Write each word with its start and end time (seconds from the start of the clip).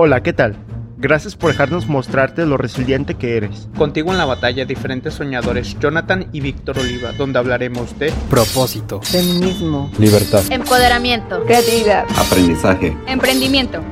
Hola, 0.00 0.22
¿qué 0.22 0.32
tal? 0.32 0.54
Gracias 0.96 1.34
por 1.34 1.50
dejarnos 1.50 1.88
mostrarte 1.88 2.46
lo 2.46 2.56
resiliente 2.56 3.16
que 3.16 3.36
eres. 3.36 3.68
Contigo 3.76 4.12
en 4.12 4.18
la 4.18 4.26
batalla 4.26 4.64
diferentes 4.64 5.14
soñadores, 5.14 5.76
Jonathan 5.80 6.28
y 6.30 6.40
Víctor 6.40 6.78
Oliva, 6.78 7.10
donde 7.14 7.40
hablaremos 7.40 7.98
de 7.98 8.12
propósito, 8.30 9.02
feminismo, 9.02 9.90
libertad, 9.98 10.44
empoderamiento, 10.52 11.44
creatividad, 11.44 12.06
aprendizaje, 12.16 12.96
emprendimiento. 13.08 13.82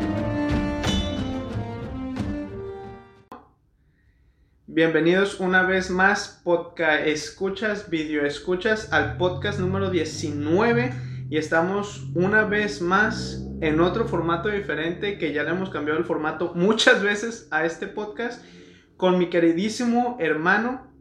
Bienvenidos 4.69 5.41
una 5.41 5.65
vez 5.65 5.91
más, 5.91 6.41
podcast 6.45 7.05
escuchas, 7.05 7.91
video 7.91 8.25
escuchas, 8.25 8.93
al 8.93 9.17
podcast 9.17 9.59
número 9.59 9.91
19 9.91 11.16
y 11.29 11.39
estamos 11.39 12.09
una 12.15 12.45
vez 12.45 12.81
más 12.81 13.45
en 13.61 13.81
otro 13.81 14.07
formato 14.07 14.49
diferente 14.49 15.19
que 15.19 15.33
ya 15.33 15.43
le 15.43 15.51
hemos 15.51 15.71
cambiado 15.71 15.99
el 15.99 16.05
formato 16.05 16.53
muchas 16.55 17.03
veces 17.03 17.49
a 17.51 17.65
este 17.65 17.87
podcast 17.87 18.45
con 18.97 19.19
mi 19.19 19.29
queridísimo 19.29 20.17
hermano 20.21 20.93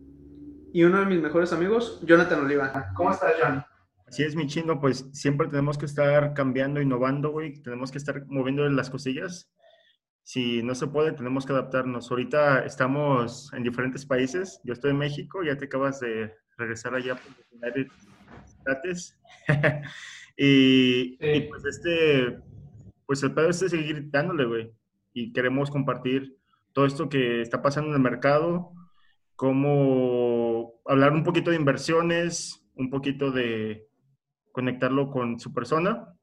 y 0.73 0.83
uno 0.83 0.99
de 0.99 1.05
mis 1.05 1.21
mejores 1.21 1.53
amigos, 1.53 2.01
Jonathan 2.03 2.43
Oliva. 2.43 2.91
¿Cómo 2.95 3.11
estás, 3.11 3.33
John? 3.41 3.63
Así 4.07 4.23
es, 4.23 4.35
mi 4.35 4.47
chino, 4.47 4.79
pues 4.79 5.09
siempre 5.13 5.47
tenemos 5.47 5.77
que 5.77 5.85
estar 5.85 6.33
cambiando, 6.33 6.81
innovando, 6.81 7.31
güey, 7.31 7.61
tenemos 7.61 7.91
que 7.91 7.97
estar 7.97 8.25
moviendo 8.27 8.67
las 8.69 8.89
cosillas. 8.89 9.51
Si 10.23 10.63
no 10.63 10.75
se 10.75 10.87
puede, 10.87 11.11
tenemos 11.11 11.45
que 11.45 11.53
adaptarnos. 11.53 12.09
Ahorita 12.11 12.65
estamos 12.65 13.53
en 13.53 13.63
diferentes 13.63 14.05
países. 14.05 14.59
Yo 14.63 14.73
estoy 14.73 14.91
en 14.91 14.97
México, 14.97 15.43
ya 15.43 15.57
te 15.57 15.65
acabas 15.65 15.99
de 15.99 16.33
regresar 16.57 16.95
allá 16.95 17.15
por 17.15 17.31
United 17.51 17.91
States. 18.65 19.17
y, 20.37 21.17
y, 21.19 21.41
pues 21.41 21.65
este, 21.65 22.39
pues 23.05 23.23
el 23.23 23.33
pedo 23.33 23.49
es 23.49 23.59
seguir 23.59 24.09
dándole, 24.09 24.45
güey. 24.45 24.71
Y 25.13 25.31
queremos 25.31 25.69
compartir 25.69 26.37
todo 26.73 26.85
esto 26.85 27.07
que 27.09 27.41
está 27.41 27.61
pasando 27.61 27.89
en 27.89 27.95
el 27.95 28.01
mercado, 28.01 28.71
cómo 29.35 30.73
hablar 30.85 31.13
un 31.13 31.23
poquito 31.23 31.51
de 31.51 31.57
inversiones, 31.57 32.65
un 32.75 32.89
poquito 32.89 33.31
de 33.31 33.87
conectarlo 34.51 35.09
con 35.09 35.39
su 35.39 35.53
persona 35.53 36.13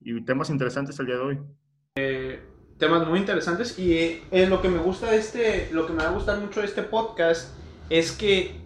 y 0.00 0.24
temas 0.24 0.50
interesantes 0.50 0.98
el 0.98 1.06
día 1.06 1.16
de 1.16 1.20
hoy. 1.20 1.38
Eh, 1.96 2.42
temas 2.78 3.06
muy 3.06 3.20
interesantes 3.20 3.78
y 3.78 4.22
eh, 4.30 4.46
lo 4.48 4.60
que 4.60 4.68
me 4.68 4.78
gusta 4.78 5.10
de 5.10 5.18
este, 5.18 5.68
lo 5.72 5.86
que 5.86 5.92
me 5.92 6.02
va 6.02 6.10
a 6.10 6.14
gustar 6.14 6.40
mucho 6.40 6.60
de 6.60 6.66
este 6.66 6.82
podcast 6.82 7.56
es 7.88 8.10
que 8.10 8.60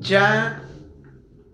ya 0.00 0.64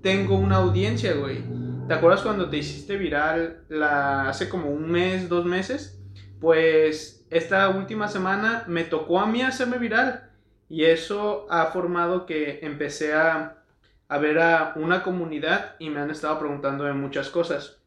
tengo 0.03 0.37
una 0.37 0.57
audiencia, 0.57 1.15
güey 1.15 1.64
¿Te 1.87 1.93
acuerdas 1.93 2.23
cuando 2.23 2.49
te 2.49 2.57
hiciste 2.57 2.97
viral 2.97 3.65
la, 3.69 4.31
hace 4.31 4.49
como 4.49 4.71
un 4.71 4.91
mes, 4.91 5.29
dos 5.29 5.45
meses? 5.45 6.01
Pues 6.41 7.27
esta 7.29 7.69
última 7.69 8.09
semana 8.09 8.65
me 8.69 8.85
tocó 8.85 9.21
a 9.21 9.27
mí 9.27 9.43
hacerme 9.43 9.77
viral 9.77 10.31
y 10.71 10.85
eso 10.85 11.47
ha 11.51 11.67
formado 11.67 12.25
que 12.25 12.61
empecé 12.63 13.13
a, 13.13 13.65
a 14.09 14.19
ver 14.19 14.39
a 14.39 14.73
una 14.77 15.03
comunidad 15.03 15.77
y 15.79 15.91
me 15.91 16.01
han 16.01 16.11
estado 16.11 16.39
preguntando 16.39 16.85
de 16.85 16.95
muchas 16.95 17.29
cosas. 17.29 17.83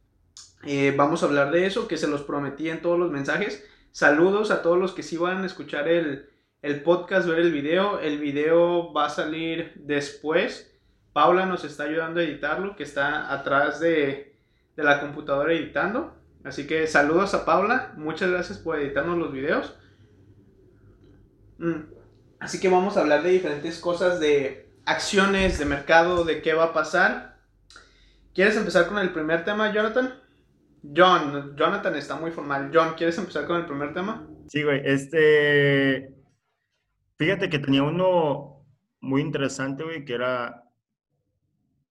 Eh, 0.63 0.93
vamos 0.95 1.23
a 1.23 1.25
hablar 1.25 1.49
de 1.49 1.65
eso, 1.65 1.87
que 1.87 1.97
se 1.97 2.07
los 2.07 2.21
prometí 2.21 2.69
en 2.69 2.83
todos 2.83 2.99
los 2.99 3.09
mensajes. 3.09 3.67
Saludos 3.91 4.51
a 4.51 4.61
todos 4.61 4.77
los 4.77 4.91
que 4.91 5.01
sí 5.01 5.17
van 5.17 5.41
a 5.41 5.47
escuchar 5.47 5.87
el, 5.87 6.29
el 6.61 6.83
podcast, 6.83 7.27
ver 7.27 7.39
el 7.39 7.51
video. 7.51 7.99
El 7.99 8.19
video 8.19 8.93
va 8.93 9.07
a 9.07 9.09
salir 9.09 9.73
después 9.75 10.71
Paula 11.17 11.47
nos 11.47 11.63
está 11.63 11.85
ayudando 11.85 12.19
a 12.19 12.23
editarlo, 12.23 12.75
que 12.75 12.83
está 12.83 13.33
atrás 13.33 13.79
de, 13.79 14.37
la 14.75 15.01
computadora 15.01 15.51
editando. 15.51 16.15
Así 16.43 16.67
que 16.67 16.85
saludos 16.85 17.33
a 17.33 17.43
Paula, 17.43 17.91
muchas 17.97 18.29
gracias 18.29 18.59
por 18.59 18.77
editarnos 18.77 19.17
los 19.17 19.31
videos. 19.31 19.75
Mm, 21.57 21.91
así 22.39 22.59
que 22.59 22.69
vamos 22.69 22.97
a 22.97 22.99
hablar 22.99 23.23
de 23.23 23.31
diferentes 23.31 23.79
cosas, 23.79 24.19
de 24.19 24.69
acciones, 24.85 25.57
de 25.57 25.65
mercado, 25.65 26.23
de 26.23 26.43
qué 26.43 26.53
va 26.53 26.65
a 26.65 26.73
pasar. 26.73 27.39
¿Quieres 28.35 28.55
empezar 28.55 28.85
con 28.85 28.99
el 28.99 29.11
primer 29.11 29.43
tema, 29.43 29.73
Jonathan? 29.73 30.21
John, 30.95 31.55
Jonathan 31.57 31.95
está 31.95 32.15
muy 32.17 32.29
formal. 32.29 32.69
John, 32.71 32.93
¿quieres 32.95 33.17
empezar 33.17 33.47
con 33.47 33.57
el 33.57 33.65
primer 33.65 33.91
tema? 33.95 34.27
Sí, 34.49 34.61
güey, 34.61 34.83
este... 34.85 36.13
Fíjate 37.17 37.49
que 37.49 37.57
tenía 37.57 37.81
uno 37.81 38.63
muy 38.99 39.23
interesante, 39.23 39.83
güey, 39.83 40.05
que 40.05 40.13
era 40.13 40.66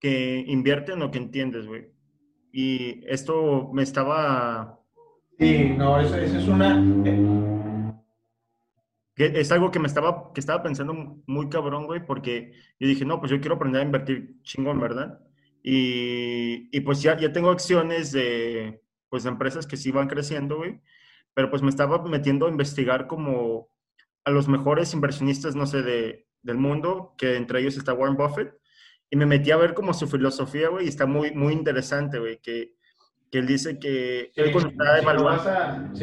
que 0.00 0.44
invierte 0.46 0.92
en 0.92 1.00
lo 1.00 1.10
que 1.10 1.18
entiendes, 1.18 1.66
güey. 1.66 1.90
Y 2.52 3.04
esto 3.06 3.70
me 3.72 3.82
estaba... 3.82 4.80
Sí, 5.38 5.74
no, 5.76 6.00
eso, 6.00 6.16
es 6.16 6.48
una... 6.48 6.82
Que 9.14 9.40
es 9.40 9.50
algo 9.50 9.70
que 9.70 9.78
me 9.78 9.86
estaba, 9.86 10.32
que 10.34 10.40
estaba 10.40 10.62
pensando 10.62 11.22
muy 11.26 11.48
cabrón, 11.48 11.86
güey, 11.86 12.04
porque 12.04 12.52
yo 12.78 12.86
dije, 12.86 13.04
no, 13.06 13.18
pues 13.18 13.30
yo 13.30 13.40
quiero 13.40 13.56
aprender 13.56 13.80
a 13.80 13.84
invertir 13.84 14.42
chingón, 14.42 14.78
¿verdad? 14.78 15.20
Y, 15.62 16.68
y 16.70 16.80
pues 16.80 17.00
ya, 17.00 17.16
ya 17.18 17.32
tengo 17.32 17.50
acciones 17.50 18.12
de, 18.12 18.82
pues, 19.08 19.24
de 19.24 19.30
empresas 19.30 19.66
que 19.66 19.78
sí 19.78 19.90
van 19.90 20.08
creciendo, 20.08 20.58
güey, 20.58 20.80
pero 21.32 21.50
pues 21.50 21.62
me 21.62 21.70
estaba 21.70 22.02
metiendo 22.02 22.46
a 22.46 22.50
investigar 22.50 23.06
como 23.06 23.70
a 24.24 24.30
los 24.30 24.48
mejores 24.48 24.92
inversionistas, 24.92 25.56
no 25.56 25.66
sé, 25.66 25.82
de, 25.82 26.26
del 26.42 26.58
mundo, 26.58 27.14
que 27.16 27.36
entre 27.36 27.60
ellos 27.60 27.76
está 27.76 27.94
Warren 27.94 28.16
Buffett, 28.16 28.54
y 29.10 29.16
me 29.16 29.26
metí 29.26 29.50
a 29.50 29.56
ver 29.56 29.74
como 29.74 29.94
su 29.94 30.06
filosofía, 30.06 30.68
güey, 30.68 30.86
y 30.86 30.88
está 30.88 31.06
muy, 31.06 31.32
muy 31.32 31.52
interesante, 31.52 32.18
güey, 32.18 32.38
que, 32.38 32.74
que 33.30 33.38
él 33.38 33.46
dice 33.46 33.78
que 33.78 34.32
él 34.34 34.52
cuando 34.52 34.70
está 34.70 34.98
evaluando... 34.98 35.98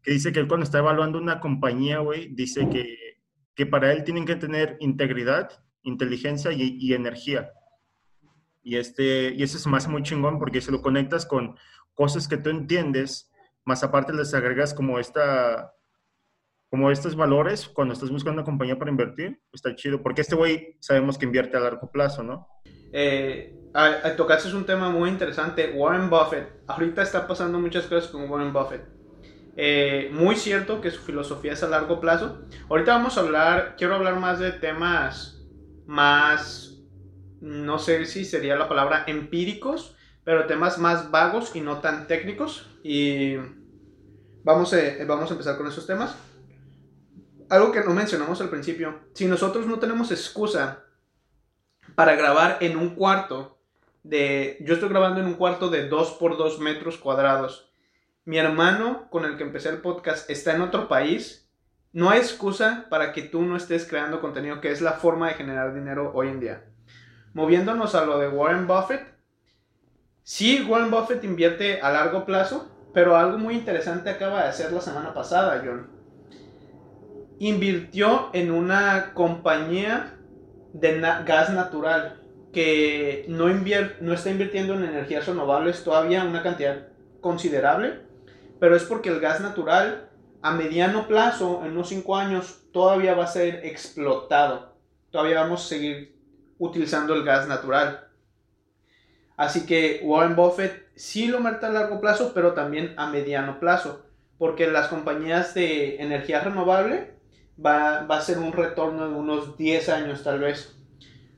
Que 0.00 0.12
dice 0.12 0.32
que 0.32 0.40
él 0.40 0.48
cuando 0.48 0.64
está 0.64 0.78
evaluando 0.78 1.18
una 1.18 1.40
compañía, 1.40 1.98
güey, 1.98 2.28
dice 2.34 2.68
que, 2.70 3.18
que 3.54 3.66
para 3.66 3.92
él 3.92 4.04
tienen 4.04 4.24
que 4.24 4.36
tener 4.36 4.76
integridad, 4.80 5.50
inteligencia 5.82 6.52
y, 6.52 6.78
y 6.80 6.94
energía. 6.94 7.50
Y, 8.62 8.76
este, 8.76 9.34
y 9.34 9.42
eso 9.42 9.58
se 9.58 9.68
me 9.68 9.76
hace 9.76 9.88
muy 9.88 10.02
chingón 10.02 10.38
porque 10.38 10.60
si 10.60 10.70
lo 10.70 10.82
conectas 10.82 11.26
con 11.26 11.56
cosas 11.94 12.28
que 12.28 12.36
tú 12.36 12.50
entiendes, 12.50 13.30
más 13.64 13.82
aparte 13.82 14.12
les 14.12 14.32
agregas 14.34 14.72
como 14.72 14.98
esta 14.98 15.74
como 16.70 16.90
estos 16.90 17.16
valores 17.16 17.68
cuando 17.68 17.94
estás 17.94 18.10
buscando 18.10 18.40
una 18.40 18.44
compañía 18.44 18.78
para 18.78 18.90
invertir, 18.90 19.40
está 19.52 19.74
chido, 19.74 20.02
porque 20.02 20.20
este 20.20 20.34
güey 20.34 20.76
sabemos 20.80 21.16
que 21.16 21.24
invierte 21.24 21.56
a 21.56 21.60
largo 21.60 21.90
plazo, 21.90 22.22
¿no? 22.22 22.46
Eh, 22.92 23.54
tocaste 24.16 24.54
un 24.54 24.66
tema 24.66 24.90
muy 24.90 25.08
interesante, 25.08 25.72
Warren 25.74 26.10
Buffett. 26.10 26.62
Ahorita 26.66 27.02
está 27.02 27.26
pasando 27.26 27.58
muchas 27.58 27.86
cosas 27.86 28.10
con 28.10 28.28
Warren 28.30 28.52
Buffett. 28.52 28.82
Eh, 29.56 30.10
muy 30.12 30.36
cierto 30.36 30.80
que 30.80 30.90
su 30.90 31.00
filosofía 31.00 31.54
es 31.54 31.62
a 31.62 31.68
largo 31.68 32.00
plazo. 32.00 32.42
Ahorita 32.68 32.92
vamos 32.92 33.16
a 33.16 33.20
hablar, 33.20 33.74
quiero 33.76 33.94
hablar 33.94 34.20
más 34.20 34.38
de 34.38 34.52
temas 34.52 35.34
más, 35.86 36.82
no 37.40 37.78
sé 37.78 38.04
si 38.04 38.26
sería 38.26 38.56
la 38.56 38.68
palabra 38.68 39.04
empíricos, 39.06 39.96
pero 40.22 40.46
temas 40.46 40.78
más 40.78 41.10
vagos 41.10 41.56
y 41.56 41.62
no 41.62 41.78
tan 41.78 42.06
técnicos. 42.06 42.68
Y 42.82 43.36
vamos 44.44 44.74
a, 44.74 45.04
vamos 45.06 45.30
a 45.30 45.32
empezar 45.32 45.56
con 45.56 45.66
esos 45.66 45.86
temas 45.86 46.14
algo 47.50 47.72
que 47.72 47.82
no 47.82 47.94
mencionamos 47.94 48.40
al 48.40 48.50
principio, 48.50 49.00
si 49.14 49.26
nosotros 49.26 49.66
no 49.66 49.78
tenemos 49.78 50.10
excusa 50.10 50.84
para 51.94 52.14
grabar 52.14 52.58
en 52.60 52.76
un 52.76 52.94
cuarto 52.94 53.58
de, 54.02 54.58
yo 54.60 54.74
estoy 54.74 54.88
grabando 54.88 55.20
en 55.20 55.26
un 55.26 55.34
cuarto 55.34 55.68
de 55.68 55.88
2 55.88 56.12
por 56.12 56.36
2 56.36 56.60
metros 56.60 56.98
cuadrados, 56.98 57.70
mi 58.24 58.38
hermano 58.38 59.08
con 59.10 59.24
el 59.24 59.36
que 59.36 59.44
empecé 59.44 59.70
el 59.70 59.80
podcast 59.80 60.28
está 60.28 60.54
en 60.54 60.62
otro 60.62 60.88
país, 60.88 61.50
no 61.92 62.10
hay 62.10 62.18
excusa 62.18 62.86
para 62.90 63.12
que 63.12 63.22
tú 63.22 63.42
no 63.42 63.56
estés 63.56 63.86
creando 63.86 64.20
contenido, 64.20 64.60
que 64.60 64.70
es 64.70 64.82
la 64.82 64.92
forma 64.92 65.28
de 65.28 65.34
generar 65.34 65.74
dinero 65.74 66.12
hoy 66.14 66.28
en 66.28 66.40
día. 66.40 66.64
Moviéndonos 67.32 67.94
a 67.94 68.04
lo 68.04 68.18
de 68.18 68.28
Warren 68.28 68.66
Buffett, 68.66 69.14
sí, 70.22 70.62
Warren 70.68 70.90
Buffett 70.90 71.24
invierte 71.24 71.80
a 71.80 71.90
largo 71.90 72.26
plazo, 72.26 72.70
pero 72.92 73.16
algo 73.16 73.38
muy 73.38 73.54
interesante 73.54 74.10
acaba 74.10 74.42
de 74.42 74.48
hacer 74.48 74.72
la 74.72 74.80
semana 74.80 75.14
pasada, 75.14 75.62
John 75.64 75.97
invirtió 77.38 78.30
en 78.32 78.50
una 78.50 79.12
compañía 79.14 80.16
de 80.72 81.00
gas 81.00 81.50
natural 81.50 82.20
que 82.52 83.24
no, 83.28 83.46
no 84.00 84.12
está 84.12 84.30
invirtiendo 84.30 84.74
en 84.74 84.84
energías 84.84 85.26
renovables 85.26 85.84
todavía 85.84 86.24
una 86.24 86.42
cantidad 86.42 86.88
considerable, 87.20 88.00
pero 88.58 88.74
es 88.74 88.84
porque 88.84 89.10
el 89.10 89.20
gas 89.20 89.40
natural 89.40 90.08
a 90.40 90.52
mediano 90.52 91.06
plazo, 91.08 91.62
en 91.64 91.72
unos 91.72 91.88
5 91.88 92.16
años, 92.16 92.62
todavía 92.72 93.14
va 93.14 93.24
a 93.24 93.28
ser 93.28 93.66
explotado. 93.66 94.76
Todavía 95.10 95.40
vamos 95.40 95.64
a 95.64 95.68
seguir 95.68 96.16
utilizando 96.58 97.14
el 97.14 97.24
gas 97.24 97.48
natural. 97.48 98.08
Así 99.36 99.66
que 99.66 100.00
Warren 100.02 100.36
Buffett 100.36 100.88
sí 100.94 101.28
lo 101.28 101.40
mete 101.40 101.66
a 101.66 101.70
largo 101.70 102.00
plazo, 102.00 102.32
pero 102.34 102.52
también 102.54 102.94
a 102.96 103.08
mediano 103.08 103.60
plazo, 103.60 104.04
porque 104.36 104.66
las 104.66 104.88
compañías 104.88 105.54
de 105.54 105.96
energía 106.02 106.40
renovable 106.40 107.17
va, 107.64 108.06
a 108.06 108.20
ser 108.20 108.38
un 108.38 108.52
retorno 108.52 109.08
de 109.08 109.14
unos 109.14 109.56
10 109.56 109.88
años 109.88 110.22
tal 110.22 110.40
vez. 110.40 110.74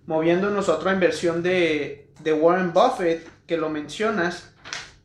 Moviéndonos 0.07 0.69
a 0.69 0.75
otra 0.75 0.93
inversión 0.93 1.43
de, 1.43 2.11
de 2.21 2.33
Warren 2.33 2.73
Buffett, 2.73 3.27
que 3.47 3.57
lo 3.57 3.69
mencionas, 3.69 4.53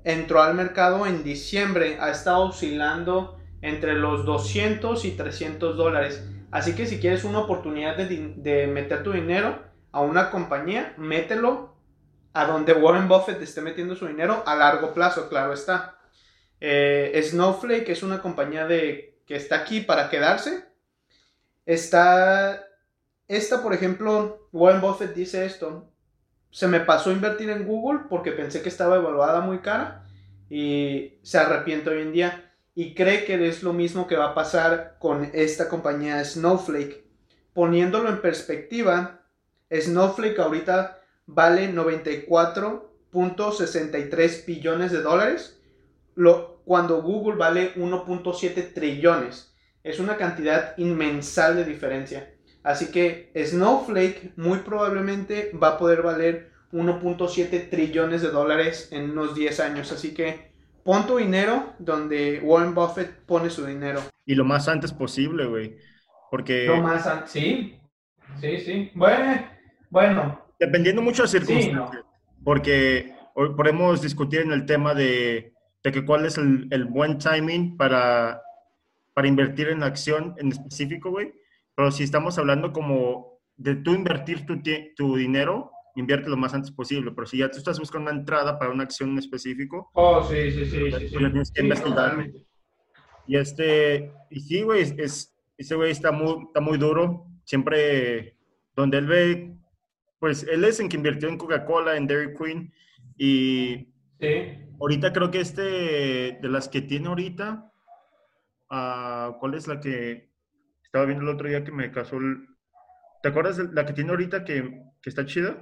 entró 0.04 0.42
al 0.42 0.54
mercado 0.54 1.06
en 1.06 1.22
diciembre, 1.22 1.98
ha 2.00 2.10
estado 2.10 2.46
oscilando 2.46 3.38
entre 3.62 3.94
los 3.94 4.24
200 4.24 5.04
y 5.04 5.12
300 5.12 5.76
dólares. 5.76 6.26
Así 6.50 6.74
que 6.74 6.86
si 6.86 6.98
quieres 6.98 7.24
una 7.24 7.40
oportunidad 7.40 7.96
de, 7.96 8.66
meter 8.66 9.02
tu 9.02 9.12
dinero 9.12 9.58
a 9.92 10.00
una 10.00 10.30
compañía, 10.30 10.94
mételo 10.96 11.69
a 12.32 12.44
donde 12.46 12.72
Warren 12.72 13.08
Buffett 13.08 13.42
esté 13.42 13.60
metiendo 13.60 13.96
su 13.96 14.06
dinero 14.06 14.42
a 14.46 14.54
largo 14.54 14.94
plazo, 14.94 15.28
claro 15.28 15.52
está. 15.52 15.98
Eh, 16.60 17.20
Snowflake 17.22 17.88
es 17.88 18.02
una 18.02 18.20
compañía 18.20 18.66
de, 18.66 19.20
que 19.26 19.36
está 19.36 19.56
aquí 19.56 19.80
para 19.80 20.10
quedarse. 20.10 20.64
Está, 21.66 22.64
esta, 23.28 23.62
por 23.62 23.74
ejemplo, 23.74 24.48
Warren 24.52 24.80
Buffett 24.80 25.14
dice 25.14 25.44
esto, 25.44 25.90
se 26.50 26.66
me 26.68 26.80
pasó 26.80 27.10
a 27.10 27.14
invertir 27.14 27.50
en 27.50 27.66
Google 27.66 28.06
porque 28.08 28.32
pensé 28.32 28.62
que 28.62 28.68
estaba 28.68 28.96
evaluada 28.96 29.40
muy 29.40 29.58
cara 29.58 30.06
y 30.48 31.18
se 31.22 31.38
arrepiente 31.38 31.90
hoy 31.90 32.02
en 32.02 32.12
día 32.12 32.52
y 32.74 32.94
cree 32.94 33.24
que 33.24 33.46
es 33.48 33.62
lo 33.62 33.72
mismo 33.72 34.06
que 34.06 34.16
va 34.16 34.30
a 34.30 34.34
pasar 34.34 34.96
con 34.98 35.30
esta 35.32 35.68
compañía 35.68 36.24
Snowflake. 36.24 37.04
Poniéndolo 37.52 38.08
en 38.08 38.20
perspectiva, 38.20 39.20
Snowflake 39.70 40.38
ahorita 40.38 40.99
vale 41.34 41.72
94.63 41.72 44.46
billones 44.46 44.92
de 44.92 45.02
dólares, 45.02 45.60
lo, 46.14 46.62
cuando 46.64 47.02
Google 47.02 47.36
vale 47.36 47.74
1.7 47.74 48.72
trillones. 48.74 49.52
Es 49.82 49.98
una 49.98 50.16
cantidad 50.16 50.76
inmensal 50.76 51.56
de 51.56 51.64
diferencia. 51.64 52.34
Así 52.62 52.90
que 52.90 53.32
Snowflake 53.34 54.34
muy 54.36 54.58
probablemente 54.58 55.50
va 55.60 55.68
a 55.68 55.78
poder 55.78 56.02
valer 56.02 56.50
1.7 56.72 57.70
trillones 57.70 58.22
de 58.22 58.30
dólares 58.30 58.88
en 58.92 59.10
unos 59.10 59.34
10 59.34 59.60
años. 59.60 59.92
Así 59.92 60.12
que 60.12 60.52
pon 60.84 61.06
tu 61.06 61.16
dinero 61.16 61.72
donde 61.78 62.40
Warren 62.42 62.74
Buffett 62.74 63.24
pone 63.24 63.48
su 63.48 63.64
dinero. 63.64 64.02
Y 64.26 64.34
lo 64.34 64.44
más 64.44 64.68
antes 64.68 64.92
posible, 64.92 65.46
güey. 65.46 65.78
Porque... 66.30 66.66
Lo 66.66 66.82
más 66.82 67.06
antes, 67.06 67.30
sí. 67.30 67.80
Sí, 68.40 68.58
sí. 68.58 68.90
Bueno, 68.94 69.42
bueno. 69.88 70.49
Dependiendo 70.60 71.02
mucho 71.02 71.22
de 71.22 71.28
circunstancias. 71.28 72.04
Porque 72.44 73.12
podemos 73.34 74.00
discutir 74.00 74.42
en 74.42 74.52
el 74.52 74.64
tema 74.66 74.94
de, 74.94 75.52
de 75.82 75.92
que 75.92 76.04
cuál 76.04 76.26
es 76.26 76.38
el, 76.38 76.68
el 76.70 76.84
buen 76.84 77.18
timing 77.18 77.76
para, 77.76 78.40
para 79.14 79.26
invertir 79.26 79.68
en 79.68 79.82
acción 79.82 80.34
en 80.38 80.52
específico, 80.52 81.10
güey 81.10 81.32
pero 81.80 81.90
si 81.90 82.02
estamos 82.02 82.36
hablando 82.36 82.74
como 82.74 83.40
de 83.56 83.74
tú 83.76 83.94
invertir 83.94 84.44
tu, 84.44 84.60
tu 84.94 85.16
dinero, 85.16 85.70
invierte 85.96 86.28
lo 86.28 86.36
más 86.36 86.52
antes 86.52 86.70
posible. 86.70 87.10
Pero 87.12 87.26
si 87.26 87.38
ya 87.38 87.50
tú 87.50 87.56
estás 87.56 87.78
buscando 87.78 88.10
una 88.10 88.20
entrada 88.20 88.58
para 88.58 88.70
una 88.70 88.82
acción 88.82 89.08
en 89.12 89.18
específico, 89.18 89.88
oh, 89.94 90.22
sí, 90.22 90.50
sí, 90.50 90.66
sí, 90.66 90.90
sí, 90.90 90.90
pues 90.90 91.32
tienes 91.32 91.50
que 91.52 91.62
investigar. 91.62 92.30
Y 93.26 93.34
este, 93.34 94.12
y 94.28 94.40
sí, 94.40 94.60
güey, 94.60 94.82
es, 94.82 95.34
ese 95.56 95.74
güey 95.74 95.90
está 95.90 96.12
muy, 96.12 96.44
está 96.48 96.60
muy 96.60 96.76
duro. 96.76 97.24
Siempre, 97.44 98.36
donde 98.76 98.98
él 98.98 99.06
ve, 99.06 99.56
pues 100.20 100.46
él 100.48 100.64
es 100.64 100.78
en 100.78 100.88
que 100.88 100.96
invirtió 100.96 101.28
en 101.28 101.38
Coca-Cola, 101.38 101.96
en 101.96 102.06
Dairy 102.06 102.34
Queen. 102.34 102.72
Y 103.16 103.92
sí. 104.20 104.68
ahorita 104.78 105.12
creo 105.12 105.30
que 105.30 105.40
este, 105.40 105.62
de 106.40 106.48
las 106.48 106.68
que 106.68 106.82
tiene 106.82 107.08
ahorita, 107.08 107.72
uh, 108.70 109.38
¿cuál 109.40 109.54
es 109.54 109.66
la 109.66 109.80
que 109.80 110.30
estaba 110.84 111.06
viendo 111.06 111.24
el 111.24 111.34
otro 111.34 111.48
día 111.48 111.64
que 111.64 111.72
me 111.72 111.90
casó 111.90 112.18
el... 112.18 112.46
¿Te 113.22 113.30
acuerdas 113.30 113.56
de 113.56 113.72
la 113.72 113.84
que 113.86 113.94
tiene 113.94 114.10
ahorita 114.10 114.44
que, 114.44 114.82
que 115.02 115.10
está 115.10 115.24
chida? 115.24 115.56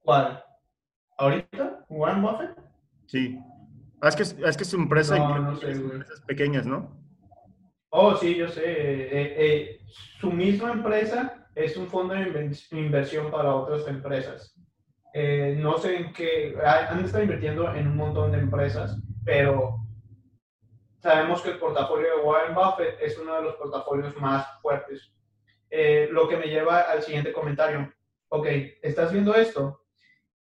¿Cuál? 0.00 0.42
¿Ahorita? 1.18 1.84
¿Warren 1.88 2.22
Buffett? 2.22 2.56
Sí. 3.06 3.38
Ah, 4.00 4.08
es 4.08 4.16
que 4.16 4.22
es, 4.22 4.56
que 4.56 4.64
su 4.64 4.76
empresa 4.76 5.18
no, 5.18 5.38
no 5.38 5.56
sé, 5.56 5.72
empresas 5.72 6.20
pequeñas, 6.22 6.66
¿no? 6.66 7.00
Oh, 7.90 8.14
sí, 8.16 8.34
yo 8.34 8.48
sé. 8.48 8.62
Eh, 8.64 9.08
eh, 9.38 9.80
su 10.20 10.30
misma 10.30 10.72
empresa 10.72 11.45
es 11.56 11.76
un 11.78 11.88
fondo 11.88 12.14
de 12.14 12.52
inversión 12.72 13.30
para 13.30 13.54
otras 13.54 13.88
empresas. 13.88 14.54
Eh, 15.14 15.56
no 15.58 15.78
sé 15.78 15.96
en 15.96 16.12
qué, 16.12 16.54
han 16.62 17.02
estado 17.02 17.24
invirtiendo 17.24 17.74
en 17.74 17.88
un 17.88 17.96
montón 17.96 18.30
de 18.32 18.38
empresas, 18.38 19.00
pero 19.24 19.78
sabemos 20.98 21.40
que 21.40 21.52
el 21.52 21.58
portafolio 21.58 22.08
de 22.14 22.22
Warren 22.22 22.54
Buffett 22.54 23.00
es 23.00 23.18
uno 23.18 23.36
de 23.36 23.42
los 23.42 23.54
portafolios 23.54 24.14
más 24.18 24.46
fuertes. 24.60 25.10
Eh, 25.70 26.08
lo 26.12 26.28
que 26.28 26.36
me 26.36 26.46
lleva 26.46 26.82
al 26.82 27.02
siguiente 27.02 27.32
comentario. 27.32 27.90
Ok, 28.28 28.46
estás 28.82 29.10
viendo 29.10 29.34
esto 29.34 29.86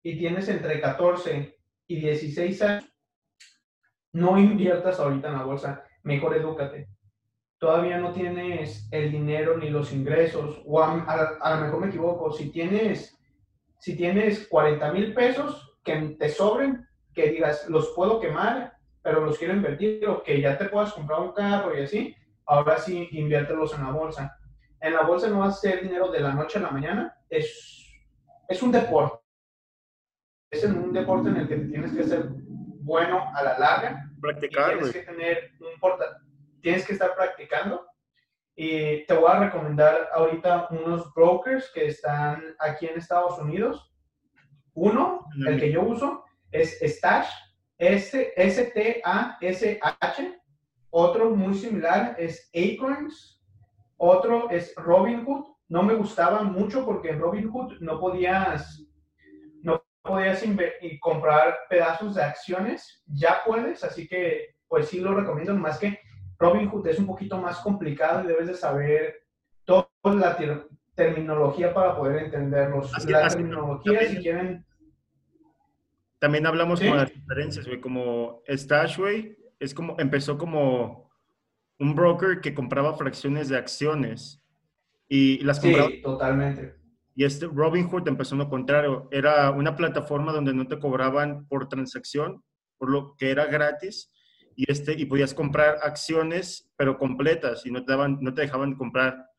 y 0.01 0.17
tienes 0.17 0.49
entre 0.49 0.81
14 0.81 1.59
y 1.85 1.99
16 1.99 2.61
años, 2.63 2.91
no 4.13 4.39
inviertas 4.39 4.99
ahorita 4.99 5.27
en 5.27 5.33
la 5.35 5.44
bolsa, 5.44 5.85
mejor 6.01 6.35
edúcate. 6.35 6.89
Todavía 7.59 7.98
no 7.98 8.13
tienes 8.13 8.88
el 8.92 9.12
dinero 9.12 9.57
ni 9.57 9.69
los 9.69 9.92
ingresos, 9.92 10.62
o 10.65 10.81
a, 10.81 11.56
lo 11.56 11.62
mejor 11.62 11.80
me 11.80 11.88
equivoco, 11.88 12.31
si 12.31 12.51
tienes, 12.51 13.18
si 13.80 13.95
tienes 13.95 14.48
40 14.48 14.92
mil 14.94 15.13
pesos 15.13 15.75
que 15.83 15.95
te 16.19 16.30
sobren, 16.30 16.86
que 17.13 17.31
digas, 17.31 17.68
los 17.68 17.89
puedo 17.95 18.19
quemar 18.19 18.77
pero 19.07 19.21
los 19.21 19.38
quiero 19.38 19.54
invertir 19.54 20.06
o 20.09 20.21
que 20.21 20.42
ya 20.42 20.57
te 20.57 20.65
puedas 20.65 20.92
comprar 20.92 21.21
un 21.21 21.31
carro 21.31 21.74
y 21.74 21.81
así, 21.81 22.13
ahora 22.45 22.77
sí 22.77 23.07
inviértelos 23.13 23.74
en 23.74 23.86
la 23.86 23.92
bolsa. 23.92 24.38
En 24.81 24.94
la 24.94 25.04
bolsa 25.04 25.30
no 25.30 25.39
vas 25.39 25.54
a 25.54 25.57
hacer 25.57 25.81
dinero 25.81 26.12
de 26.12 26.19
la 26.19 26.33
noche 26.33 26.59
a 26.59 26.63
la 26.63 26.71
mañana, 26.71 27.18
es, 27.30 27.89
es 28.50 28.62
un 28.62 28.69
deporte. 28.69 29.24
Es 30.51 30.62
un 30.65 30.92
deporte 30.92 31.30
en 31.30 31.38
el 31.38 31.48
que 31.48 31.56
tienes 31.56 31.94
que 31.94 32.04
ser 32.04 32.28
bueno 32.81 33.33
a 33.33 33.44
la 33.44 33.57
larga. 33.57 34.11
Practicar. 34.19 34.71
Tienes 34.71 34.92
que 34.92 34.99
tener 35.04 35.52
un 35.61 35.80
porta, 35.80 36.19
tienes 36.68 36.86
que 36.86 36.92
estar 36.92 37.16
practicando. 37.16 37.88
Y 38.54 39.06
te 39.06 39.14
voy 39.14 39.31
a 39.31 39.40
recomendar 39.40 40.09
ahorita 40.14 40.68
unos 40.71 41.14
brokers 41.14 41.71
que 41.74 41.86
están 41.86 42.44
aquí 42.59 42.88
en 42.88 42.97
Estados 42.97 43.40
Unidos. 43.40 43.95
Uno, 44.74 45.26
el 45.47 45.57
que 45.62 45.71
yo 45.71 45.83
uso, 45.83 46.26
es 46.52 46.78
Stash 46.81 47.30
S-T-A-S-H. 47.78 48.81
Otro 50.90 51.30
muy 51.30 51.54
similar 51.54 52.18
es 52.19 52.52
Acorns. 52.54 53.42
Otro 53.95 54.50
es 54.50 54.76
Robinhood. 54.76 55.45
No 55.69 55.83
me 55.83 55.94
gustaba 55.94 56.44
mucho 56.44 56.86
porque 56.86 57.12
en 57.12 57.19
Robinhood 57.19 57.80
no 57.80 57.97
podías, 57.97 58.83
no 59.62 59.81
podías 60.02 60.44
comprar 61.00 61.59
pedazos 61.69 62.16
de 62.16 62.24
acciones. 62.24 63.06
Ya 63.06 63.42
puedes, 63.45 63.86
así 63.86 64.06
que 64.06 64.57
pues 64.68 64.90
sí 64.90 65.00
lo 65.00 65.16
recomiendo. 65.16 65.56
Más 65.56 65.78
que 65.80 66.06
Robinhood 66.39 66.87
es 66.87 66.99
un 66.99 67.07
poquito 67.07 67.37
más 67.37 67.59
complicado 67.59 68.23
y 68.23 68.27
debes 68.27 68.47
de 68.47 68.53
saber 68.56 69.23
toda 69.65 69.87
la 70.03 70.37
terminología 70.95 71.73
para 71.73 71.95
poder 71.95 72.25
entenderlos. 72.25 72.91
la 73.06 73.27
terminología, 73.27 74.07
si 74.07 74.17
quieren 74.17 74.67
también 76.19 76.47
hablamos 76.47 76.79
con 76.79 76.97
las 76.97 77.13
diferencias, 77.13 77.65
güey, 77.67 77.79
como 77.79 78.41
Stash, 78.47 78.97
güey, 78.97 79.37
es 79.59 79.73
como, 79.73 79.95
empezó 79.99 80.37
como 80.37 81.11
un 81.79 81.95
broker 81.95 82.41
que 82.41 82.56
compraba 82.56 82.95
fracciones 82.95 83.49
de 83.49 83.57
acciones 83.57 84.41
y 85.07 85.39
las 85.44 85.59
compraba. 85.59 85.89
Sí, 85.89 86.01
totalmente. 86.01 86.75
Y 87.15 87.23
este 87.23 87.47
Robinhood 87.47 88.07
empezó 88.07 88.35
lo 88.35 88.49
contrario, 88.49 89.07
era 89.11 89.51
una 89.51 89.75
plataforma 89.75 90.31
donde 90.31 90.53
no 90.53 90.67
te 90.67 90.79
cobraban 90.79 91.47
por 91.47 91.67
transacción, 91.69 92.44
por 92.77 92.89
lo 92.89 93.15
que 93.15 93.31
era 93.31 93.45
gratis, 93.45 94.11
y, 94.57 94.69
este, 94.71 94.94
y 94.94 95.06
podías 95.06 95.35
comprar 95.35 95.78
acciones, 95.83 96.68
pero 96.76 96.97
completas, 96.97 97.64
y 97.68 97.71
no 97.71 97.85
te, 97.85 97.92
daban, 97.92 98.18
no 98.21 98.33
te 98.33 98.42
dejaban 98.42 98.76
comprar 98.76 99.30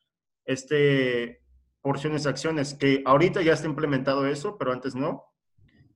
este, 0.45 1.41
porciones 1.81 2.23
de 2.23 2.29
acciones, 2.29 2.73
que 2.73 3.03
ahorita 3.05 3.41
ya 3.41 3.51
está 3.51 3.67
implementado 3.67 4.25
eso, 4.25 4.57
pero 4.57 4.71
antes 4.71 4.95
no. 4.95 5.25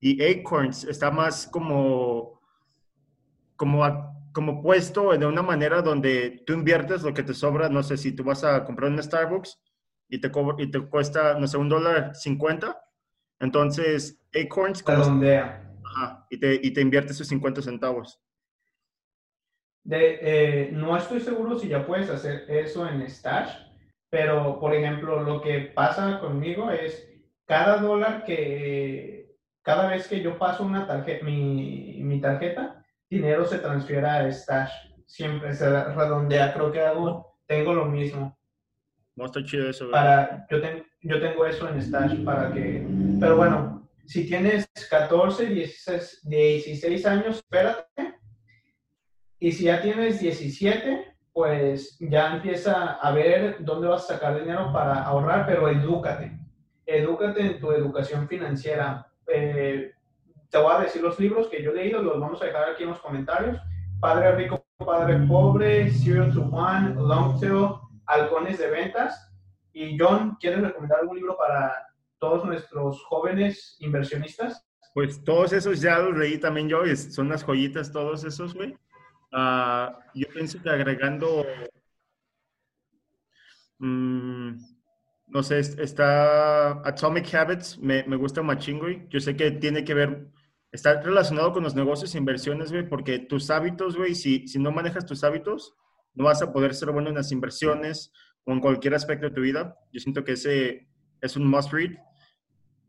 Y 0.02 0.22
Acorns 0.22 0.84
está 0.84 1.10
más 1.10 1.48
como, 1.48 2.42
como, 3.56 3.82
como 4.34 4.62
puesto 4.62 5.18
de 5.18 5.26
una 5.26 5.42
manera 5.42 5.82
donde 5.82 6.44
tú 6.46 6.52
inviertes 6.52 7.04
lo 7.04 7.14
que 7.14 7.24
te 7.24 7.34
sobra. 7.34 7.70
No 7.70 7.82
sé, 7.82 7.96
si 7.96 8.12
tú 8.12 8.26
vas 8.26 8.44
a 8.44 8.66
comprar 8.66 8.92
un 8.92 9.02
Starbucks 9.02 9.58
y 10.10 10.20
te, 10.20 10.30
y 10.58 10.68
te 10.68 10.82
cuesta, 10.82 11.40
no 11.40 11.48
sé, 11.48 11.56
un 11.56 11.70
dólar 11.70 12.14
cincuenta, 12.14 12.78
Entonces, 13.40 14.22
Acorns... 14.36 14.84
Ajá, 15.86 16.28
y 16.30 16.38
te, 16.38 16.60
y 16.62 16.72
te 16.72 16.82
invierte 16.82 17.14
sus 17.14 17.28
50 17.30 17.62
centavos. 17.62 18.20
De, 19.84 20.20
eh, 20.22 20.70
no 20.72 20.96
estoy 20.96 21.20
seguro 21.20 21.60
si 21.60 21.68
ya 21.68 21.86
puedes 21.86 22.10
hacer 22.10 22.46
eso 22.50 22.88
en 22.88 23.08
Stash, 23.10 23.52
pero 24.10 24.60
por 24.60 24.74
ejemplo, 24.74 25.22
lo 25.22 25.42
que 25.42 25.60
pasa 25.60 26.20
conmigo 26.20 26.72
es 26.72 27.10
cada 27.46 27.78
dólar 27.78 28.24
que, 28.24 29.36
cada 29.62 29.90
vez 29.90 30.08
que 30.08 30.22
yo 30.22 30.38
paso 30.38 30.64
una 30.64 30.88
tarjeta, 30.88 31.26
mi, 31.26 32.00
mi 32.02 32.22
tarjeta, 32.22 32.84
dinero 33.10 33.46
se 33.46 33.60
transfiere 33.60 34.08
a 34.08 34.32
Stash. 34.32 34.72
Siempre 35.06 35.54
se 35.54 35.70
redondea. 35.70 36.54
Creo 36.54 36.72
que 36.72 36.82
hago, 36.82 37.38
tengo 37.46 37.74
lo 37.74 37.86
mismo. 37.86 38.38
No 39.16 39.26
está 39.26 39.44
chido 39.44 39.70
eso. 39.70 39.92
Para, 39.92 40.48
yo, 40.50 40.58
yo 41.02 41.20
tengo 41.22 41.46
eso 41.46 41.70
en 41.70 41.82
Stash 41.82 42.24
para 42.24 42.52
que, 42.52 42.86
pero 43.20 43.38
bueno, 43.38 43.88
si 44.06 44.28
tienes 44.28 44.68
14, 44.90 45.46
16, 45.48 46.22
16 46.24 47.06
años, 47.06 47.36
espérate. 47.38 48.13
Y 49.44 49.52
si 49.52 49.66
ya 49.66 49.82
tienes 49.82 50.22
17, 50.22 51.18
pues 51.34 51.98
ya 52.00 52.36
empieza 52.36 52.94
a 52.94 53.12
ver 53.12 53.58
dónde 53.60 53.90
vas 53.90 54.06
a 54.06 54.14
sacar 54.14 54.40
dinero 54.40 54.72
para 54.72 55.04
ahorrar, 55.04 55.46
pero 55.46 55.68
edúcate. 55.68 56.32
Edúcate 56.86 57.42
en 57.42 57.60
tu 57.60 57.74
educación 57.74 58.26
financiera. 58.30 59.06
Eh, 59.28 59.92
te 60.50 60.58
voy 60.58 60.74
a 60.74 60.80
decir 60.80 61.02
los 61.02 61.20
libros 61.20 61.50
que 61.50 61.62
yo 61.62 61.72
he 61.72 61.76
leído, 61.76 62.02
los 62.02 62.22
vamos 62.22 62.42
a 62.42 62.46
dejar 62.46 62.70
aquí 62.70 62.84
en 62.84 62.92
los 62.92 63.02
comentarios. 63.02 63.60
Padre 64.00 64.32
Rico, 64.34 64.66
Padre 64.78 65.18
Pobre, 65.28 65.92
Zero 65.92 66.32
to 66.34 66.44
One, 66.44 66.96
Long 66.96 67.38
Tail, 67.38 67.68
Halcones 68.06 68.60
de 68.60 68.70
Ventas. 68.70 69.30
Y 69.74 69.98
John, 70.00 70.38
¿quieres 70.40 70.62
recomendar 70.62 71.00
algún 71.02 71.18
libro 71.18 71.36
para 71.38 71.86
todos 72.18 72.46
nuestros 72.46 73.04
jóvenes 73.04 73.76
inversionistas? 73.82 74.66
Pues 74.94 75.22
todos 75.22 75.52
esos 75.52 75.82
ya 75.82 76.00
los 76.00 76.18
leí 76.18 76.38
también 76.38 76.70
yo, 76.70 76.84
son 76.96 77.26
unas 77.26 77.44
joyitas 77.44 77.92
todos 77.92 78.24
esos, 78.24 78.54
güey. 78.54 78.78
Uh, 79.34 79.90
yo 80.14 80.28
pienso 80.32 80.62
que 80.62 80.70
agregando, 80.70 81.44
um, 83.80 84.56
no 85.26 85.42
sé, 85.42 85.58
está 85.60 86.88
Atomic 86.88 87.34
Habits, 87.34 87.80
me, 87.80 88.04
me 88.04 88.16
gusta 88.16 88.44
machín, 88.44 88.78
güey. 88.78 89.08
Yo 89.10 89.20
sé 89.20 89.36
que 89.36 89.50
tiene 89.50 89.84
que 89.84 89.96
ver, 89.96 90.28
está 90.72 91.02
relacionado 91.02 91.52
con 91.52 91.64
los 91.64 91.74
negocios 91.74 92.14
e 92.14 92.20
inversiones, 92.20 92.72
güey, 92.72 92.88
porque 92.88 93.18
tus 93.18 93.50
hábitos, 93.50 93.98
güey, 93.98 94.14
si, 94.14 94.48
si 94.48 94.60
no 94.60 94.72
manejas 94.72 95.08
tus 95.08 95.24
hábitos, 95.24 95.74
no 96.14 96.26
vas 96.26 96.44
a 96.44 96.54
poder 96.54 96.76
ser 96.76 96.92
bueno 96.92 97.10
en 97.10 97.16
las 97.16 97.32
inversiones 97.32 98.12
o 98.44 98.52
en 98.52 98.60
cualquier 98.60 98.94
aspecto 98.94 99.30
de 99.30 99.36
tu 99.36 99.42
vida. 99.42 99.76
Yo 99.92 100.00
siento 100.00 100.24
que 100.24 100.34
ese 100.34 100.88
es 101.22 101.36
un 101.36 101.48
must 101.48 101.74
read, 101.74 101.98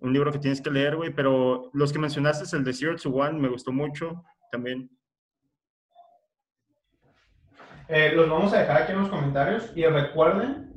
un 0.01 0.13
libro 0.13 0.31
que 0.31 0.39
tienes 0.39 0.61
que 0.61 0.71
leer, 0.71 0.97
güey, 0.97 1.15
pero 1.15 1.71
los 1.73 1.91
que 1.91 1.99
mencionaste, 1.99 2.55
el 2.55 2.65
de 2.65 2.75
Zero 2.75 2.97
to 2.97 3.09
One, 3.09 3.41
me 3.41 3.49
gustó 3.49 3.73
mucho 3.73 4.23
también. 4.53 4.91
Eh, 7.89 8.13
los 8.15 8.31
vamos 8.31 8.53
a 8.55 8.61
dejar 8.61 8.83
aquí 8.83 8.93
en 8.93 9.01
los 9.01 9.09
comentarios 9.09 9.71
y 9.75 9.85
recuerden, 9.85 10.73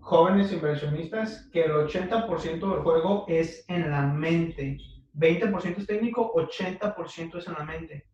jóvenes 0.00 0.52
inversionistas, 0.52 1.48
que 1.52 1.62
el 1.62 1.72
80% 1.72 2.70
del 2.70 2.82
juego 2.82 3.24
es 3.28 3.64
en 3.68 3.90
la 3.90 4.02
mente. 4.02 4.78
20% 5.14 5.78
es 5.78 5.86
técnico, 5.86 6.32
80% 6.34 7.38
es 7.38 7.46
en 7.46 7.54
la 7.54 7.64
mente. 7.64 8.06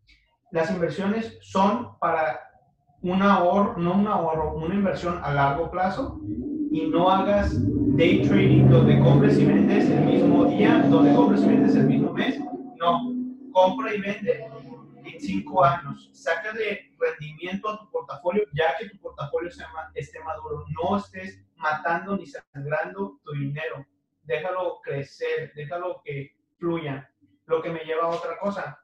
Las 0.51 0.71
inversiones 0.71 1.39
son 1.41 1.99
para 1.99 2.41
un 3.03 3.23
ahorro, 3.23 3.77
no 3.79 3.95
un 3.95 4.07
ahorro, 4.07 4.55
una 4.55 4.75
inversión 4.75 5.19
a 5.23 5.33
largo 5.33 5.71
plazo 5.71 6.21
y 6.71 6.87
no 6.89 7.09
hagas 7.09 7.57
day 7.97 8.23
trading 8.27 8.69
donde 8.69 8.99
compres 9.01 9.39
y 9.39 9.47
vendes 9.47 9.89
el 9.89 10.05
mismo 10.05 10.45
día, 10.45 10.85
donde 10.91 11.15
compres 11.15 11.43
y 11.43 11.49
vendes 11.49 11.75
el 11.77 11.87
mismo 11.87 12.13
mes. 12.13 12.39
No, 12.79 13.13
compra 13.53 13.95
y 13.95 14.01
vende 14.01 14.45
en 15.15 15.21
cinco 15.21 15.65
años. 15.65 16.11
Saca 16.13 16.53
de 16.53 16.95
rendimiento 16.99 17.69
a 17.69 17.79
tu 17.79 17.91
portafolio 17.91 18.45
ya 18.53 18.77
que 18.79 18.89
tu 18.89 18.99
portafolio 18.99 19.51
esté 19.95 20.21
maduro. 20.21 20.65
No 20.69 20.99
estés 20.99 21.45
matando 21.57 22.17
ni 22.17 22.27
sangrando 22.27 23.21
tu 23.25 23.33
dinero. 23.33 23.87
Déjalo 24.23 24.81
crecer, 24.83 25.53
déjalo 25.55 26.03
que 26.05 26.37
fluya. 26.59 27.11
Lo 27.47 27.63
que 27.63 27.71
me 27.71 27.81
lleva 27.81 28.05
a 28.05 28.09
otra 28.09 28.39
cosa. 28.39 28.79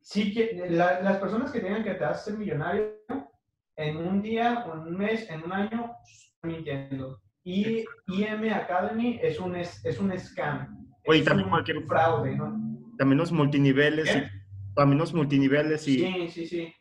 Sí 0.00 0.32
que 0.32 0.66
las 0.70 1.18
personas 1.18 1.52
que 1.52 1.60
tienen 1.60 1.84
que 1.84 1.94
te 1.94 2.04
hacer 2.04 2.38
millonario 2.38 2.94
en 3.76 3.96
un 3.96 4.22
día, 4.22 4.64
en 4.64 4.80
un 4.80 4.96
mes, 4.96 5.28
en 5.30 5.44
un 5.44 5.52
año, 5.52 5.92
mintiendo. 6.42 7.20
Y 7.42 7.84
IM 8.06 8.52
Academy 8.52 9.18
es 9.22 9.38
un, 9.38 9.56
es, 9.56 9.98
un 9.98 10.18
scam. 10.18 10.88
Oye, 11.06 11.22
también 11.22 11.48
cualquier 11.48 11.82
fraude, 11.84 12.36
¿no? 12.36 12.58
También 12.98 13.18
los 13.18 13.32
multiniveles, 13.32 14.14
y, 14.14 14.39
también 14.80 14.98
los 14.98 15.12
multiniveles 15.12 15.86
y... 15.88 15.98
Sí, 15.98 16.28
sí, 16.30 16.46
sí. 16.46 16.74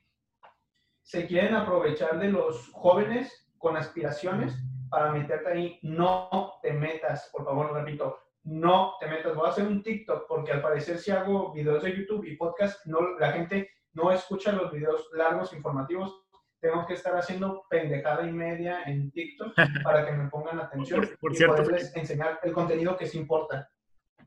Se 1.03 1.27
quieren 1.27 1.53
aprovechar 1.53 2.17
de 2.17 2.29
los 2.29 2.69
jóvenes 2.71 3.51
con 3.57 3.75
aspiraciones 3.75 4.55
para 4.89 5.11
meterte 5.11 5.49
ahí. 5.49 5.79
No 5.81 6.53
te 6.61 6.71
metas, 6.71 7.29
por 7.33 7.43
favor, 7.43 7.73
repito, 7.73 8.17
no 8.43 8.93
te 9.01 9.07
metas. 9.07 9.35
Voy 9.35 9.47
a 9.47 9.49
hacer 9.49 9.67
un 9.67 9.83
TikTok 9.83 10.27
porque 10.29 10.53
al 10.53 10.61
parecer 10.61 10.97
si 10.97 11.11
hago 11.11 11.51
videos 11.51 11.83
de 11.83 11.93
YouTube 11.93 12.23
y 12.23 12.37
podcast, 12.37 12.85
no, 12.85 13.17
la 13.19 13.33
gente 13.33 13.69
no 13.91 14.13
escucha 14.13 14.53
los 14.53 14.71
videos 14.71 15.09
largos 15.11 15.51
informativos 15.51 16.25
tengo 16.61 16.85
que 16.85 16.93
estar 16.93 17.15
haciendo 17.15 17.63
pendejada 17.69 18.27
y 18.27 18.33
media 18.33 18.83
en 18.83 19.11
TikTok 19.11 19.53
para 19.83 20.05
que 20.05 20.11
me 20.11 20.29
pongan 20.29 20.59
atención 20.59 21.09
por, 21.19 21.33
y 21.33 21.35
cierto, 21.35 21.55
poderles 21.55 21.95
enseñar 21.95 22.39
el 22.43 22.51
contenido 22.51 22.97
que 22.97 23.07
se 23.07 23.17
importa. 23.17 23.69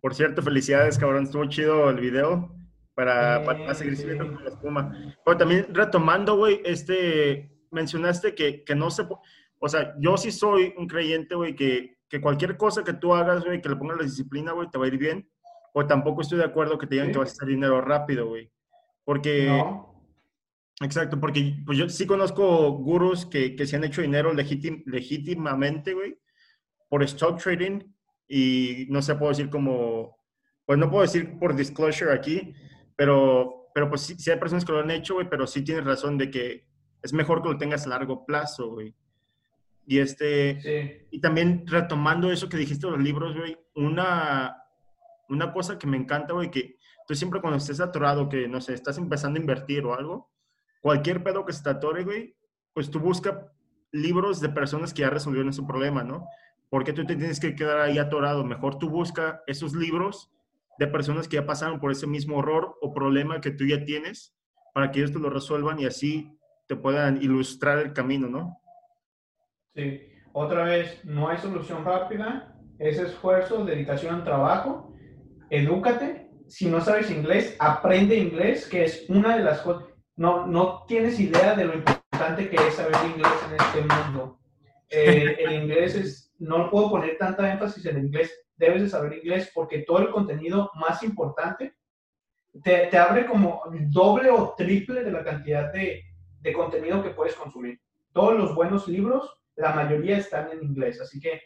Por 0.01 0.15
cierto, 0.15 0.41
felicidades, 0.41 0.99
cabrón. 0.99 1.25
Estuvo 1.25 1.45
chido 1.47 1.91
el 1.91 2.01
video 2.01 2.62
para, 2.95 3.45
para 3.45 3.75
seguir 3.75 3.97
siguiendo 3.97 4.33
con 4.33 4.45
la 4.45 4.51
espuma. 4.51 5.15
Pero 5.25 5.37
también 5.37 5.67
retomando, 5.71 6.37
güey, 6.37 6.61
este, 6.65 7.51
mencionaste 7.71 8.35
que, 8.35 8.65
que 8.65 8.75
no 8.75 8.91
se... 8.91 9.07
O 9.59 9.69
sea, 9.69 9.95
yo 9.99 10.17
sí 10.17 10.33
soy 10.33 10.75
un 10.77 10.87
creyente, 10.87 11.35
güey, 11.35 11.55
que, 11.55 11.99
que 12.09 12.21
cualquier 12.21 12.57
cosa 12.57 12.83
que 12.83 12.93
tú 12.93 13.15
hagas, 13.15 13.45
güey, 13.45 13.61
que 13.61 13.69
le 13.69 13.77
pongas 13.77 13.99
la 13.99 14.05
disciplina, 14.05 14.53
güey, 14.53 14.69
te 14.69 14.79
va 14.79 14.85
a 14.85 14.89
ir 14.89 14.99
bien. 14.99 15.29
O 15.73 15.87
tampoco 15.87 16.23
estoy 16.23 16.39
de 16.39 16.45
acuerdo 16.45 16.79
que 16.79 16.87
te 16.87 16.97
digan 16.97 17.13
que 17.13 17.19
vas 17.19 17.31
a 17.31 17.33
hacer 17.33 17.49
dinero 17.49 17.81
rápido, 17.81 18.27
güey. 18.27 18.51
Porque... 19.05 19.47
No 19.47 19.93
Exacto, 20.81 21.21
porque 21.21 21.57
pues 21.65 21.79
yo 21.79 21.89
sí 21.89 22.07
conozco 22.07 22.73
gurús 22.73 23.27
que, 23.27 23.55
que 23.55 23.67
se 23.67 23.77
han 23.77 23.85
hecho 23.85 24.03
dinero 24.03 24.33
legítimamente, 24.33 25.95
güey, 25.95 26.19
por 26.89 27.03
stock 27.05 27.41
trading 27.41 27.81
y 28.27 28.87
no 28.91 29.01
sé, 29.01 29.15
puedo 29.15 29.31
decir 29.31 29.49
como, 29.49 30.17
pues 30.67 30.79
no 30.79 30.91
puedo 30.91 31.03
decir 31.03 31.39
por 31.39 31.55
disclosure 31.55 32.13
aquí, 32.13 32.55
pero, 32.97 33.71
pero 33.75 33.89
pues 33.89 34.03
sí, 34.03 34.31
hay 34.31 34.39
personas 34.39 34.65
que 34.65 34.73
lo 34.73 34.81
han 34.81 34.91
hecho, 34.91 35.15
güey, 35.15 35.29
pero 35.29 35.47
sí 35.47 35.63
tienes 35.63 35.85
razón 35.85 36.19
de 36.19 36.31
que 36.31 36.67
es 37.03 37.13
mejor 37.13 37.43
que 37.43 37.49
lo 37.49 37.59
tengas 37.59 37.87
a 37.87 37.91
largo 37.91 38.25
plazo, 38.25 38.71
güey. 38.71 38.95
Y 39.85 39.99
este, 39.99 41.09
y 41.11 41.21
también 41.21 41.65
retomando 41.67 42.31
eso 42.31 42.49
que 42.49 42.57
dijiste 42.57 42.87
de 42.87 42.93
los 42.93 43.03
libros, 43.03 43.37
güey, 43.37 43.59
una, 43.75 44.57
una 45.29 45.53
cosa 45.53 45.79
que 45.79 45.89
me 45.89 45.97
encanta, 45.97 46.35
güey, 46.35 46.51
que 46.51 46.77
tú 47.07 47.15
siempre 47.15 47.41
cuando 47.41 47.59
estés 47.59 47.81
atorado, 47.81 48.29
que 48.29 48.47
no 48.47 48.61
sé, 48.61 48.75
estás 48.75 48.99
empezando 48.99 49.39
a 49.39 49.41
invertir 49.41 49.85
o 49.85 49.95
algo, 49.95 50.31
cualquier 50.81 51.25
pedo 51.25 51.45
que 51.45 51.53
se 51.53 51.65
te 51.65 51.71
atore, 51.71 52.05
güey, 52.05 52.37
pues 52.73 52.91
tú 52.91 53.01
busca 53.01 53.53
libros 53.93 54.41
de 54.41 54.49
personas 54.49 54.95
que 54.95 55.03
ya 55.03 55.11
resolvieron 55.11 55.51
ese 55.51 55.63
problema, 55.63 56.03
¿no? 56.03 56.27
Porque 56.71 56.93
tú 56.93 57.05
te 57.05 57.17
tienes 57.17 57.39
que 57.39 57.55
quedar 57.55 57.81
ahí 57.81 57.99
atorado. 57.99 58.45
Mejor 58.45 58.79
tú 58.79 58.89
busca 58.89 59.43
esos 59.47 59.75
libros 59.75 60.31
de 60.87 60.93
personas 60.93 61.29
que 61.29 61.37
ya 61.37 61.47
pasaron 61.47 61.81
por 61.81 61.91
ese 61.91 62.07
mismo 62.07 62.39
horror 62.39 62.77
o 62.81 62.93
problema 62.93 63.41
que 63.41 63.51
tú 63.51 63.65
ya 63.67 63.85
tienes 63.85 64.35
para 64.75 64.91
que 64.91 65.01
ellos 65.01 65.13
te 65.13 65.19
lo 65.19 65.31
resuelvan 65.31 65.79
y 65.79 65.87
así 65.87 66.39
te 66.67 66.77
puedan 66.77 67.23
ilustrar 67.23 67.79
el 67.79 67.93
camino, 67.93 68.29
¿no? 68.29 68.59
Sí. 69.75 70.09
Otra 70.33 70.65
vez, 70.65 71.05
no 71.05 71.29
hay 71.29 71.39
solución 71.39 71.85
rápida. 71.85 72.57
Es 72.79 72.99
esfuerzo, 72.99 73.65
dedicación, 73.65 74.25
trabajo. 74.25 74.95
Edúcate. 75.51 76.31
Si 76.49 76.69
no 76.69 76.81
sabes 76.81 77.11
inglés, 77.11 77.57
aprende 77.59 78.17
inglés, 78.17 78.67
que 78.69 78.85
es 78.85 79.05
una 79.09 79.37
de 79.37 79.45
las 79.45 79.61
cosas 79.61 79.93
no, 80.17 80.47
no 80.47 80.85
tienes 80.87 81.19
idea 81.19 81.55
de 81.55 81.65
lo 81.65 81.75
importante 81.75 82.49
que 82.49 82.57
es 82.57 82.75
saber 82.75 82.95
inglés 83.07 83.33
en 83.49 83.61
este 83.61 83.95
mundo. 83.95 84.39
Eh, 84.89 85.37
el 85.41 85.53
inglés 85.53 85.95
es, 85.95 86.33
no 86.39 86.71
puedo 86.71 86.91
poner 86.91 87.17
tanta 87.19 87.51
énfasis 87.51 87.87
en 87.87 87.97
el 87.97 88.05
inglés, 88.07 88.33
debes 88.67 88.83
de 88.83 88.89
saber 88.89 89.15
inglés 89.15 89.51
porque 89.55 89.81
todo 89.81 89.99
el 89.99 90.11
contenido 90.11 90.71
más 90.75 91.03
importante 91.03 91.75
te, 92.63 92.87
te 92.87 92.99
abre 92.99 93.27
como 93.27 93.63
doble 93.89 94.31
o 94.31 94.55
triple 94.57 95.03
de 95.03 95.11
la 95.11 95.25
cantidad 95.25 95.73
de, 95.73 96.05
de 96.41 96.53
contenido 96.53 97.03
que 97.03 97.11
puedes 97.11 97.35
consumir. 97.35 97.81
Todos 98.13 98.39
los 98.39 98.55
buenos 98.55 98.89
libros, 98.89 99.43
la 99.57 99.73
mayoría 99.73 100.19
están 100.19 100.51
en 100.51 100.63
inglés, 100.63 101.01
así 101.01 101.21
que 101.21 101.41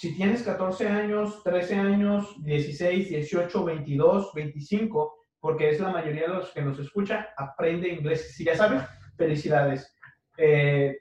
si 0.00 0.14
tienes 0.16 0.42
14 0.42 0.88
años, 0.88 1.42
13 1.42 1.74
años, 1.74 2.42
16, 2.42 3.10
18, 3.10 3.64
22, 3.64 4.32
25, 4.32 5.14
porque 5.38 5.68
es 5.68 5.80
la 5.80 5.90
mayoría 5.90 6.22
de 6.22 6.34
los 6.36 6.50
que 6.52 6.62
nos 6.62 6.78
escucha, 6.78 7.28
aprende 7.36 7.88
inglés. 7.90 8.34
Si 8.34 8.42
ya 8.44 8.56
sabes, 8.56 8.82
felicidades. 9.18 9.94
Eh, 10.38 11.00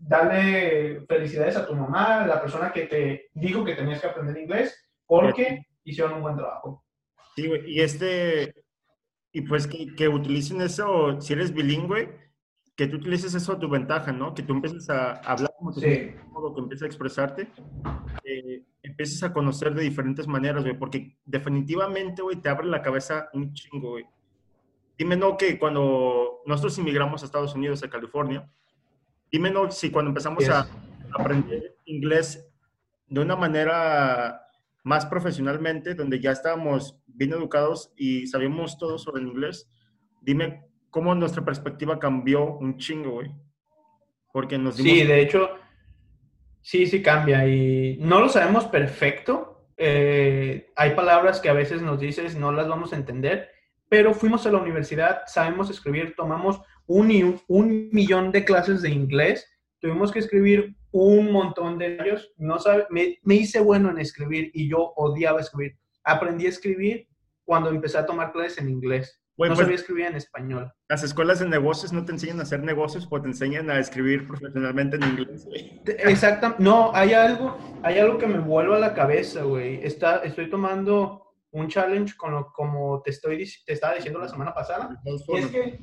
dale 0.00 1.02
felicidades 1.06 1.56
a 1.56 1.66
tu 1.66 1.74
mamá, 1.74 2.26
la 2.26 2.40
persona 2.40 2.72
que 2.72 2.86
te 2.86 3.30
dijo 3.34 3.64
que 3.64 3.74
tenías 3.74 4.00
que 4.00 4.06
aprender 4.06 4.38
inglés, 4.38 4.90
porque 5.06 5.62
hicieron 5.84 6.14
un 6.14 6.22
buen 6.22 6.36
trabajo. 6.36 6.84
Sí, 7.36 7.46
güey, 7.46 7.70
y 7.70 7.80
este, 7.80 8.54
y 9.32 9.42
pues 9.42 9.66
que, 9.66 9.94
que 9.94 10.08
utilicen 10.08 10.60
eso, 10.62 11.20
si 11.20 11.34
eres 11.34 11.52
bilingüe, 11.52 12.18
que 12.74 12.86
tú 12.86 12.96
utilices 12.96 13.34
eso 13.34 13.52
a 13.52 13.58
tu 13.58 13.68
ventaja, 13.68 14.10
¿no? 14.10 14.34
Que 14.34 14.42
tú 14.42 14.54
empieces 14.54 14.88
a 14.88 15.12
hablar 15.16 15.52
como 15.58 15.72
tú 15.72 15.80
Sí. 15.80 15.86
que 15.86 16.14
empieces 16.56 16.82
a 16.82 16.86
expresarte, 16.86 17.48
eh, 18.24 18.64
empieces 18.82 19.22
a 19.22 19.32
conocer 19.34 19.74
de 19.74 19.82
diferentes 19.82 20.26
maneras, 20.26 20.64
güey, 20.64 20.78
porque 20.78 21.18
definitivamente, 21.26 22.22
güey, 22.22 22.36
te 22.36 22.48
abre 22.48 22.66
la 22.66 22.80
cabeza 22.80 23.28
un 23.34 23.52
chingo, 23.52 23.90
güey. 23.90 24.06
Dime, 24.96 25.16
no, 25.16 25.36
que 25.36 25.58
cuando 25.58 26.40
nosotros 26.46 26.78
inmigramos 26.78 27.22
a 27.22 27.26
Estados 27.26 27.54
Unidos, 27.54 27.82
a 27.82 27.90
California, 27.90 28.50
dime, 29.30 29.50
no, 29.50 29.70
si 29.70 29.90
cuando 29.90 30.10
empezamos 30.10 30.40
Yes. 30.40 30.50
a 30.50 30.68
aprender 31.14 31.76
inglés 31.84 32.46
de 33.06 33.20
una 33.20 33.36
manera 33.36 34.46
más 34.82 35.06
profesionalmente, 35.06 35.94
donde 35.94 36.20
ya 36.20 36.30
estábamos 36.30 37.00
bien 37.06 37.32
educados 37.32 37.92
y 37.96 38.26
sabíamos 38.26 38.78
todo 38.78 38.98
sobre 38.98 39.22
el 39.22 39.28
inglés, 39.28 39.70
dime 40.20 40.66
cómo 40.90 41.14
nuestra 41.14 41.44
perspectiva 41.44 41.98
cambió 41.98 42.56
un 42.56 42.78
chingo, 42.78 43.12
güey. 43.12 43.30
Porque 44.32 44.58
nos 44.58 44.76
dimos... 44.76 44.92
Sí, 44.92 45.04
de 45.04 45.20
hecho, 45.20 45.50
sí, 46.60 46.86
sí 46.86 47.02
cambia 47.02 47.46
y 47.46 47.98
no 48.00 48.20
lo 48.20 48.28
sabemos 48.28 48.64
perfecto. 48.66 49.66
Eh, 49.76 50.70
hay 50.76 50.94
palabras 50.94 51.40
que 51.40 51.48
a 51.48 51.54
veces 51.54 51.82
nos 51.82 52.00
dices 52.00 52.36
no 52.36 52.52
las 52.52 52.68
vamos 52.68 52.92
a 52.92 52.96
entender, 52.96 53.50
pero 53.88 54.14
fuimos 54.14 54.46
a 54.46 54.52
la 54.52 54.58
universidad, 54.58 55.22
sabemos 55.26 55.68
escribir, 55.70 56.14
tomamos 56.16 56.60
un, 56.90 57.40
un 57.46 57.88
millón 57.92 58.32
de 58.32 58.44
clases 58.44 58.82
de 58.82 58.90
inglés, 58.90 59.46
tuvimos 59.78 60.10
que 60.10 60.18
escribir 60.18 60.74
un 60.90 61.30
montón 61.30 61.78
de 61.78 61.94
ellos. 61.94 62.32
No 62.36 62.58
sabe, 62.58 62.86
me, 62.90 63.16
me 63.22 63.36
hice 63.36 63.60
bueno 63.60 63.90
en 63.90 63.98
escribir 63.98 64.50
y 64.54 64.68
yo 64.68 64.92
odiaba 64.96 65.40
escribir. 65.40 65.78
Aprendí 66.02 66.46
a 66.46 66.48
escribir 66.48 67.06
cuando 67.44 67.70
empecé 67.70 67.98
a 67.98 68.06
tomar 68.06 68.32
clases 68.32 68.58
en 68.58 68.68
inglés. 68.68 69.22
No 69.36 69.46
pues- 69.46 69.58
sabía 69.60 69.76
escribir 69.76 70.06
en 70.06 70.16
español. 70.16 70.72
Las 70.88 71.04
escuelas 71.04 71.38
de 71.38 71.48
negocios 71.48 71.92
no 71.92 72.04
te 72.04 72.10
enseñan 72.10 72.40
a 72.40 72.42
hacer 72.42 72.62
negocios, 72.64 73.06
pues 73.06 73.22
te 73.22 73.28
enseñan 73.28 73.70
a 73.70 73.78
escribir 73.78 74.26
profesionalmente 74.26 74.96
en 74.96 75.04
inglés. 75.04 75.46
Exacto. 75.86 76.56
No, 76.58 76.90
hay 76.92 77.12
algo, 77.14 77.56
hay 77.84 78.00
algo 78.00 78.18
que 78.18 78.26
me 78.26 78.40
vuelve 78.40 78.74
a 78.74 78.80
la 78.80 78.94
cabeza, 78.94 79.44
güey. 79.44 79.78
Está, 79.86 80.16
estoy 80.24 80.50
tomando 80.50 81.34
un 81.52 81.68
challenge 81.68 82.16
con 82.16 82.32
lo, 82.32 82.52
como 82.52 83.00
te, 83.02 83.10
estoy, 83.10 83.48
te 83.64 83.74
estaba 83.74 83.94
diciendo 83.94 84.18
la 84.18 84.28
semana 84.28 84.52
pasada. 84.52 85.00
Y 85.04 85.36
es 85.38 85.46
que 85.46 85.78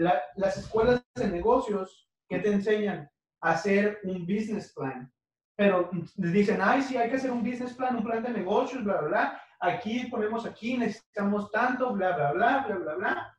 la- 0.00 0.22
las 0.36 0.56
escuelas 0.56 1.04
de 1.14 1.28
negocios 1.28 2.08
que 2.28 2.38
te 2.38 2.50
enseñan 2.52 3.10
a 3.42 3.50
hacer 3.52 3.98
un 4.04 4.22
business 4.22 4.72
plan, 4.72 5.12
pero 5.56 5.90
dicen, 6.16 6.58
ay, 6.62 6.82
sí, 6.82 6.96
hay 6.96 7.10
que 7.10 7.16
hacer 7.16 7.30
un 7.30 7.42
business 7.42 7.74
plan, 7.74 7.96
un 7.96 8.04
plan 8.04 8.22
de 8.22 8.30
negocios, 8.30 8.82
bla, 8.82 8.98
bla, 9.00 9.08
bla. 9.08 9.42
Aquí 9.60 10.06
ponemos 10.06 10.46
aquí, 10.46 10.78
necesitamos 10.78 11.50
tanto, 11.50 11.92
bla, 11.92 12.16
bla, 12.16 12.32
bla, 12.32 12.64
bla, 12.66 12.76
bla, 12.76 12.94
bla. 12.94 13.38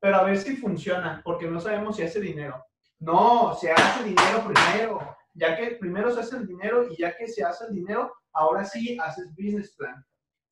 Pero 0.00 0.16
a 0.16 0.22
ver 0.24 0.38
si 0.38 0.56
funciona, 0.56 1.20
porque 1.24 1.46
no 1.46 1.60
sabemos 1.60 1.96
si 1.96 2.02
hace 2.04 2.20
dinero. 2.20 2.64
No, 3.00 3.54
se 3.54 3.70
hace 3.70 4.04
dinero 4.04 4.44
primero. 4.46 5.16
Ya 5.34 5.56
que 5.56 5.72
primero 5.72 6.10
se 6.10 6.20
hace 6.20 6.36
el 6.38 6.46
dinero 6.46 6.86
y 6.90 6.96
ya 6.96 7.14
que 7.16 7.28
se 7.28 7.44
hace 7.44 7.66
el 7.66 7.74
dinero, 7.74 8.14
ahora 8.32 8.64
sí 8.64 8.96
haces 8.98 9.28
business 9.36 9.74
plan. 9.76 10.02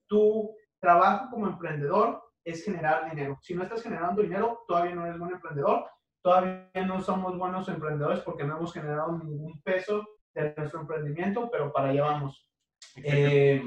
Tu 0.07 0.55
trabajo 0.81 1.31
como 1.31 1.47
emprendedor 1.47 2.23
es 2.47 2.65
generar 2.65 3.11
dinero. 3.11 3.39
Si 3.43 3.55
no 3.55 3.65
estás 3.65 3.83
generando 3.83 4.23
dinero, 4.23 4.65
todavía 4.67 4.95
no 4.95 5.05
eres 5.05 5.19
buen 5.19 5.33
emprendedor. 5.33 5.85
Todavía 6.23 6.71
no 6.87 7.01
somos 7.03 7.37
buenos 7.37 7.69
emprendedores 7.69 8.21
porque 8.21 8.45
no 8.45 8.57
hemos 8.57 8.73
generado 8.73 9.13
ningún 9.19 9.61
peso 9.63 10.07
de 10.33 10.55
nuestro 10.57 10.81
emprendimiento, 10.81 11.51
pero 11.51 11.73
para 11.73 11.91
allá 11.91 12.03
vamos. 12.03 12.49
Eh, 13.03 13.63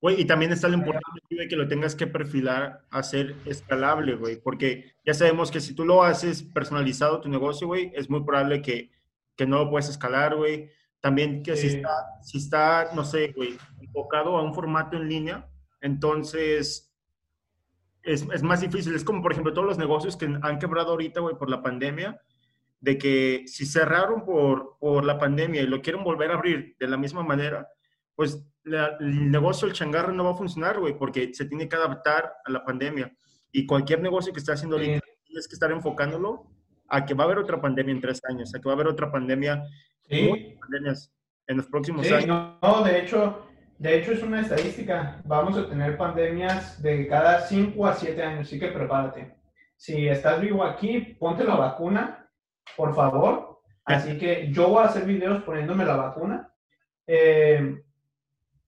Güey, 0.00 0.20
y 0.20 0.26
también 0.26 0.52
está 0.52 0.68
lo 0.68 0.76
importante 0.76 1.20
de 1.28 1.48
que 1.48 1.56
lo 1.56 1.66
tengas 1.66 1.96
que 1.96 2.06
perfilar 2.06 2.84
a 2.90 3.02
ser 3.02 3.34
escalable, 3.46 4.14
güey, 4.14 4.40
porque 4.40 4.92
ya 5.04 5.12
sabemos 5.12 5.50
que 5.50 5.60
si 5.60 5.74
tú 5.74 5.84
lo 5.84 6.04
haces 6.04 6.44
personalizado 6.44 7.20
tu 7.20 7.28
negocio, 7.28 7.66
güey, 7.66 7.90
es 7.94 8.08
muy 8.08 8.22
probable 8.22 8.62
que, 8.62 8.92
que 9.36 9.44
no 9.44 9.58
lo 9.58 9.70
puedes 9.70 9.88
escalar, 9.88 10.36
güey. 10.36 10.70
También 11.00 11.42
que 11.42 11.56
si 11.56 11.66
está, 11.68 11.90
si 12.22 12.38
está, 12.38 12.90
no 12.94 13.04
sé, 13.04 13.32
güey, 13.32 13.56
enfocado 13.80 14.36
a 14.36 14.42
un 14.42 14.54
formato 14.54 14.96
en 14.96 15.08
línea, 15.08 15.48
entonces 15.80 16.87
es, 18.12 18.26
es 18.32 18.42
más 18.42 18.60
difícil. 18.60 18.94
Es 18.94 19.04
como, 19.04 19.22
por 19.22 19.32
ejemplo, 19.32 19.52
todos 19.52 19.66
los 19.66 19.78
negocios 19.78 20.16
que 20.16 20.26
han 20.42 20.58
quebrado 20.58 20.90
ahorita, 20.90 21.20
güey, 21.20 21.36
por 21.36 21.50
la 21.50 21.62
pandemia, 21.62 22.20
de 22.80 22.96
que 22.96 23.42
si 23.46 23.66
cerraron 23.66 24.24
por, 24.24 24.76
por 24.78 25.04
la 25.04 25.18
pandemia 25.18 25.62
y 25.62 25.66
lo 25.66 25.80
quieren 25.82 26.04
volver 26.04 26.30
a 26.30 26.34
abrir 26.34 26.76
de 26.78 26.86
la 26.88 26.96
misma 26.96 27.22
manera, 27.22 27.66
pues 28.14 28.44
la- 28.64 28.96
el 29.00 29.30
negocio, 29.30 29.66
el 29.66 29.74
changarro 29.74 30.12
no 30.12 30.24
va 30.24 30.30
a 30.32 30.36
funcionar, 30.36 30.78
güey, 30.78 30.96
porque 30.96 31.32
se 31.34 31.44
tiene 31.46 31.68
que 31.68 31.76
adaptar 31.76 32.32
a 32.44 32.50
la 32.50 32.64
pandemia. 32.64 33.12
Y 33.50 33.66
cualquier 33.66 34.00
negocio 34.00 34.32
que 34.32 34.38
esté 34.40 34.52
haciendo 34.52 34.78
Sí. 34.78 34.84
ahorita, 34.86 35.06
tienes 35.24 35.48
que 35.48 35.54
estar 35.54 35.70
enfocándolo 35.72 36.46
a 36.88 37.04
que 37.04 37.14
va 37.14 37.24
a 37.24 37.26
haber 37.26 37.38
otra 37.38 37.60
pandemia 37.60 37.92
en 37.92 38.00
tres 38.00 38.20
años, 38.28 38.54
a 38.54 38.60
que 38.60 38.64
va 38.68 38.72
a 38.72 38.74
haber 38.76 38.86
otra 38.88 39.10
pandemia, 39.10 39.62
sí. 40.08 40.22
muchas 40.28 40.58
pandemias 40.60 41.12
en 41.46 41.56
los 41.56 41.66
próximos 41.66 42.06
Sí, 42.06 42.12
años. 42.14 42.56
no, 42.62 42.82
de 42.84 42.98
hecho, 43.00 43.47
de 43.78 43.96
hecho 43.96 44.12
es 44.12 44.22
una 44.22 44.40
estadística. 44.40 45.22
Vamos 45.24 45.56
a 45.56 45.68
tener 45.68 45.96
pandemias 45.96 46.82
de 46.82 47.06
cada 47.06 47.40
5 47.40 47.86
a 47.86 47.94
7 47.94 48.22
años, 48.22 48.48
así 48.48 48.58
que 48.58 48.68
prepárate. 48.68 49.36
Si 49.76 50.08
estás 50.08 50.40
vivo 50.40 50.64
aquí, 50.64 51.16
ponte 51.18 51.44
la 51.44 51.54
vacuna, 51.54 52.28
por 52.76 52.94
favor. 52.94 53.60
Así 53.84 54.18
que 54.18 54.50
yo 54.52 54.68
voy 54.68 54.82
a 54.82 54.86
hacer 54.86 55.04
videos 55.04 55.42
poniéndome 55.44 55.84
la 55.84 55.96
vacuna. 55.96 56.52
Eh, 57.06 57.80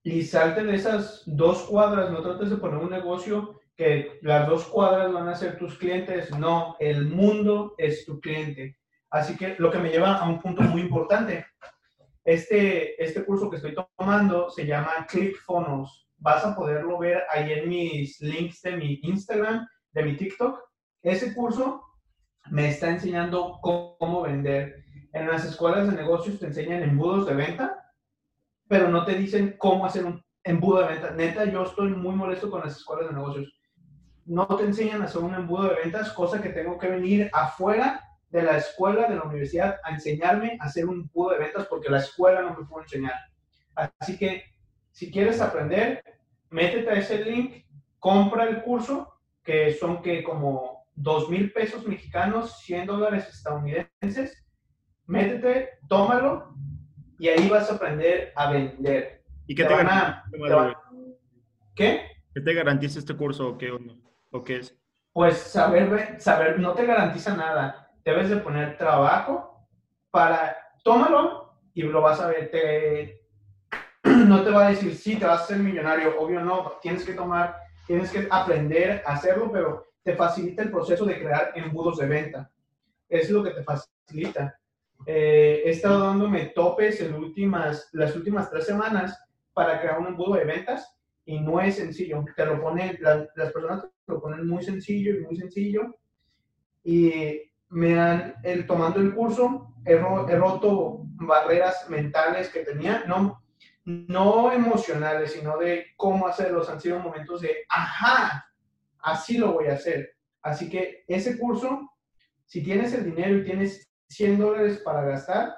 y 0.03 0.23
salte 0.23 0.62
de 0.62 0.77
esas 0.77 1.25
dos 1.27 1.64
cuadras, 1.64 2.11
no 2.11 2.23
trates 2.23 2.49
de 2.49 2.57
poner 2.57 2.79
un 2.79 2.90
negocio 2.90 3.61
que 3.77 4.18
las 4.23 4.49
dos 4.49 4.64
cuadras 4.66 5.12
van 5.12 5.29
a 5.29 5.35
ser 5.35 5.59
tus 5.59 5.77
clientes. 5.77 6.31
No, 6.38 6.77
el 6.79 7.09
mundo 7.09 7.75
es 7.77 8.07
tu 8.07 8.20
cliente. 8.20 8.79
Así 9.11 9.37
que 9.37 9.57
lo 9.59 9.73
que 9.73 9.79
me 9.79 9.90
lleva 9.90 10.14
a 10.14 10.29
un 10.29 10.40
punto 10.40 10.62
muy 10.62 10.83
importante. 10.83 11.46
Este, 12.24 13.02
este 13.02 13.24
curso 13.24 13.48
que 13.48 13.56
estoy 13.56 13.74
tomando 13.74 14.50
se 14.50 14.66
llama 14.66 15.06
ClickFunnels. 15.09 16.09
Vas 16.18 16.44
a 16.44 16.54
poderlo 16.54 16.98
ver 16.98 17.22
ahí 17.33 17.52
en 17.52 17.68
mis 17.68 18.20
links 18.20 18.61
de 18.61 18.76
mi 18.76 19.00
Instagram, 19.02 19.66
de 19.92 20.02
mi 20.02 20.16
TikTok. 20.16 20.61
Ese 21.02 21.35
curso 21.35 21.83
me 22.50 22.68
está 22.68 22.90
enseñando 22.90 23.59
cómo, 23.62 24.22
vender. 24.22 24.85
En 25.12 25.28
las 25.28 25.44
escuelas 25.44 25.90
de 25.90 25.96
negocios 25.96 26.38
te 26.38 26.46
enseñan 26.46 26.83
embudos 26.83 27.26
de 27.26 27.35
venta, 27.35 27.90
pero 28.68 28.88
no 28.88 29.04
te 29.04 29.14
dicen 29.14 29.56
cómo 29.59 29.87
hacer 29.87 30.04
un 30.04 30.22
embudo 30.44 30.83
de 30.83 30.88
venta. 30.88 31.11
Neta, 31.12 31.44
yo 31.46 31.62
estoy 31.62 31.90
muy 31.90 32.14
molesto 32.14 32.50
con 32.50 32.61
las 32.61 32.76
escuelas 32.76 33.09
de 33.09 33.14
negocios. 33.14 33.52
No 34.26 34.46
te 34.46 34.64
enseñan 34.64 35.00
a 35.00 35.06
hacer 35.06 35.22
un 35.22 35.35
embudo 35.35 35.68
de 35.68 35.76
ventas, 35.76 36.12
cosa 36.12 36.40
que 36.40 36.50
tengo 36.50 36.78
que 36.78 36.88
venir 36.88 37.30
afuera 37.33 38.04
de 38.31 38.43
la 38.43 38.57
escuela, 38.59 39.09
de 39.09 39.16
la 39.16 39.23
universidad, 39.25 39.79
a 39.85 39.90
enseñarme 39.90 40.57
a 40.61 40.64
hacer 40.66 40.87
un 40.87 41.01
embudo 41.03 41.31
de 41.31 41.38
ventas 41.38 41.66
porque 41.66 41.90
la 41.90 41.99
escuela 41.99 42.43
no 42.43 42.57
me 42.57 42.64
puede 42.66 42.85
enseñar. 42.85 43.14
Así 43.75 44.16
que, 44.16 44.45
si 44.93 45.11
quieres 45.11 45.40
aprender, 45.40 46.03
métete 46.51 46.90
a 46.90 46.95
ese 46.95 47.25
link, 47.25 47.64
compra 47.99 48.45
el 48.45 48.62
curso, 48.62 49.21
que 49.43 49.73
son 49.75 50.03
que 50.03 50.23
como 50.23 50.87
2 50.95 51.29
mil 51.31 51.53
pesos 51.53 51.87
mexicanos, 51.87 52.61
100 52.61 52.87
dólares 52.87 53.29
estadounidenses. 53.29 54.45
Métete, 55.07 55.71
tómalo 55.88 56.55
y 57.19 57.29
ahí 57.29 57.49
vas 57.49 57.71
a 57.71 57.75
aprender 57.75 58.33
a 58.37 58.53
vender. 58.53 59.25
¿Y 59.47 59.55
qué 59.55 59.64
Te 59.64 59.69
te, 59.69 59.75
a- 59.75 60.25
este 60.33 60.38
te? 60.38 60.77
¿Qué? 61.75 62.03
¿Qué 62.35 62.40
te 62.40 62.55
garantiza 62.55 62.99
este 63.01 63.16
curso 63.16 63.49
o 63.49 63.59
qué? 63.59 63.73
¿O 64.31 64.45
qué 64.45 64.57
es? 64.59 64.77
Pues 65.12 65.37
saber, 65.38 66.21
saber 66.21 66.61
no 66.61 66.75
te 66.75 66.87
garantiza 66.87 67.37
nada. 67.37 67.89
Debes 68.11 68.29
de 68.31 68.37
poner 68.38 68.77
trabajo 68.77 69.68
para, 70.11 70.57
tómalo 70.83 71.55
y 71.75 71.83
lo 71.83 72.01
vas 72.03 72.20
a 72.20 72.27
ver. 72.27 72.51
Te, 72.51 73.20
no 74.05 74.42
te 74.42 74.51
va 74.51 74.66
a 74.66 74.70
decir, 74.70 74.96
sí, 74.96 75.14
te 75.16 75.27
vas 75.27 75.42
a 75.42 75.46
ser 75.46 75.59
millonario. 75.59 76.18
Obvio 76.20 76.40
no, 76.40 76.73
tienes 76.83 77.05
que 77.05 77.12
tomar, 77.12 77.57
tienes 77.87 78.11
que 78.11 78.27
aprender 78.29 79.01
a 79.07 79.12
hacerlo, 79.12 79.51
pero 79.53 79.87
te 80.03 80.16
facilita 80.16 80.62
el 80.64 80.73
proceso 80.73 81.05
de 81.05 81.20
crear 81.20 81.53
embudos 81.55 81.99
de 81.99 82.07
venta. 82.07 82.51
Es 83.09 83.31
lo 83.31 83.44
que 83.44 83.51
te 83.51 83.62
facilita. 83.62 84.59
Eh, 85.07 85.62
he 85.64 85.70
estado 85.70 86.05
dándome 86.05 86.46
topes 86.46 87.01
en 87.01 87.14
últimas, 87.14 87.88
las 87.92 88.16
últimas 88.16 88.51
tres 88.51 88.66
semanas 88.66 89.16
para 89.53 89.81
crear 89.81 90.01
un 90.01 90.09
embudo 90.09 90.35
de 90.35 90.44
ventas 90.44 90.96
y 91.25 91.38
no 91.38 91.61
es 91.61 91.77
sencillo. 91.77 92.25
Te 92.35 92.44
lo 92.44 92.61
ponen, 92.61 92.99
la- 93.01 93.29
las 93.37 93.53
personas 93.53 93.83
te 93.85 94.12
lo 94.12 94.20
ponen 94.20 94.49
muy 94.49 94.64
sencillo 94.64 95.14
y 95.14 95.20
muy 95.20 95.37
sencillo. 95.37 95.94
Y 96.83 97.49
me 97.70 97.98
han, 97.98 98.35
el, 98.42 98.66
tomando 98.66 99.00
el 99.00 99.14
curso, 99.14 99.74
he, 99.85 99.96
ro- 99.96 100.28
he 100.28 100.37
roto 100.37 101.00
barreras 101.04 101.88
mentales 101.88 102.48
que 102.50 102.61
tenía, 102.64 103.04
no, 103.06 103.42
no 103.85 104.52
emocionales, 104.52 105.33
sino 105.33 105.56
de 105.59 105.87
cómo 105.96 106.26
hacerlos. 106.26 106.68
Han 106.68 106.80
sido 106.80 106.98
momentos 106.98 107.40
de, 107.40 107.64
ajá, 107.68 108.46
así 109.00 109.38
lo 109.38 109.52
voy 109.52 109.66
a 109.68 109.74
hacer. 109.74 110.14
Así 110.42 110.68
que 110.68 111.04
ese 111.09 111.38
curso, 111.38 111.90
si 112.46 112.62
tienes 112.62 112.92
el 112.92 113.04
dinero 113.04 113.37
y 113.37 113.44
tienes 113.44 113.90
100 114.09 114.38
dólares 114.38 114.78
para 114.85 115.02
gastar, 115.02 115.54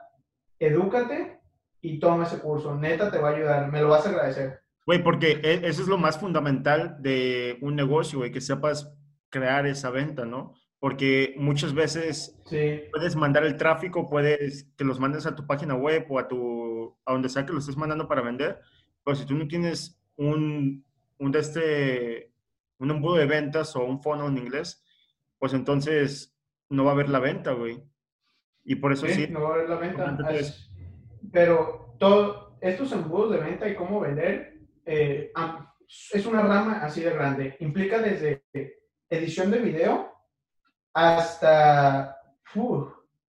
edúcate 0.59 1.41
y 1.81 1.99
toma 1.99 2.25
ese 2.25 2.39
curso. 2.39 2.75
Neta 2.77 3.11
te 3.11 3.19
va 3.19 3.31
a 3.31 3.35
ayudar, 3.35 3.71
me 3.73 3.81
lo 3.81 3.89
vas 3.89 4.07
a 4.07 4.11
agradecer. 4.11 4.61
Güey, 4.87 5.03
porque 5.03 5.41
e, 5.43 5.67
eso 5.67 5.83
es 5.83 5.89
lo 5.89 5.99
más 5.99 6.19
fundamental 6.19 6.97
de 7.01 7.59
un 7.63 7.77
negocio, 7.77 8.19
güey, 8.19 8.31
que 8.33 8.41
sepas 8.41 8.93
crear 9.31 9.67
esa 9.67 9.91
venta, 9.91 10.25
¿no? 10.25 10.55
Porque 10.83 11.37
muchas 11.39 11.75
veces 11.75 12.37
puedes 12.91 13.15
mandar 13.15 13.45
el 13.45 13.57
tráfico, 13.57 14.11
puedes 14.11 14.65
que 14.77 14.83
los 14.83 14.99
mandes 14.99 15.27
a 15.27 15.37
tu 15.37 15.47
página 15.47 15.77
web 15.77 16.05
o 16.09 16.19
a 16.19 16.27
tu 16.27 16.99
a 17.05 17.13
donde 17.13 17.29
sea 17.29 17.47
que 17.47 17.53
lo 17.53 17.61
estés 17.61 17.77
mandando 17.77 18.09
para 18.09 18.21
vender, 18.21 18.59
pero 19.05 19.15
si 19.15 19.25
tú 19.25 19.37
no 19.37 19.47
tienes 19.47 20.03
un 20.17 20.85
un 21.19 21.37
este 21.37 22.33
un 22.79 22.91
embudo 22.91 23.15
de 23.15 23.27
ventas 23.27 23.77
o 23.77 23.85
un 23.85 24.03
fono 24.03 24.27
en 24.27 24.39
inglés, 24.39 24.85
pues 25.39 25.55
entonces 25.55 26.37
no 26.69 26.83
va 26.83 26.91
a 26.91 26.95
haber 26.95 27.11
la 27.11 27.21
venta, 27.21 27.53
güey. 27.53 27.81
Y 28.65 28.75
por 28.75 28.93
eso 28.93 29.07
sí. 29.07 29.29
no 29.29 29.43
va 29.43 29.51
a 29.51 29.55
haber 29.55 29.69
la 29.69 29.77
venta. 29.77 30.31
pero 31.31 31.95
todo 32.01 32.59
estos 32.61 32.91
embudos 32.91 33.31
de 33.31 33.39
venta 33.39 33.69
y 33.69 33.77
cómo 33.77 34.01
vender 34.01 34.59
eh, 34.85 35.31
es 36.13 36.27
una 36.27 36.43
rama 36.43 36.81
así 36.83 37.03
de 37.03 37.13
grande. 37.13 37.57
Implica 37.61 38.01
desde 38.01 38.43
edición 39.09 39.53
de 39.53 39.61
video 39.61 40.12
hasta 40.93 42.19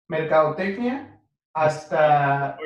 mercadotecnia, 0.07 1.21
hasta 1.53 2.57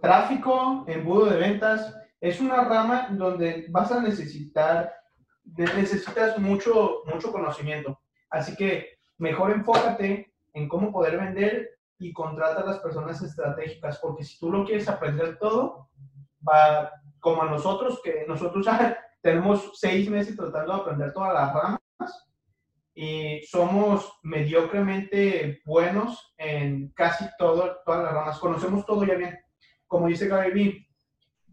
tráfico, 0.00 0.84
embudo 0.86 1.26
de 1.26 1.38
ventas. 1.38 1.94
Es 2.20 2.40
una 2.40 2.64
rama 2.64 3.08
donde 3.10 3.66
vas 3.70 3.90
a 3.92 4.00
necesitar, 4.00 4.92
necesitas 5.44 6.38
mucho, 6.38 7.02
mucho 7.06 7.32
conocimiento. 7.32 8.00
Así 8.30 8.56
que 8.56 8.98
mejor 9.18 9.52
enfócate 9.52 10.32
en 10.54 10.68
cómo 10.68 10.92
poder 10.92 11.18
vender 11.18 11.70
y 11.98 12.12
contrata 12.12 12.62
a 12.62 12.66
las 12.66 12.78
personas 12.80 13.22
estratégicas, 13.22 13.98
porque 13.98 14.24
si 14.24 14.38
tú 14.38 14.50
lo 14.50 14.64
quieres 14.64 14.88
aprender 14.88 15.38
todo, 15.38 15.88
va, 16.46 16.90
como 17.20 17.42
a 17.42 17.50
nosotros, 17.50 18.00
que 18.02 18.24
nosotros 18.28 18.66
tenemos 19.22 19.72
seis 19.74 20.10
meses 20.10 20.36
tratando 20.36 20.74
de 20.74 20.80
aprender 20.80 21.12
todas 21.12 21.32
las 21.32 21.54
ramas 21.54 21.80
y 22.98 23.42
somos 23.46 24.10
mediocremente 24.22 25.60
buenos 25.66 26.34
en 26.38 26.88
casi 26.92 27.26
todo, 27.38 27.76
todas 27.84 28.04
las 28.04 28.12
ramas. 28.12 28.38
Conocemos 28.38 28.86
todo 28.86 29.04
ya 29.04 29.16
bien. 29.16 29.38
Como 29.86 30.08
dice 30.08 30.26
Gary 30.26 30.50
Vee, 30.50 30.88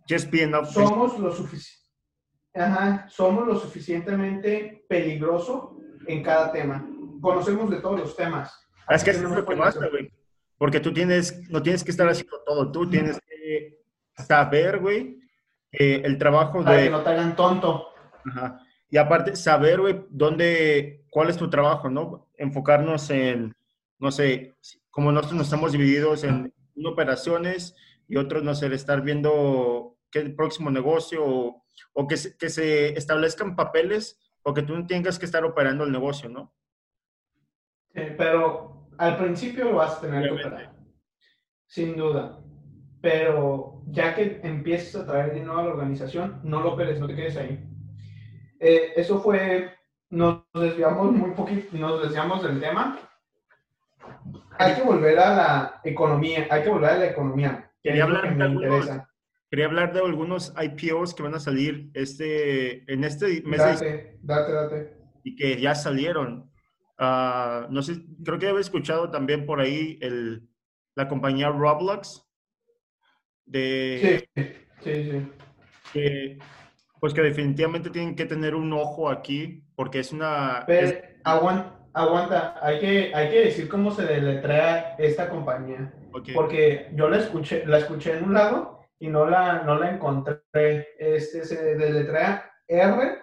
Just 0.09 0.33
somos 0.71 1.19
lo 1.19 1.31
suficiente. 1.31 1.89
somos 3.09 3.45
lo 3.45 3.59
suficientemente 3.59 4.85
peligroso 4.87 5.77
en 6.07 6.23
cada 6.23 6.49
tema. 6.51 6.87
Conocemos 7.21 7.69
de 7.69 7.81
todos 7.81 7.99
los 7.99 8.15
temas. 8.15 8.65
Es 8.89 9.03
que 9.03 9.11
eso 9.11 9.27
es 9.27 9.35
lo 9.35 9.45
que 9.45 9.55
basta, 9.55 9.87
güey. 9.89 10.09
Porque 10.57 10.79
tú 10.79 10.93
tienes, 10.93 11.49
no 11.49 11.61
tienes 11.61 11.83
que 11.83 11.91
estar 11.91 12.07
haciendo 12.07 12.41
todo, 12.45 12.71
tú 12.71 12.89
tienes 12.89 13.19
que 13.19 13.81
saber, 14.15 14.79
güey, 14.79 15.19
eh, 15.73 16.01
el 16.05 16.17
trabajo 16.17 16.59
de... 16.59 16.65
Para 16.65 16.83
que 16.83 16.89
no 16.89 17.01
te 17.01 17.09
hagan 17.09 17.35
tonto. 17.35 17.89
Ajá. 18.25 18.61
Y 18.89 18.97
aparte, 18.97 19.35
saber, 19.35 19.81
güey, 19.81 20.05
dónde, 20.09 21.02
cuál 21.13 21.29
es 21.29 21.37
tu 21.37 21.49
trabajo, 21.49 21.89
¿no? 21.89 22.27
Enfocarnos 22.37 23.09
en, 23.09 23.55
no 23.99 24.11
sé, 24.11 24.55
como 24.89 25.11
nosotros 25.11 25.37
nos 25.37 25.47
estamos 25.47 25.71
divididos 25.71 26.23
en 26.23 26.53
operaciones 26.85 27.75
y 28.07 28.17
otros, 28.17 28.43
no 28.43 28.55
sé, 28.55 28.73
estar 28.73 29.01
viendo 29.01 29.97
qué 30.11 30.21
próximo 30.31 30.71
negocio 30.71 31.23
o, 31.25 31.63
o 31.93 32.07
que, 32.07 32.17
se, 32.17 32.35
que 32.37 32.49
se 32.49 32.97
establezcan 32.97 33.55
papeles 33.55 34.19
o 34.43 34.53
que 34.53 34.63
tú 34.63 34.75
no 34.75 34.85
tengas 34.87 35.19
que 35.19 35.25
estar 35.25 35.45
operando 35.45 35.83
el 35.83 35.91
negocio, 35.91 36.29
¿no? 36.29 36.53
Sí, 37.93 38.01
pero 38.17 38.89
al 38.97 39.17
principio 39.17 39.65
lo 39.65 39.75
vas 39.75 39.97
a 39.97 40.01
tener 40.01 40.23
que 40.23 40.31
operar, 40.31 40.75
sin 41.67 41.95
duda 41.95 42.43
pero 43.03 43.83
ya 43.87 44.15
que 44.15 44.39
empieces 44.43 44.95
a 44.95 45.05
traer 45.05 45.33
dinero 45.33 45.59
a 45.59 45.63
la 45.63 45.71
organización, 45.71 46.39
no 46.45 46.61
lo 46.61 46.71
operes, 46.71 47.01
no 47.01 47.07
te 47.07 47.17
quedes 47.17 47.35
ahí. 47.35 47.61
Eh, 48.61 48.93
eso 48.95 49.19
fue, 49.19 49.73
nos 50.13 50.43
desviamos 50.53 51.11
muy 51.11 51.31
poquito, 51.31 51.75
nos 51.75 52.03
desviamos 52.03 52.43
del 52.43 52.59
tema. 52.59 52.99
Hay 54.59 54.75
que 54.75 54.83
volver 54.83 55.17
a 55.17 55.35
la 55.35 55.81
economía, 55.83 56.47
hay 56.51 56.63
que 56.63 56.69
volver 56.69 56.89
a 56.91 56.97
la 56.97 57.07
economía. 57.07 57.71
Quería 57.81 58.03
hablar, 58.03 58.37
de 58.37 58.43
algunos, 58.43 58.89
quería 59.49 59.65
hablar 59.65 59.91
de 59.91 59.99
algunos 59.99 60.53
IPOs 60.55 61.15
que 61.15 61.23
van 61.23 61.33
a 61.33 61.39
salir 61.39 61.89
este, 61.95 62.91
en 62.91 63.03
este 63.03 63.41
mes. 63.41 63.57
Date, 63.57 64.19
date, 64.21 64.51
date. 64.51 64.97
Y 65.23 65.35
que 65.35 65.59
ya 65.59 65.73
salieron. 65.73 66.51
Uh, 66.99 67.71
no 67.71 67.81
sé, 67.81 68.05
creo 68.23 68.37
que 68.37 68.47
había 68.47 68.61
escuchado 68.61 69.09
también 69.09 69.47
por 69.47 69.59
ahí 69.59 69.97
el, 69.99 70.47
la 70.95 71.07
compañía 71.07 71.49
Roblox 71.49 72.23
de... 73.45 74.29
Sí, 74.35 74.43
sí, 74.83 75.11
sí. 75.11 75.31
Que, 75.91 76.37
pues 77.03 77.13
que 77.13 77.21
definitivamente 77.21 77.89
tienen 77.89 78.15
que 78.15 78.23
tener 78.23 78.55
un 78.55 78.71
ojo 78.71 79.09
aquí, 79.09 79.61
porque 79.75 79.99
es 79.99 80.13
una... 80.13 80.63
Pero, 80.65 81.01
Aguanta, 81.25 82.57
hay 82.61 82.79
que, 82.79 83.13
hay 83.13 83.29
que 83.29 83.39
decir 83.41 83.67
cómo 83.67 83.91
se 83.91 84.05
deletrea 84.05 84.95
esta 84.97 85.27
compañía. 85.27 85.93
Porque 86.33 86.89
yo 86.93 87.09
la 87.09 87.17
escuché, 87.17 87.65
la 87.65 87.79
escuché 87.79 88.17
en 88.17 88.23
un 88.23 88.33
lado 88.33 88.87
y 88.99 89.09
no 89.09 89.29
la, 89.29 89.63
no 89.63 89.77
la 89.77 89.91
encontré. 89.91 90.87
Este 90.97 91.43
se 91.43 91.75
deletrea 91.75 92.49
R 92.69 93.17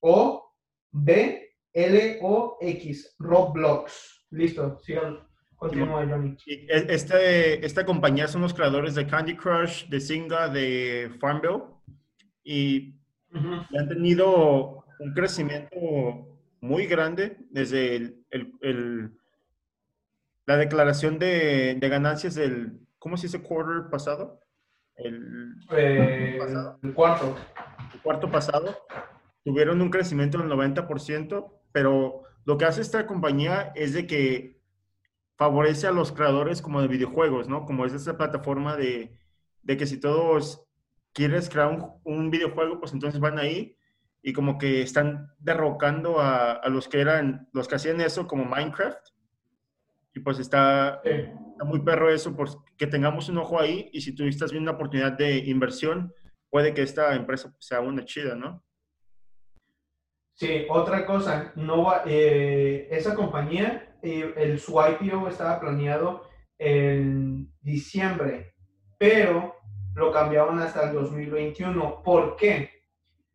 O 0.00 0.52
B 0.90 1.54
L 1.72 2.18
O 2.20 2.58
X, 2.60 3.16
Roblox. 3.18 4.26
Listo, 4.28 4.78
sigan. 4.80 5.26
Continúa, 5.56 6.04
Johnny. 6.06 6.36
Este, 6.68 7.64
esta 7.64 7.86
compañía 7.86 8.28
son 8.28 8.42
los 8.42 8.52
creadores 8.52 8.94
de 8.94 9.06
Candy 9.06 9.36
Crush, 9.36 9.88
de 9.88 10.00
Singa, 10.00 10.48
de 10.50 11.10
Farmville. 11.18 11.62
Y 12.44 13.00
han 13.34 13.88
tenido 13.88 14.84
un 14.98 15.12
crecimiento 15.14 15.78
muy 16.60 16.86
grande 16.86 17.38
desde 17.50 17.96
el, 17.96 18.24
el, 18.60 19.10
la 20.46 20.56
declaración 20.56 21.18
de, 21.18 21.76
de, 21.78 21.88
ganancias 21.88 22.34
del, 22.34 22.80
¿cómo 22.98 23.16
se 23.16 23.26
dice? 23.26 23.42
Quarter 23.42 23.90
pasado. 23.90 24.40
El, 24.96 25.56
eh, 25.70 26.36
pasado. 26.38 26.78
el 26.82 26.94
cuarto. 26.94 27.36
El 27.94 28.00
cuarto 28.00 28.30
pasado. 28.30 28.76
Tuvieron 29.44 29.80
un 29.80 29.90
crecimiento 29.90 30.38
del 30.38 30.48
90%, 30.48 31.52
pero 31.72 32.22
lo 32.44 32.58
que 32.58 32.64
hace 32.64 32.80
esta 32.80 33.06
compañía 33.06 33.72
es 33.74 33.92
de 33.92 34.06
que 34.06 34.60
favorece 35.36 35.88
a 35.88 35.92
los 35.92 36.12
creadores 36.12 36.62
como 36.62 36.80
de 36.80 36.88
videojuegos, 36.88 37.48
¿no? 37.48 37.64
Como 37.64 37.84
es 37.84 37.92
esa 37.92 38.16
plataforma 38.16 38.76
de, 38.76 39.18
de 39.62 39.76
que 39.76 39.86
si 39.86 39.98
todos 39.98 40.64
quieres 41.12 41.48
crear 41.48 41.68
un, 41.68 41.92
un, 42.04 42.30
videojuego, 42.30 42.80
pues 42.80 42.92
entonces 42.92 43.20
van 43.20 43.38
ahí 43.38 43.76
y 44.22 44.32
como 44.32 44.58
que 44.58 44.82
están 44.82 45.28
derrocando 45.38 46.20
a, 46.20 46.52
a, 46.52 46.68
los 46.68 46.88
que 46.88 47.00
eran, 47.00 47.48
los 47.52 47.68
que 47.68 47.74
hacían 47.74 48.00
eso 48.00 48.26
como 48.26 48.44
Minecraft. 48.44 49.08
Y 50.14 50.20
pues 50.20 50.38
está, 50.38 51.00
está 51.04 51.64
muy 51.64 51.80
perro 51.80 52.10
eso, 52.10 52.36
que 52.76 52.86
tengamos 52.86 53.28
un 53.28 53.38
ojo 53.38 53.58
ahí 53.58 53.88
y 53.92 54.00
si 54.02 54.14
tú 54.14 54.24
estás 54.24 54.52
viendo 54.52 54.70
una 54.70 54.76
oportunidad 54.76 55.12
de 55.12 55.38
inversión, 55.38 56.12
puede 56.50 56.74
que 56.74 56.82
esta 56.82 57.14
empresa 57.14 57.54
sea 57.58 57.80
una 57.80 58.04
chida, 58.04 58.34
¿no? 58.34 58.62
Sí, 60.34 60.66
otra 60.68 61.06
cosa, 61.06 61.52
no 61.56 61.84
va, 61.84 62.02
eh, 62.06 62.88
esa 62.90 63.14
compañía 63.14 63.96
el, 64.02 64.58
su 64.58 64.72
IPO 64.80 65.28
estaba 65.28 65.60
planeado 65.60 66.28
en 66.58 67.52
diciembre, 67.60 68.54
pero 68.98 69.54
lo 69.94 70.12
cambiaron 70.12 70.60
hasta 70.60 70.88
el 70.88 70.94
2021. 70.94 72.02
¿Por 72.02 72.36
qué? 72.36 72.70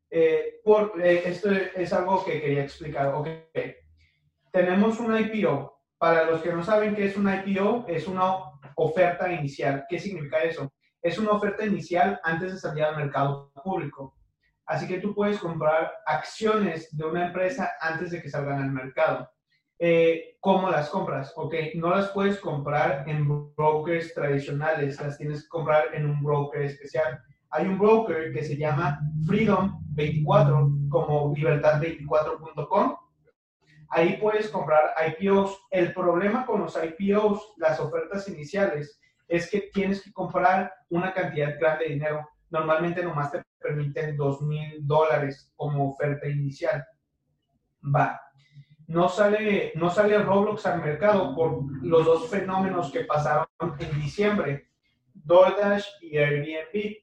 Eh, 0.09 0.61
por, 0.63 0.93
eh, 1.03 1.23
esto 1.25 1.51
es 1.51 1.91
algo 1.93 2.23
que 2.23 2.41
quería 2.41 2.63
explicar. 2.63 3.13
Okay. 3.15 3.75
Tenemos 4.51 4.99
un 4.99 5.17
IPO. 5.17 5.75
Para 5.97 6.25
los 6.25 6.41
que 6.41 6.53
no 6.53 6.63
saben 6.63 6.95
qué 6.95 7.07
es 7.07 7.17
un 7.17 7.27
IPO, 7.27 7.85
es 7.87 8.07
una 8.07 8.35
oferta 8.75 9.31
inicial. 9.31 9.85
¿Qué 9.89 9.97
significa 9.99 10.39
eso? 10.43 10.71
Es 11.01 11.17
una 11.17 11.31
oferta 11.31 11.65
inicial 11.65 12.19
antes 12.23 12.53
de 12.53 12.59
salir 12.59 12.83
al 12.83 12.97
mercado 12.97 13.51
público. 13.63 14.15
Así 14.67 14.87
que 14.87 14.99
tú 14.99 15.15
puedes 15.15 15.39
comprar 15.39 15.91
acciones 16.05 16.95
de 16.95 17.05
una 17.05 17.27
empresa 17.27 17.71
antes 17.79 18.11
de 18.11 18.21
que 18.21 18.29
salgan 18.29 18.61
al 18.61 18.71
mercado. 18.71 19.27
Eh, 19.79 20.37
¿Cómo 20.39 20.69
las 20.69 20.89
compras? 20.89 21.33
Ok, 21.35 21.53
no 21.75 21.89
las 21.89 22.09
puedes 22.09 22.39
comprar 22.39 23.07
en 23.07 23.53
brokers 23.55 24.13
tradicionales, 24.13 24.99
las 25.01 25.17
tienes 25.17 25.43
que 25.43 25.49
comprar 25.49 25.93
en 25.93 26.09
un 26.09 26.23
broker 26.23 26.61
especial. 26.61 27.21
Hay 27.49 27.65
un 27.67 27.77
broker 27.77 28.33
que 28.33 28.43
se 28.43 28.57
llama 28.57 28.99
Freedom24, 29.25 30.89
como 30.89 31.33
libertad24.com. 31.35 32.95
Ahí 33.89 34.17
puedes 34.21 34.49
comprar 34.49 34.93
IPOs. 35.07 35.57
El 35.71 35.93
problema 35.93 36.45
con 36.45 36.61
los 36.61 36.77
IPOs, 36.77 37.53
las 37.57 37.79
ofertas 37.79 38.27
iniciales, 38.27 38.99
es 39.27 39.49
que 39.49 39.69
tienes 39.73 40.01
que 40.01 40.11
comprar 40.11 40.73
una 40.89 41.13
cantidad 41.13 41.57
grande 41.59 41.85
de 41.85 41.93
dinero. 41.93 42.27
Normalmente 42.49 43.03
nomás 43.03 43.31
te 43.31 43.43
permiten 43.59 44.15
dos 44.15 44.41
mil 44.41 44.85
dólares 44.85 45.51
como 45.55 45.91
oferta 45.91 46.27
inicial. 46.27 46.85
Va, 47.83 48.19
no 48.87 49.09
sale, 49.09 49.73
no 49.75 49.89
sale 49.89 50.17
Roblox 50.17 50.65
al 50.65 50.81
mercado 50.81 51.35
por 51.35 51.61
los 51.83 52.05
dos 52.05 52.29
fenómenos 52.29 52.91
que 52.91 53.01
pasaron 53.01 53.47
en 53.79 54.01
diciembre, 54.01 54.69
DoorDash 55.13 55.85
y 56.01 56.17
Airbnb, 56.17 56.95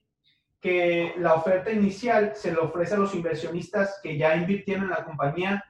que 0.60 1.14
la 1.18 1.34
oferta 1.34 1.70
inicial 1.70 2.32
se 2.34 2.52
le 2.52 2.58
ofrece 2.58 2.94
a 2.94 2.98
los 2.98 3.14
inversionistas 3.14 4.00
que 4.02 4.16
ya 4.16 4.34
invirtieron 4.34 4.84
en 4.84 4.90
la 4.90 5.04
compañía 5.04 5.62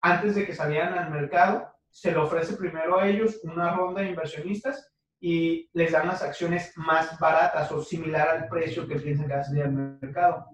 antes 0.00 0.34
de 0.34 0.46
que 0.46 0.54
salieran 0.54 0.98
al 0.98 1.10
mercado. 1.10 1.74
Se 1.90 2.10
le 2.10 2.16
ofrece 2.16 2.56
primero 2.56 2.98
a 2.98 3.06
ellos 3.06 3.38
una 3.42 3.74
ronda 3.74 4.00
de 4.00 4.08
inversionistas 4.08 4.90
y 5.20 5.68
les 5.74 5.92
dan 5.92 6.06
las 6.06 6.22
acciones 6.22 6.72
más 6.76 7.18
baratas 7.18 7.70
o 7.70 7.82
similar 7.82 8.28
al 8.28 8.48
precio 8.48 8.88
que 8.88 8.96
piensan 8.96 9.26
que 9.26 9.34
va 9.34 9.40
a 9.40 9.64
al 9.64 9.72
mercado. 9.72 10.46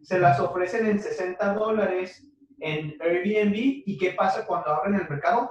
Se 0.00 0.18
las 0.18 0.40
ofrecen 0.40 0.86
en 0.86 0.98
60 0.98 1.52
dólares 1.52 2.33
en 2.60 2.96
Airbnb 3.00 3.54
y 3.54 3.98
¿qué 3.98 4.12
pasa 4.12 4.46
cuando 4.46 4.70
abren 4.70 4.94
el 4.94 5.08
mercado? 5.08 5.48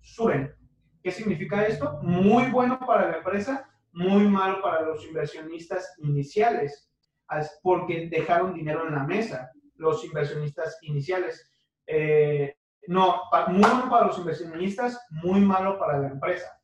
Suben. 0.00 0.54
¿Qué 1.02 1.10
significa 1.10 1.64
esto? 1.66 2.00
Muy 2.02 2.50
bueno 2.50 2.78
para 2.80 3.08
la 3.08 3.18
empresa, 3.18 3.68
muy 3.92 4.24
malo 4.28 4.60
para 4.60 4.82
los 4.82 5.04
inversionistas 5.04 5.94
iniciales, 5.98 6.90
porque 7.62 8.08
dejaron 8.10 8.54
dinero 8.54 8.86
en 8.86 8.94
la 8.94 9.04
mesa, 9.04 9.52
los 9.76 10.04
inversionistas 10.04 10.78
iniciales. 10.82 11.50
Eh, 11.86 12.56
no, 12.88 13.22
muy 13.48 13.60
bueno 13.60 13.88
para 13.88 14.06
los 14.06 14.18
inversionistas, 14.18 15.00
muy 15.10 15.40
malo 15.40 15.78
para 15.78 15.98
la 15.98 16.08
empresa, 16.08 16.60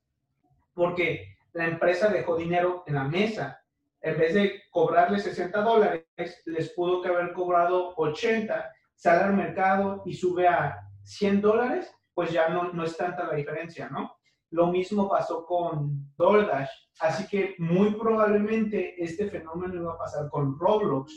porque 0.75 1.37
la 1.53 1.67
empresa 1.67 2.09
dejó 2.09 2.37
dinero 2.37 2.85
en 2.87 2.95
la 2.95 3.05
mesa. 3.05 3.61
En 4.01 4.19
vez 4.19 4.35
de 4.35 4.63
cobrarle 4.71 5.19
60 5.19 5.61
dólares, 5.61 6.05
les 6.47 6.71
pudo 6.71 7.01
que 7.01 7.09
haber 7.09 7.33
cobrado 7.33 7.95
80 7.97 8.73
sale 9.03 9.25
al 9.25 9.35
mercado 9.35 10.05
y 10.07 10.15
sube 10.15 10.47
a 10.47 10.79
100 11.03 11.41
dólares, 11.41 11.93
pues 12.15 12.31
ya 12.31 12.49
no, 12.51 12.73
no 12.73 12.85
es 12.85 12.97
tanta 12.97 13.25
la 13.25 13.35
diferencia, 13.35 13.89
¿no? 13.89 14.15
Lo 14.51 14.69
mismo 14.69 15.09
pasó 15.09 15.45
con 15.45 16.15
DoorDash. 16.17 16.69
Así 17.01 17.27
que 17.27 17.57
muy 17.59 17.97
probablemente 17.97 18.95
este 19.03 19.29
fenómeno 19.29 19.75
iba 19.75 19.95
a 19.95 19.99
pasar 19.99 20.29
con 20.31 20.57
Roblox. 20.57 21.13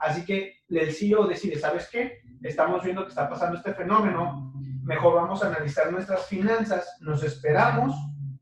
Así 0.00 0.24
que 0.24 0.64
el 0.68 0.92
CEO 0.92 1.28
decide, 1.28 1.56
¿sabes 1.56 1.88
qué? 1.92 2.22
Estamos 2.42 2.82
viendo 2.82 3.04
que 3.04 3.10
está 3.10 3.28
pasando 3.28 3.56
este 3.56 3.72
fenómeno. 3.72 4.52
Mejor 4.82 5.14
vamos 5.14 5.40
a 5.44 5.46
analizar 5.46 5.92
nuestras 5.92 6.26
finanzas. 6.26 6.96
Nos 7.02 7.22
esperamos 7.22 7.94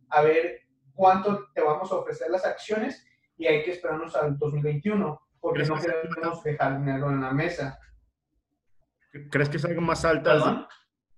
a 0.08 0.22
ver 0.22 0.60
cuánto 0.94 1.48
te 1.52 1.60
vamos 1.60 1.92
a 1.92 1.96
ofrecer 1.96 2.30
las 2.30 2.46
acciones 2.46 3.06
y 3.36 3.46
hay 3.46 3.62
que 3.62 3.72
esperarnos 3.72 4.16
al 4.16 4.38
2021 4.38 5.20
porque 5.38 5.64
no 5.64 5.74
queremos 5.74 6.42
dejar 6.42 6.78
dinero 6.78 7.10
en 7.10 7.20
la 7.20 7.32
mesa. 7.32 7.78
¿Crees 9.30 9.48
que 9.48 9.58
salgan 9.58 9.84
más 9.84 10.04
altas? 10.04 10.42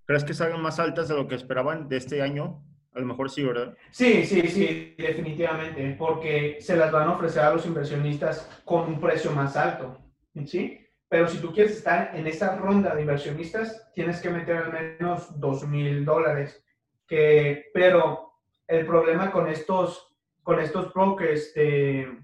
¿Crees 0.04 0.24
que 0.24 0.34
salgan 0.34 0.62
más 0.62 0.78
altas 0.78 1.08
de 1.08 1.14
lo 1.14 1.28
que 1.28 1.34
esperaban 1.34 1.88
de 1.88 1.96
este 1.96 2.22
año? 2.22 2.64
A 2.94 3.00
lo 3.00 3.06
mejor 3.06 3.30
sí, 3.30 3.44
¿verdad? 3.44 3.76
Sí, 3.90 4.24
sí, 4.24 4.48
sí, 4.48 4.94
definitivamente, 4.98 5.94
porque 5.98 6.58
se 6.60 6.76
las 6.76 6.90
van 6.90 7.08
a 7.08 7.12
ofrecer 7.12 7.42
a 7.42 7.52
los 7.52 7.66
inversionistas 7.66 8.48
con 8.64 8.88
un 8.88 9.00
precio 9.00 9.30
más 9.32 9.56
alto, 9.56 9.98
¿sí? 10.46 10.84
Pero 11.08 11.28
si 11.28 11.38
tú 11.38 11.52
quieres 11.52 11.76
estar 11.76 12.14
en 12.14 12.26
esa 12.26 12.56
ronda 12.56 12.94
de 12.94 13.02
inversionistas, 13.02 13.90
tienes 13.94 14.20
que 14.20 14.30
meter 14.30 14.56
al 14.56 14.72
menos 14.72 15.38
dos 15.38 15.66
mil 15.66 16.04
dólares. 16.04 16.64
Que, 17.06 17.66
pero 17.72 18.32
el 18.66 18.84
problema 18.84 19.30
con 19.30 19.48
estos, 19.48 20.14
con 20.42 20.60
estos 20.60 20.92
brokers 20.92 21.52
eh, 21.54 22.14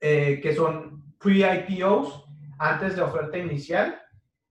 que 0.00 0.54
son 0.54 1.14
pre-IPOs, 1.18 2.24
antes 2.58 2.96
de 2.96 3.02
oferta 3.02 3.38
inicial, 3.38 4.00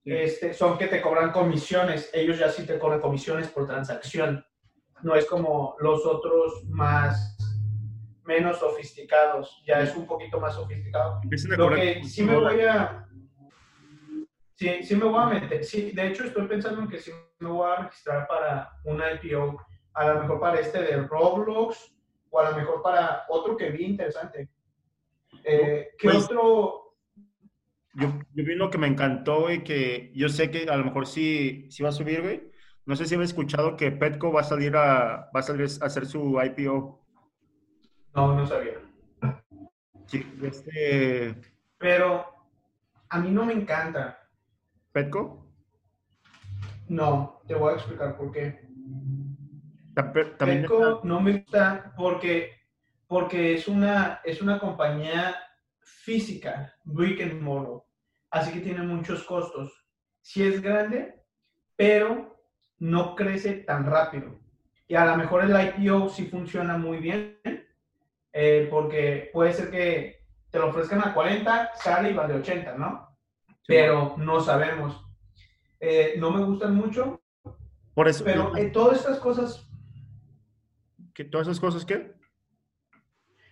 este, 0.06 0.54
son 0.54 0.78
que 0.78 0.88
te 0.88 1.02
cobran 1.02 1.32
comisiones. 1.32 2.10
Ellos 2.13 2.38
ya 2.38 2.50
sí 2.50 2.66
te 2.66 2.78
cobran 2.78 3.00
comisiones 3.00 3.48
por 3.48 3.66
transacción. 3.66 4.46
No 5.02 5.16
es 5.16 5.26
como 5.26 5.76
los 5.80 6.06
otros 6.06 6.63
más 6.66 7.38
menos 8.26 8.60
sofisticados. 8.60 9.63
Ya 9.66 9.82
es 9.82 9.96
un 9.96 10.06
poquito 10.06 10.39
más 10.39 10.56
sofisticado. 10.56 11.22
Lo 11.58 11.76
que 11.76 12.04
sí 12.04 12.24
me 12.24 12.36
voy 12.36 12.62
a... 12.62 13.08
Sí, 14.56 14.84
sí 14.84 14.96
me 14.96 15.06
voy 15.06 15.22
a 15.22 15.26
meter. 15.26 15.63
Sí, 15.63 15.92
de 15.92 16.08
hecho 16.08 16.26
estoy 16.26 16.48
pensando 16.48 16.82
en 16.82 16.88
que 16.88 17.00
sí 17.00 17.12
me 17.39 17.50
voy 17.50 17.70
a 17.70 17.84
registrar 17.84 18.28
para 18.28 18.72
una 18.84 19.12
IPO. 19.13 19.58
A 19.94 20.08
lo 20.08 20.22
mejor 20.22 20.39
para 20.39 20.60
este 20.60 20.82
de 20.82 20.98
Roblox 21.04 21.94
o 22.30 22.39
a 22.39 22.50
lo 22.50 22.58
mejor 22.58 22.82
para 22.82 23.26
otro 23.30 23.56
que 23.56 23.70
vi 23.70 23.86
interesante. 23.86 24.50
Eh, 25.44 25.89
¿Qué 25.98 26.10
pues 26.10 26.26
otro 26.26 26.83
yo, 27.95 28.08
yo 28.34 28.43
vi 28.43 28.53
uno 28.53 28.69
que 28.69 28.77
me 28.77 28.88
encantó, 28.88 29.41
güey, 29.41 29.63
que 29.63 30.12
yo 30.15 30.29
sé 30.29 30.49
que 30.49 30.69
a 30.69 30.77
lo 30.77 30.86
mejor 30.86 31.08
sí, 31.08 31.67
sí 31.69 31.84
va 31.84 31.89
a 31.89 31.93
subir, 31.93 32.21
güey. 32.21 32.51
No 32.86 32.95
sé 32.95 33.06
si 33.06 33.15
había 33.15 33.25
escuchado 33.25 33.77
que 33.77 33.91
Petco 33.91 34.32
va 34.32 34.41
a 34.41 34.45
salir 34.45 34.75
a, 34.75 35.29
va 35.34 35.39
a 35.39 35.43
salir 35.43 35.67
a 35.82 35.86
hacer 35.86 36.06
su 36.06 36.41
IPO. 36.41 36.99
No, 38.15 38.36
no 38.36 38.45
sabía. 38.45 38.73
Sí, 40.08 40.25
este... 40.41 41.36
Pero 41.77 42.25
a 43.10 43.19
mí 43.19 43.32
no 43.32 43.45
me 43.45 43.53
encanta. 43.53 44.19
¿Petco? 44.91 45.47
No, 46.89 47.41
te 47.47 47.56
voy 47.56 47.73
a 47.73 47.75
explicar 47.75 48.17
por 48.17 48.32
qué. 48.32 48.67
Petco 50.38 51.01
no 51.03 51.21
me 51.21 51.39
gusta 51.39 51.93
porque, 51.95 52.51
porque 53.08 53.53
es, 53.53 53.67
una, 53.67 54.21
es 54.23 54.41
una 54.41 54.60
compañía 54.60 55.36
física, 55.86 56.74
brick 56.84 57.22
and 57.22 57.41
mortar. 57.41 57.86
Así 58.32 58.52
que 58.52 58.62
tiene 58.62 58.82
muchos 58.82 59.24
costos. 59.24 59.72
Sí 60.22 60.43
es 60.43 60.62
grande, 60.62 61.24
pero 61.76 62.39
no 62.80 63.15
crece 63.15 63.54
tan 63.54 63.86
rápido. 63.86 64.39
Y 64.88 64.96
a 64.96 65.06
lo 65.06 65.17
mejor 65.17 65.43
el 65.43 65.86
IPO 65.86 66.10
sí 66.10 66.26
funciona 66.26 66.78
muy 66.78 66.98
bien, 66.98 67.39
eh, 68.32 68.67
porque 68.72 69.30
puede 69.32 69.54
ser 69.54 69.69
que 69.69 70.26
te 70.50 70.60
lo 70.60 70.69
ofrezcan 70.69 71.02
a 71.08 71.13
40, 71.13 71.72
sale 71.76 72.12
y 72.12 72.13
vale 72.13 72.36
80, 72.36 72.78
¿no? 72.78 73.17
Pero 73.67 74.15
no 74.17 74.39
sabemos. 74.41 75.06
Eh, 75.80 76.15
no 76.17 76.32
me 76.32 76.43
gustan 76.43 76.76
mucho. 76.76 77.22
Por 77.93 78.08
eso. 78.08 78.24
Pero 78.24 78.56
eh, 78.58 78.69
todas 78.69 79.00
estas 79.00 79.19
cosas. 79.19 79.69
¿Qué, 81.13 81.26
¿Todas 81.26 81.48
esas 81.48 81.60
cosas 81.60 81.86
qué? 81.86 82.13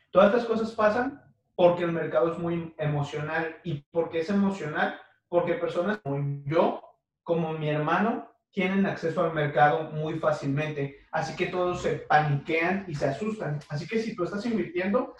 Todas 0.09 0.33
estas 0.33 0.45
cosas 0.45 0.71
pasan 0.71 1.21
porque 1.55 1.83
el 1.83 1.91
mercado 1.91 2.33
es 2.33 2.39
muy 2.39 2.73
emocional. 2.77 3.57
¿Y 3.63 3.85
porque 3.91 4.19
es 4.19 4.29
emocional? 4.29 4.99
Porque 5.27 5.53
personas 5.53 5.99
como 6.03 6.43
yo, 6.45 6.81
como 7.23 7.53
mi 7.53 7.69
hermano, 7.69 8.29
tienen 8.51 8.85
acceso 8.85 9.23
al 9.23 9.33
mercado 9.33 9.91
muy 9.91 10.19
fácilmente. 10.19 10.97
Así 11.11 11.35
que 11.35 11.47
todos 11.47 11.81
se 11.81 11.99
paniquean 11.99 12.85
y 12.87 12.95
se 12.95 13.05
asustan. 13.05 13.59
Así 13.69 13.87
que 13.87 13.99
si 13.99 14.15
tú 14.15 14.23
estás 14.23 14.45
invirtiendo, 14.45 15.15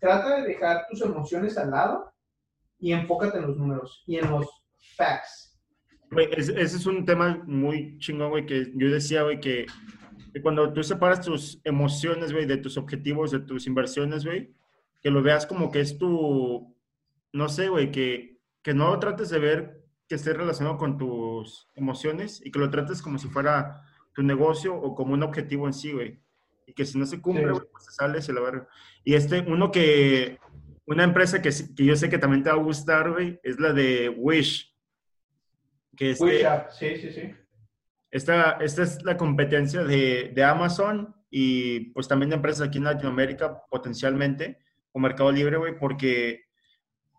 trata 0.00 0.36
de 0.36 0.48
dejar 0.48 0.86
tus 0.88 1.02
emociones 1.02 1.56
al 1.58 1.70
lado 1.70 2.12
y 2.78 2.92
enfócate 2.92 3.38
en 3.38 3.46
los 3.46 3.56
números 3.56 4.02
y 4.06 4.16
en 4.16 4.30
los 4.30 4.46
facts. 4.96 5.58
ese 6.16 6.62
es 6.62 6.86
un 6.86 7.04
tema 7.04 7.42
muy 7.46 7.98
chingón, 7.98 8.30
güey, 8.30 8.46
que 8.46 8.72
yo 8.74 8.90
decía, 8.90 9.22
güey, 9.22 9.40
que 9.40 9.66
cuando 10.42 10.72
tú 10.72 10.82
separas 10.82 11.20
tus 11.20 11.60
emociones, 11.64 12.32
güey, 12.32 12.46
de 12.46 12.56
tus 12.56 12.78
objetivos, 12.78 13.30
de 13.30 13.40
tus 13.40 13.66
inversiones, 13.66 14.24
güey, 14.24 14.54
que 15.00 15.10
lo 15.10 15.22
veas 15.22 15.46
como 15.46 15.70
que 15.70 15.80
es 15.80 15.98
tu, 15.98 16.76
no 17.32 17.48
sé, 17.48 17.68
güey, 17.68 17.90
que, 17.90 18.40
que 18.62 18.74
no 18.74 18.90
lo 18.90 18.98
trates 18.98 19.30
de 19.30 19.38
ver 19.38 19.84
que 20.08 20.16
esté 20.16 20.32
relacionado 20.32 20.76
con 20.76 20.98
tus 20.98 21.68
emociones 21.74 22.44
y 22.44 22.50
que 22.50 22.58
lo 22.58 22.70
trates 22.70 23.00
como 23.00 23.18
si 23.18 23.28
fuera 23.28 23.82
tu 24.12 24.22
negocio 24.22 24.74
o 24.74 24.94
como 24.94 25.14
un 25.14 25.22
objetivo 25.22 25.66
en 25.66 25.72
sí, 25.72 25.92
güey. 25.92 26.20
Y 26.66 26.72
que 26.74 26.84
si 26.84 26.98
no 26.98 27.06
se 27.06 27.20
cumple, 27.20 27.50
güey, 27.50 27.66
pues 27.70 27.84
se 27.84 27.92
sale, 27.92 28.20
se 28.20 28.32
lo 28.32 28.42
va 28.42 28.68
Y 29.04 29.14
este, 29.14 29.40
uno 29.40 29.70
que, 29.70 30.38
una 30.86 31.04
empresa 31.04 31.40
que, 31.40 31.50
que 31.76 31.84
yo 31.84 31.96
sé 31.96 32.08
que 32.08 32.18
también 32.18 32.42
te 32.42 32.50
va 32.50 32.56
a 32.56 32.62
gustar, 32.62 33.12
güey, 33.12 33.38
es 33.42 33.58
la 33.60 33.72
de 33.72 34.08
Wish. 34.08 34.76
Que 35.96 36.10
este, 36.10 36.24
Wish 36.24 36.46
sí, 36.70 36.96
sí, 36.96 37.12
sí. 37.12 37.34
Esta, 38.10 38.52
esta 38.60 38.82
es 38.82 39.02
la 39.04 39.16
competencia 39.16 39.84
de, 39.84 40.32
de 40.34 40.44
Amazon 40.44 41.14
y 41.30 41.90
pues 41.90 42.08
también 42.08 42.30
de 42.30 42.36
empresas 42.36 42.66
aquí 42.66 42.78
en 42.78 42.84
Latinoamérica 42.84 43.62
potencialmente 43.70 44.58
o 44.92 44.98
Mercado 44.98 45.30
Libre, 45.32 45.56
güey, 45.56 45.78
porque 45.78 46.44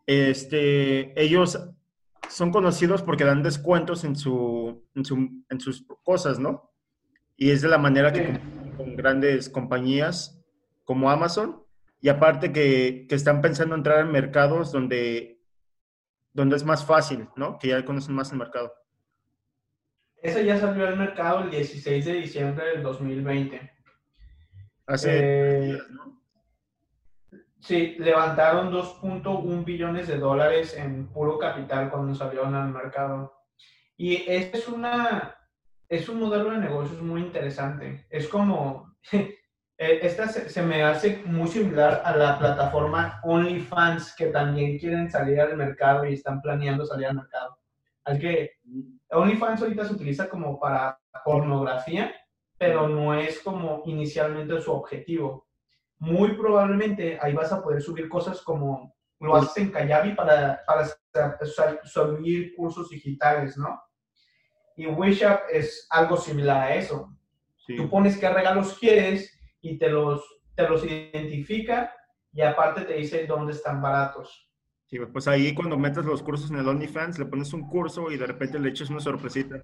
este, 0.05 1.19
ellos 1.21 1.59
son 2.29 2.51
conocidos 2.51 3.01
porque 3.01 3.25
dan 3.25 3.43
descuentos 3.43 4.03
en, 4.03 4.15
su, 4.15 4.83
en, 4.95 5.59
sus 5.59 5.85
cosas, 6.03 6.39
¿no? 6.39 6.71
Y 7.35 7.51
es 7.51 7.61
de 7.61 7.67
la 7.67 7.77
manera 7.77 8.13
que 8.13 8.39
con 8.77 8.95
grandes 8.95 9.49
compañías 9.49 10.41
como 10.83 11.09
Amazon 11.09 11.63
y 11.99 12.09
aparte 12.09 12.51
que, 12.51 13.05
que, 13.07 13.15
están 13.15 13.41
pensando 13.41 13.75
entrar 13.75 13.99
en 13.99 14.11
mercados 14.11 14.71
donde, 14.71 15.39
donde 16.33 16.55
es 16.55 16.63
más 16.63 16.85
fácil, 16.85 17.27
¿no? 17.35 17.57
Que 17.59 17.69
ya 17.69 17.85
conocen 17.85 18.15
más 18.15 18.31
el 18.31 18.37
mercado. 18.37 18.73
Esa 20.21 20.41
ya 20.41 20.59
salió 20.59 20.87
al 20.87 20.97
mercado 20.97 21.43
el 21.43 21.49
16 21.49 22.05
de 22.05 22.13
diciembre 22.13 22.65
del 22.67 22.83
2020. 22.83 23.71
Hace 24.85 25.71
eh, 25.71 25.79
¿no? 25.89 26.20
Sí, 27.61 27.95
levantaron 27.99 28.71
2.1 28.73 29.63
billones 29.63 30.07
de 30.07 30.17
dólares 30.17 30.75
en 30.75 31.07
puro 31.07 31.37
capital 31.37 31.89
cuando 31.89 32.13
salieron 32.13 32.53
al 32.55 32.69
mercado. 32.69 33.33
Y 33.95 34.29
este 34.29 34.57
es, 34.57 34.67
una, 34.67 35.35
es 35.87 36.09
un 36.09 36.19
modelo 36.19 36.51
de 36.51 36.57
negocios 36.57 37.01
muy 37.01 37.21
interesante. 37.21 38.05
Es 38.09 38.27
como, 38.27 38.97
Eh, 39.83 39.99
esta 40.05 40.27
se, 40.27 40.61
me 40.61 40.83
hace 40.83 41.23
muy 41.25 41.47
similar 41.47 42.03
a 42.05 42.15
la 42.15 42.37
plataforma 42.37 43.19
OnlyFans, 43.23 44.15
que 44.15 44.27
también 44.27 44.77
quieren 44.77 45.09
salir 45.09 45.41
al 45.41 45.57
mercado 45.57 46.05
y 46.05 46.13
están 46.13 46.39
planeando 46.39 46.85
salir 46.85 47.07
al 47.07 47.15
mercado. 47.15 47.57
Así 48.03 48.19
que 48.19 48.51
OnlyFans 49.09 49.59
ahorita 49.59 49.85
se 49.85 49.93
utiliza 49.93 50.29
como 50.29 50.59
para 50.59 50.99
pornografía, 51.25 52.13
pero 52.59 52.87
no 52.87 53.15
es 53.15 53.39
como 53.39 53.81
inicialmente 53.87 54.61
su 54.61 54.71
objetivo. 54.71 55.47
Muy 56.01 56.33
probablemente 56.33 57.19
ahí 57.21 57.31
vas 57.33 57.51
a 57.53 57.61
poder 57.61 57.79
subir 57.79 58.09
cosas 58.09 58.41
como 58.41 58.91
lo 59.19 59.35
haces 59.35 59.57
en 59.57 59.71
Kayabi 59.71 60.15
para, 60.15 60.59
para 60.65 60.87
subir 61.83 62.55
cursos 62.55 62.89
digitales, 62.89 63.55
¿no? 63.55 63.79
Y 64.75 64.87
WishUp 64.87 65.41
es 65.51 65.85
algo 65.91 66.17
similar 66.17 66.63
a 66.63 66.73
eso. 66.73 67.15
Tú 67.77 67.87
pones 67.87 68.17
qué 68.17 68.27
regalos 68.29 68.79
quieres 68.79 69.31
y 69.61 69.77
te 69.77 69.89
los, 69.89 70.25
te 70.55 70.67
los 70.67 70.83
identifica 70.83 71.93
y 72.33 72.41
aparte 72.41 72.81
te 72.81 72.95
dice 72.95 73.27
dónde 73.27 73.53
están 73.53 73.79
baratos. 73.79 74.49
Sí, 74.87 74.97
pues 75.13 75.27
ahí 75.27 75.53
cuando 75.53 75.77
metes 75.77 76.03
los 76.03 76.23
cursos 76.23 76.49
en 76.49 76.57
el 76.57 76.67
OnlyFans, 76.67 77.19
le 77.19 77.25
pones 77.25 77.53
un 77.53 77.69
curso 77.69 78.11
y 78.11 78.17
de 78.17 78.25
repente 78.25 78.57
le 78.57 78.69
echas 78.69 78.89
una 78.89 78.99
sorpresita. 79.01 79.61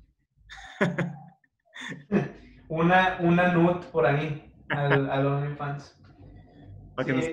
una, 2.70 3.18
una 3.22 3.52
nut 3.54 3.86
por 3.86 4.06
ahí 4.06 4.54
al, 4.70 5.10
al 5.10 5.26
OnlyFans. 5.26 5.98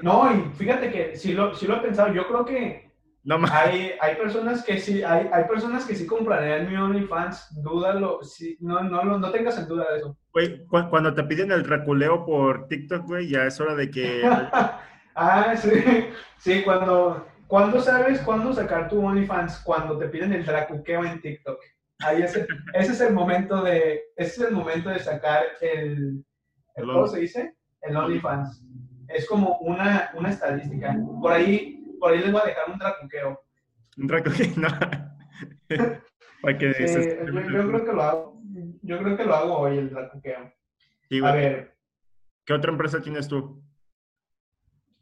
No, 0.02 0.34
y 0.34 0.52
fíjate 0.56 0.90
que 0.90 1.16
sí 1.16 1.32
lo, 1.32 1.54
sí 1.54 1.66
lo 1.66 1.76
he 1.76 1.80
pensado. 1.80 2.12
Yo 2.12 2.26
creo 2.26 2.44
que 2.44 2.84
no, 3.24 3.38
hay, 3.50 3.92
hay 4.00 4.16
personas 4.16 4.62
que 4.62 4.78
sí, 4.78 5.02
hay, 5.02 5.30
hay 5.32 5.44
personas 5.44 5.86
que 5.86 5.94
sí 5.94 6.06
comprarían 6.06 6.70
mi 6.70 6.76
OnlyFans. 6.76 7.62
Dúdalo, 7.62 8.22
sí, 8.22 8.58
no, 8.60 8.82
no, 8.82 9.02
no, 9.02 9.18
no 9.18 9.30
tengas 9.30 9.58
en 9.58 9.66
duda 9.66 9.86
de 9.90 9.98
eso. 9.98 10.18
Güey, 10.30 10.66
cuando 10.66 11.14
te 11.14 11.24
piden 11.24 11.50
el 11.50 11.64
reculeo 11.64 12.26
por 12.26 12.68
TikTok, 12.68 13.06
güey, 13.06 13.30
ya 13.30 13.46
es 13.46 13.58
hora 13.58 13.74
de 13.74 13.90
que... 13.90 14.22
ah, 15.14 15.54
sí. 15.56 15.70
Sí, 16.38 16.62
cuando... 16.62 17.26
¿Cuándo 17.46 17.80
sabes 17.80 18.20
cuándo 18.20 18.52
sacar 18.52 18.88
tu 18.88 19.04
OnlyFans? 19.04 19.58
Cuando 19.60 19.96
te 19.96 20.08
piden 20.08 20.32
el 20.32 20.44
dracuqueo 20.44 21.04
en 21.04 21.20
TikTok. 21.20 21.58
Ahí 22.00 22.22
ese, 22.22 22.46
ese 22.74 22.92
es 22.92 23.00
el 23.00 23.14
momento 23.14 23.62
de... 23.62 24.02
Ese 24.16 24.42
es 24.42 24.48
el 24.48 24.54
momento 24.54 24.90
de 24.90 24.98
sacar 24.98 25.44
el... 25.62 26.22
el 26.74 26.86
¿Cómo 26.86 27.06
se 27.06 27.20
dice? 27.20 27.54
El 27.80 27.96
OnlyFans. 27.96 28.62
Es 29.08 29.26
como 29.28 29.58
una, 29.58 30.10
una 30.14 30.30
estadística. 30.30 30.96
Por 31.20 31.32
ahí, 31.32 31.96
por 32.00 32.12
ahí 32.12 32.20
les 32.20 32.32
voy 32.32 32.40
a 32.42 32.46
dejar 32.46 32.70
un 32.70 32.78
dracuqueo. 32.78 33.40
Un 33.98 34.06
dracuqueo, 34.06 34.46
no. 34.56 34.68
Para 36.42 36.58
que 36.58 36.74
sí, 36.74 36.84
yo, 37.26 37.40
yo 37.40 37.68
creo 37.68 37.84
que 37.84 37.92
lo 37.92 38.02
hago 38.02 38.34
yo 38.82 38.98
creo 38.98 39.16
que 39.16 39.24
lo 39.24 39.34
hago 39.34 39.58
hoy, 39.58 39.78
el 39.78 39.90
dracuqueo. 39.90 40.52
a 41.24 41.32
ver. 41.32 41.76
¿Qué 42.44 42.52
otra 42.52 42.70
empresa 42.70 43.00
tienes 43.00 43.26
tú? 43.26 43.62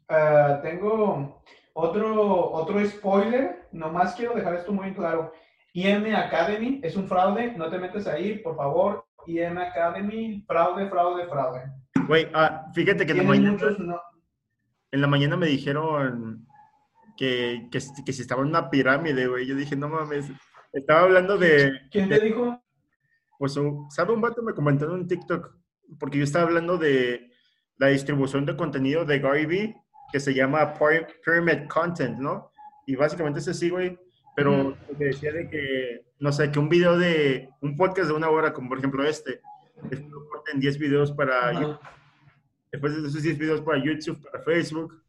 Ah, 0.07 0.59
tengo 0.63 1.43
otro, 1.73 2.51
otro 2.51 2.85
spoiler. 2.85 3.67
Nomás 3.71 4.15
quiero 4.15 4.33
dejar 4.33 4.55
esto 4.55 4.71
muy 4.71 4.93
claro. 4.93 5.33
IM 5.73 6.15
Academy 6.15 6.79
es 6.83 6.95
un 6.95 7.07
fraude. 7.07 7.53
No 7.57 7.69
te 7.69 7.77
metes 7.77 8.07
ahí, 8.07 8.37
por 8.39 8.55
favor. 8.55 9.02
IM 9.27 9.57
Academy, 9.57 10.43
fraude, 10.47 10.89
fraude, 10.89 11.27
fraude. 11.27 11.61
Güey, 12.07 12.27
ah, 12.33 12.65
fíjate 12.73 13.05
que 13.05 13.11
en 13.13 13.17
la, 13.19 13.23
mañana, 13.23 13.57
en 14.91 15.01
la 15.01 15.07
mañana 15.07 15.37
me 15.37 15.47
dijeron 15.47 16.45
que, 17.17 17.67
que, 17.71 17.79
que 18.05 18.13
si 18.13 18.21
estaba 18.21 18.41
en 18.41 18.49
una 18.49 18.69
pirámide, 18.69 19.27
güey. 19.27 19.45
Yo 19.45 19.55
dije, 19.55 19.75
no 19.75 19.89
mames. 19.89 20.29
Estaba 20.71 21.01
hablando 21.01 21.37
de. 21.37 21.71
¿Quién 21.91 22.09
te 22.09 22.19
dijo? 22.19 22.61
Pues, 23.37 23.59
¿sabe 23.89 24.13
un 24.13 24.21
vato 24.21 24.41
me 24.41 24.53
comentó 24.53 24.85
en 24.85 24.91
un 24.91 25.07
TikTok? 25.07 25.55
Porque 25.99 26.17
yo 26.17 26.23
estaba 26.23 26.45
hablando 26.45 26.77
de 26.77 27.31
la 27.77 27.87
distribución 27.87 28.45
de 28.45 28.55
contenido 28.55 29.05
de 29.05 29.19
Gary 29.19 29.45
Vee, 29.45 29.75
que 30.11 30.19
se 30.19 30.33
llama 30.33 30.73
Pyramid 30.73 31.67
Content, 31.67 32.17
¿no? 32.19 32.51
Y 32.85 32.95
básicamente 32.95 33.39
es 33.39 33.47
así, 33.47 33.69
güey. 33.69 33.99
Pero 34.35 34.75
te 34.97 35.05
decía 35.05 35.31
de 35.31 35.49
que, 35.49 36.05
no 36.19 36.31
sé, 36.31 36.51
que 36.51 36.59
un 36.59 36.69
video 36.69 36.97
de, 36.97 37.49
un 37.61 37.75
podcast 37.75 38.07
de 38.09 38.15
una 38.15 38.29
hora, 38.29 38.53
como 38.53 38.69
por 38.69 38.79
ejemplo 38.79 39.03
este, 39.03 39.41
lo 39.91 40.27
corten 40.27 40.59
10 40.59 40.77
videos 40.79 41.11
para 41.11 41.53
YouTube. 41.53 41.79
Después 42.71 43.01
de 43.01 43.07
esos 43.07 43.21
10 43.21 43.37
videos 43.37 43.61
para 43.61 43.83
YouTube, 43.83 44.21
para 44.23 44.43
Facebook. 44.43 45.03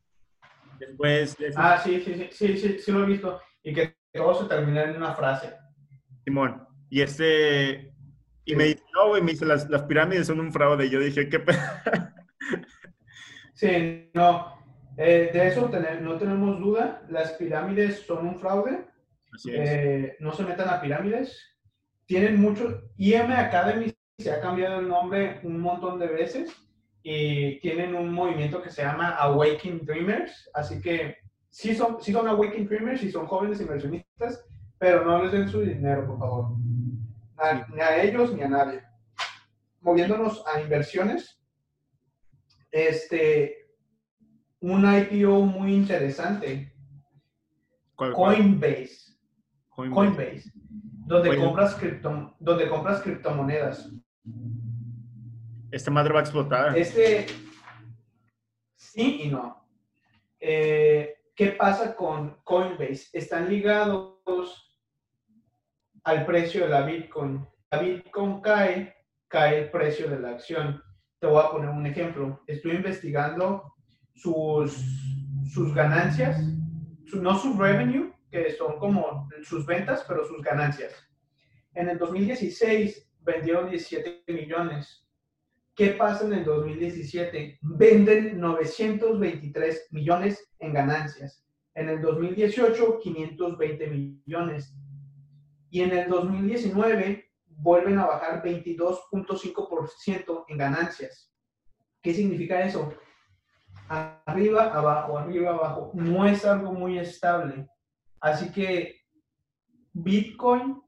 Después 0.78 1.36
de 1.38 1.52
Ah, 1.56 1.80
sí, 1.82 2.02
sí, 2.04 2.14
sí, 2.14 2.28
sí, 2.30 2.56
sí, 2.58 2.78
sí, 2.78 2.92
lo 2.92 3.04
he 3.04 3.06
visto. 3.06 3.40
Y 3.62 3.72
que 3.72 3.96
todo 4.12 4.34
se 4.34 4.48
termina 4.48 4.84
en 4.84 4.96
una 4.96 5.14
frase. 5.14 5.54
Simón. 6.24 6.66
Y 6.90 7.00
este, 7.00 7.94
y 8.44 8.54
me 8.54 8.64
dice, 8.64 8.82
no, 8.94 9.08
güey, 9.08 9.22
me 9.22 9.32
dice, 9.32 9.46
las, 9.46 9.68
las, 9.70 9.82
pirámides 9.84 10.26
son 10.26 10.40
un 10.40 10.52
fraude. 10.52 10.86
Y 10.86 10.90
yo 10.90 11.00
dije, 11.00 11.28
¿qué 11.28 11.42
Sí, 13.54 14.10
no. 14.12 14.54
Eh, 14.96 15.30
de 15.32 15.48
eso 15.48 15.70
no 16.02 16.18
tenemos 16.18 16.60
duda. 16.60 17.02
Las 17.08 17.32
pirámides 17.32 18.00
son 18.00 18.26
un 18.26 18.38
fraude. 18.38 18.84
Eh, 19.46 20.16
no 20.20 20.32
se 20.32 20.44
metan 20.44 20.68
a 20.68 20.80
pirámides. 20.80 21.56
Tienen 22.06 22.40
mucho. 22.40 22.82
IM 22.96 23.32
Academy 23.32 23.92
se 24.18 24.30
ha 24.30 24.40
cambiado 24.40 24.80
el 24.80 24.88
nombre 24.88 25.40
un 25.42 25.60
montón 25.60 25.98
de 25.98 26.06
veces 26.06 26.54
y 27.02 27.58
tienen 27.60 27.94
un 27.94 28.12
movimiento 28.12 28.62
que 28.62 28.70
se 28.70 28.82
llama 28.82 29.10
Awakening 29.10 29.84
Dreamers. 29.84 30.50
Así 30.54 30.80
que 30.80 31.16
sí 31.50 31.74
son, 31.74 32.00
sí 32.00 32.12
son 32.12 32.28
Awakening 32.28 32.68
Dreamers 32.68 33.02
y 33.02 33.10
son 33.10 33.26
jóvenes 33.26 33.60
inversionistas, 33.60 34.44
pero 34.78 35.04
no 35.04 35.22
les 35.22 35.32
den 35.32 35.48
su 35.48 35.60
dinero, 35.60 36.06
por 36.06 36.18
favor 36.18 36.64
ni 37.72 37.80
a 37.80 38.02
ellos 38.02 38.32
ni 38.32 38.42
a 38.42 38.48
nadie. 38.48 38.82
Moviéndonos 39.80 40.42
a 40.46 40.60
inversiones, 40.60 41.38
este, 42.70 43.68
un 44.60 44.84
IPO 44.84 45.40
muy 45.42 45.74
interesante. 45.74 46.72
Coinbase. 47.94 49.03
Coinbase. 49.74 50.52
donde, 51.06 51.36
compras 51.36 51.74
cripto, 51.74 52.34
donde 52.38 52.68
compras 52.68 53.02
criptomonedas. 53.02 53.90
Esta 55.70 55.90
madre 55.90 56.12
va 56.12 56.20
a 56.20 56.22
explotar. 56.22 56.78
Este, 56.78 57.26
sí 58.76 59.22
y 59.24 59.28
no. 59.28 59.66
Eh, 60.38 61.14
¿Qué 61.34 61.48
pasa 61.48 61.96
con 61.96 62.36
Coinbase? 62.44 63.08
Están 63.12 63.48
ligados 63.48 64.14
al 66.04 66.24
precio 66.24 66.64
de 66.64 66.68
la 66.68 66.82
Bitcoin. 66.82 67.44
La 67.70 67.78
Bitcoin 67.78 68.40
cae, 68.40 68.94
cae 69.26 69.62
el 69.62 69.70
precio 69.70 70.08
de 70.08 70.20
la 70.20 70.30
acción. 70.30 70.80
Te 71.18 71.26
voy 71.26 71.42
a 71.42 71.50
poner 71.50 71.70
un 71.70 71.86
ejemplo. 71.86 72.42
Estoy 72.46 72.76
investigando 72.76 73.74
sus, 74.14 74.76
sus 75.52 75.74
ganancias, 75.74 76.40
no 77.12 77.36
su 77.36 77.58
revenue, 77.58 78.13
que 78.42 78.52
son 78.52 78.78
como 78.80 79.28
sus 79.44 79.64
ventas, 79.64 80.04
pero 80.08 80.26
sus 80.26 80.42
ganancias. 80.42 80.92
En 81.72 81.88
el 81.88 81.98
2016 81.98 83.08
vendieron 83.20 83.70
17 83.70 84.24
millones. 84.32 85.06
¿Qué 85.76 85.90
pasa 85.90 86.26
en 86.26 86.32
el 86.32 86.44
2017? 86.44 87.60
Venden 87.62 88.40
923 88.40 89.86
millones 89.92 90.52
en 90.58 90.72
ganancias. 90.72 91.46
En 91.74 91.88
el 91.88 92.02
2018, 92.02 92.98
520 93.00 93.86
millones 93.86 94.76
y 95.70 95.82
en 95.82 95.92
el 95.92 96.08
2019 96.08 97.30
vuelven 97.46 98.00
a 98.00 98.06
bajar 98.06 98.42
22.5% 98.42 100.44
en 100.48 100.58
ganancias. 100.58 101.32
¿Qué 102.02 102.12
significa 102.12 102.64
eso? 102.64 102.92
Arriba, 103.88 104.72
abajo, 104.72 105.18
arriba, 105.18 105.50
abajo. 105.50 105.92
No 105.94 106.26
es 106.26 106.44
algo 106.44 106.72
muy 106.72 106.98
estable. 106.98 107.68
Así 108.24 108.50
que 108.50 108.96
Bitcoin 109.92 110.80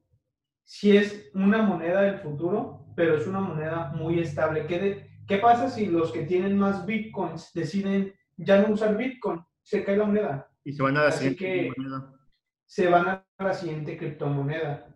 sí 0.65 0.97
es 0.97 1.31
una 1.35 1.61
moneda 1.63 2.01
del 2.01 2.19
futuro, 2.19 2.87
pero 2.97 3.17
es 3.17 3.27
una 3.27 3.41
moneda 3.41 3.93
muy 3.95 4.21
estable. 4.21 4.67
¿Qué, 4.67 5.07
¿Qué 5.29 5.37
pasa 5.37 5.69
si 5.69 5.87
los 5.87 6.13
que 6.13 6.23
tienen 6.23 6.57
más 6.57 6.87
Bitcoins 6.87 7.53
deciden 7.53 8.15
ya 8.39 8.63
no 8.63 8.73
usar 8.73 8.97
Bitcoin? 8.97 9.45
Se 9.63 9.85
cae 9.85 9.99
la 9.99 10.07
moneda. 10.07 10.51
Y 10.65 10.73
se 10.73 10.83
van 10.83 10.97
a 10.97 11.05
la 11.05 11.13
siguiente 11.13 11.73
moneda 11.77 12.17
se 12.67 12.89
van 12.89 13.07
a 13.09 13.25
la 13.39 13.55
siguiente 13.55 13.97
criptomoneda. 13.97 14.89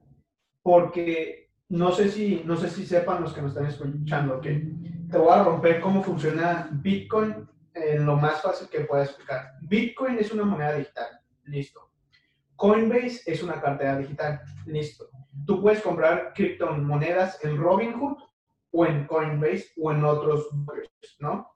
Porque 0.62 1.50
no 1.68 1.92
sé 1.92 2.08
si, 2.08 2.42
no 2.44 2.56
sé 2.56 2.68
si 2.68 2.84
sepan 2.86 3.22
los 3.22 3.32
que 3.32 3.42
nos 3.42 3.52
están 3.52 3.66
escuchando 3.66 4.40
que 4.40 4.72
te 5.10 5.18
voy 5.18 5.32
a 5.32 5.44
romper 5.44 5.80
cómo 5.80 6.02
funciona 6.02 6.68
Bitcoin 6.72 7.48
en 7.74 8.06
lo 8.06 8.16
más 8.16 8.42
fácil 8.42 8.68
que 8.68 8.80
pueda 8.80 9.04
explicar. 9.04 9.52
Bitcoin 9.62 10.18
es 10.18 10.32
una 10.32 10.44
moneda 10.44 10.72
digital, 10.72 11.20
listo. 11.44 11.89
Coinbase 12.60 13.22
es 13.24 13.42
una 13.42 13.58
cartera 13.58 13.96
digital, 13.96 14.42
listo. 14.66 15.08
Tú 15.46 15.62
puedes 15.62 15.80
comprar 15.80 16.34
criptomonedas 16.34 17.42
en 17.42 17.56
Robinhood 17.56 18.18
o 18.72 18.84
en 18.84 19.06
Coinbase 19.06 19.68
o 19.78 19.90
en 19.90 20.04
otros, 20.04 20.50
¿no? 21.20 21.54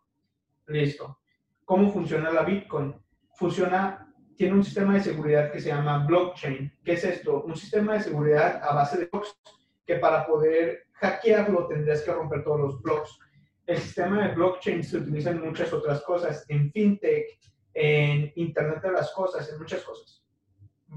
Listo. 0.66 1.18
¿Cómo 1.66 1.92
funciona 1.92 2.30
la 2.30 2.42
Bitcoin? 2.42 2.94
Funciona 3.34 4.14
tiene 4.34 4.54
un 4.54 4.64
sistema 4.64 4.94
de 4.94 5.02
seguridad 5.02 5.52
que 5.52 5.60
se 5.60 5.68
llama 5.68 6.06
blockchain. 6.06 6.72
¿Qué 6.82 6.94
es 6.94 7.04
esto? 7.04 7.42
Un 7.42 7.54
sistema 7.54 7.92
de 7.92 8.04
seguridad 8.04 8.62
a 8.64 8.74
base 8.74 8.96
de 8.96 9.08
blocks 9.12 9.38
que 9.86 9.96
para 9.96 10.26
poder 10.26 10.86
hackearlo 10.92 11.66
tendrías 11.66 12.00
que 12.00 12.12
romper 12.12 12.42
todos 12.42 12.60
los 12.60 12.80
blocks. 12.80 13.18
el 13.66 13.76
sistema 13.76 14.26
de 14.26 14.34
blockchain 14.34 14.82
se 14.82 14.96
utiliza 14.96 15.32
en 15.32 15.42
muchas 15.42 15.70
otras 15.70 16.00
cosas, 16.00 16.46
en 16.48 16.72
fintech, 16.72 17.26
en 17.74 18.32
Internet 18.36 18.80
de 18.82 18.92
las 18.92 19.12
cosas, 19.12 19.52
en 19.52 19.58
muchas 19.58 19.82
cosas. 19.82 20.23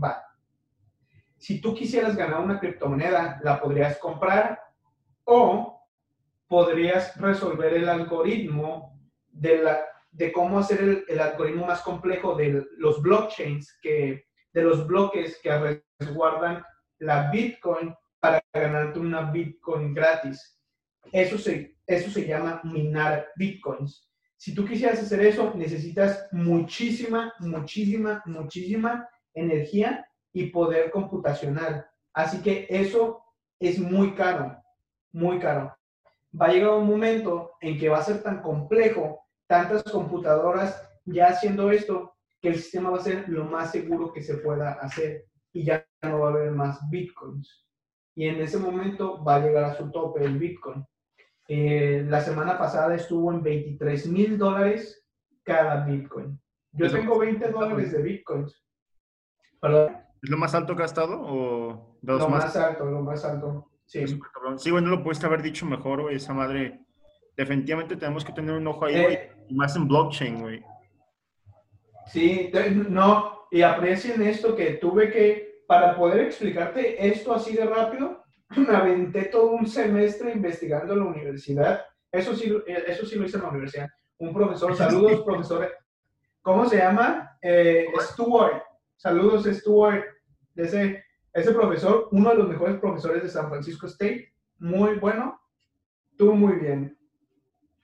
Va. 0.01 0.23
Si 1.37 1.61
tú 1.61 1.73
quisieras 1.75 2.15
ganar 2.15 2.39
una 2.39 2.59
criptomoneda, 2.59 3.39
la 3.43 3.59
podrías 3.59 3.97
comprar 3.99 4.59
o 5.23 5.87
podrías 6.47 7.15
resolver 7.17 7.73
el 7.73 7.89
algoritmo 7.89 8.99
de, 9.29 9.59
la, 9.59 9.79
de 10.11 10.31
cómo 10.31 10.59
hacer 10.59 10.81
el, 10.81 11.05
el 11.07 11.19
algoritmo 11.19 11.65
más 11.65 11.81
complejo 11.81 12.35
de 12.35 12.65
los 12.77 13.01
blockchains, 13.01 13.77
que, 13.81 14.25
de 14.53 14.61
los 14.63 14.87
bloques 14.87 15.39
que 15.43 15.81
resguardan 15.99 16.63
la 16.99 17.29
Bitcoin 17.29 17.93
para 18.19 18.43
ganarte 18.53 18.99
una 18.99 19.29
Bitcoin 19.29 19.93
gratis. 19.93 20.59
Eso 21.11 21.37
se, 21.37 21.77
eso 21.85 22.09
se 22.09 22.27
llama 22.27 22.61
minar 22.63 23.27
Bitcoins. 23.35 24.09
Si 24.35 24.53
tú 24.53 24.65
quisieras 24.65 24.99
hacer 24.99 25.21
eso, 25.21 25.53
necesitas 25.55 26.27
muchísima, 26.31 27.33
muchísima, 27.39 28.21
muchísima 28.25 29.07
energía 29.39 30.07
y 30.33 30.47
poder 30.47 30.91
computacional. 30.91 31.87
Así 32.13 32.41
que 32.41 32.67
eso 32.69 33.23
es 33.59 33.79
muy 33.79 34.13
caro, 34.13 34.57
muy 35.11 35.39
caro. 35.39 35.75
Va 36.39 36.47
a 36.47 36.51
llegar 36.51 36.71
un 36.71 36.87
momento 36.87 37.51
en 37.61 37.77
que 37.77 37.89
va 37.89 37.99
a 37.99 38.03
ser 38.03 38.21
tan 38.21 38.41
complejo, 38.41 39.21
tantas 39.47 39.83
computadoras 39.83 40.81
ya 41.05 41.27
haciendo 41.27 41.71
esto, 41.71 42.13
que 42.41 42.49
el 42.49 42.55
sistema 42.55 42.89
va 42.89 42.97
a 42.97 43.03
ser 43.03 43.27
lo 43.29 43.45
más 43.45 43.71
seguro 43.71 44.11
que 44.11 44.21
se 44.21 44.37
pueda 44.37 44.73
hacer 44.73 45.25
y 45.53 45.63
ya 45.63 45.87
no 46.03 46.19
va 46.19 46.27
a 46.27 46.31
haber 46.31 46.51
más 46.51 46.79
bitcoins. 46.89 47.65
Y 48.15 48.27
en 48.27 48.41
ese 48.41 48.57
momento 48.57 49.23
va 49.23 49.35
a 49.35 49.39
llegar 49.39 49.63
a 49.63 49.75
su 49.75 49.89
tope 49.91 50.23
el 50.23 50.37
bitcoin. 50.37 50.85
Eh, 51.47 52.05
la 52.07 52.21
semana 52.21 52.57
pasada 52.57 52.95
estuvo 52.95 53.31
en 53.31 53.41
23 53.41 54.07
mil 54.07 54.37
dólares 54.37 55.05
cada 55.43 55.85
bitcoin. 55.85 56.39
Yo 56.73 56.91
tengo 56.91 57.17
20 57.17 57.49
dólares 57.51 57.91
de 57.91 58.01
bitcoins. 58.01 58.66
¿Perdón? 59.67 59.97
¿Es 60.21 60.29
lo 60.29 60.37
más 60.37 60.55
alto 60.55 60.75
que 60.75 60.83
ha 60.83 60.85
estado? 60.85 61.19
O 61.21 61.97
lo 62.01 62.29
más? 62.29 62.55
alto, 62.55 62.85
lo 62.85 63.01
más 63.01 63.23
alto. 63.23 63.69
Sí. 63.85 64.05
Sí, 64.57 64.71
bueno, 64.71 64.89
lo 64.89 65.03
pudiste 65.03 65.25
haber 65.25 65.41
dicho 65.41 65.65
mejor, 65.65 66.01
güey, 66.01 66.15
esa 66.15 66.33
madre. 66.33 66.81
Definitivamente 67.35 67.95
tenemos 67.95 68.25
que 68.25 68.33
tener 68.33 68.55
un 68.55 68.67
ojo 68.67 68.85
ahí, 68.85 69.01
güey. 69.01 69.13
Eh, 69.13 69.31
más 69.51 69.75
en 69.75 69.87
blockchain, 69.87 70.41
güey. 70.41 70.63
Sí, 72.07 72.51
no, 72.89 73.47
y 73.51 73.61
aprecien 73.61 74.21
esto 74.21 74.55
que 74.55 74.73
tuve 74.73 75.11
que, 75.11 75.63
para 75.67 75.95
poder 75.95 76.21
explicarte 76.21 77.07
esto 77.07 77.33
así 77.33 77.55
de 77.55 77.65
rápido, 77.65 78.23
me 78.57 78.75
aventé 78.75 79.25
todo 79.25 79.51
un 79.51 79.67
semestre 79.67 80.31
investigando 80.31 80.93
en 80.93 80.99
la 80.99 81.05
universidad. 81.05 81.85
Eso 82.11 82.35
sí, 82.35 82.53
eso 82.65 83.05
sí 83.05 83.15
lo 83.17 83.25
hice 83.25 83.37
en 83.37 83.43
la 83.43 83.49
universidad. 83.49 83.87
Un 84.17 84.33
profesor, 84.33 84.75
saludos, 84.75 85.21
profesor. 85.21 85.71
¿Cómo 86.41 86.65
se 86.67 86.77
llama? 86.77 87.37
Eh, 87.41 87.87
Stuart. 87.99 88.63
Saludos, 88.97 89.45
Stuart. 89.45 90.03
Ese, 90.55 91.03
ese 91.33 91.51
profesor, 91.53 92.09
uno 92.11 92.31
de 92.31 92.35
los 92.35 92.49
mejores 92.49 92.77
profesores 92.79 93.23
de 93.23 93.29
San 93.29 93.49
Francisco 93.49 93.87
State. 93.87 94.33
Muy 94.57 94.95
bueno. 94.95 95.39
Tú 96.17 96.33
muy 96.33 96.55
bien. 96.55 96.97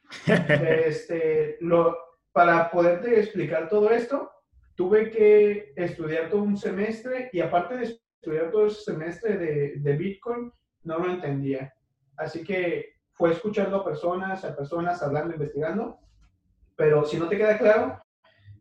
Este, 0.27 1.57
lo, 1.61 1.97
para 2.31 2.69
poderte 2.69 3.19
explicar 3.19 3.69
todo 3.69 3.89
esto, 3.89 4.31
tuve 4.75 5.09
que 5.09 5.73
estudiar 5.75 6.29
todo 6.29 6.43
un 6.43 6.57
semestre 6.57 7.29
y 7.31 7.39
aparte 7.39 7.77
de 7.77 7.83
estudiar 7.83 8.51
todo 8.51 8.67
ese 8.67 8.81
semestre 8.81 9.37
de, 9.37 9.73
de 9.77 9.97
Bitcoin, 9.97 10.51
no 10.83 10.99
lo 10.99 11.11
entendía. 11.11 11.73
Así 12.17 12.43
que 12.43 12.97
fue 13.11 13.31
escuchando 13.31 13.77
a 13.77 13.85
personas, 13.85 14.43
a 14.43 14.55
personas 14.55 15.01
hablando, 15.01 15.33
investigando, 15.33 15.99
pero 16.75 17.05
si 17.05 17.17
no 17.17 17.27
te 17.27 17.37
queda 17.37 17.57
claro, 17.57 18.02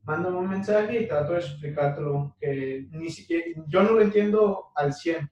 mándame 0.05 0.37
un 0.37 0.49
mensaje 0.49 1.03
y 1.03 1.09
trato 1.09 1.33
de 1.33 1.39
explicártelo, 1.39 2.37
que 2.41 2.87
ni 2.91 3.11
siquiera, 3.11 3.45
yo 3.67 3.83
no 3.83 3.93
lo 3.93 4.03
entiendo 4.03 4.73
al 4.75 4.93
100, 4.93 5.31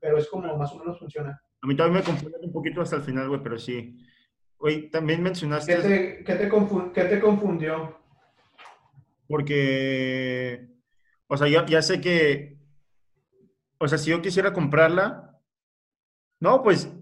pero 0.00 0.18
es 0.18 0.28
como 0.28 0.56
más 0.56 0.72
o 0.72 0.78
menos 0.78 0.98
funciona. 0.98 1.40
A 1.60 1.66
mí 1.66 1.76
también 1.76 2.00
me 2.00 2.04
confundió 2.04 2.38
un 2.40 2.52
poquito 2.52 2.80
hasta 2.80 2.96
el 2.96 3.02
final, 3.02 3.28
güey, 3.28 3.42
pero 3.42 3.58
sí. 3.58 3.96
Güey, 4.58 4.90
también 4.90 5.22
mencionaste... 5.22 5.76
¿Qué 5.76 5.82
te, 5.82 6.24
qué 6.24 6.34
te, 6.34 6.50
¿Qué 6.92 7.04
te 7.04 7.20
confundió? 7.20 7.98
Porque, 9.26 10.68
o 11.26 11.36
sea, 11.36 11.48
ya, 11.48 11.64
ya 11.66 11.82
sé 11.82 12.00
que, 12.00 12.58
o 13.78 13.88
sea, 13.88 13.98
si 13.98 14.10
yo 14.10 14.20
quisiera 14.22 14.52
comprarla, 14.52 15.40
no, 16.40 16.62
pues 16.62 16.92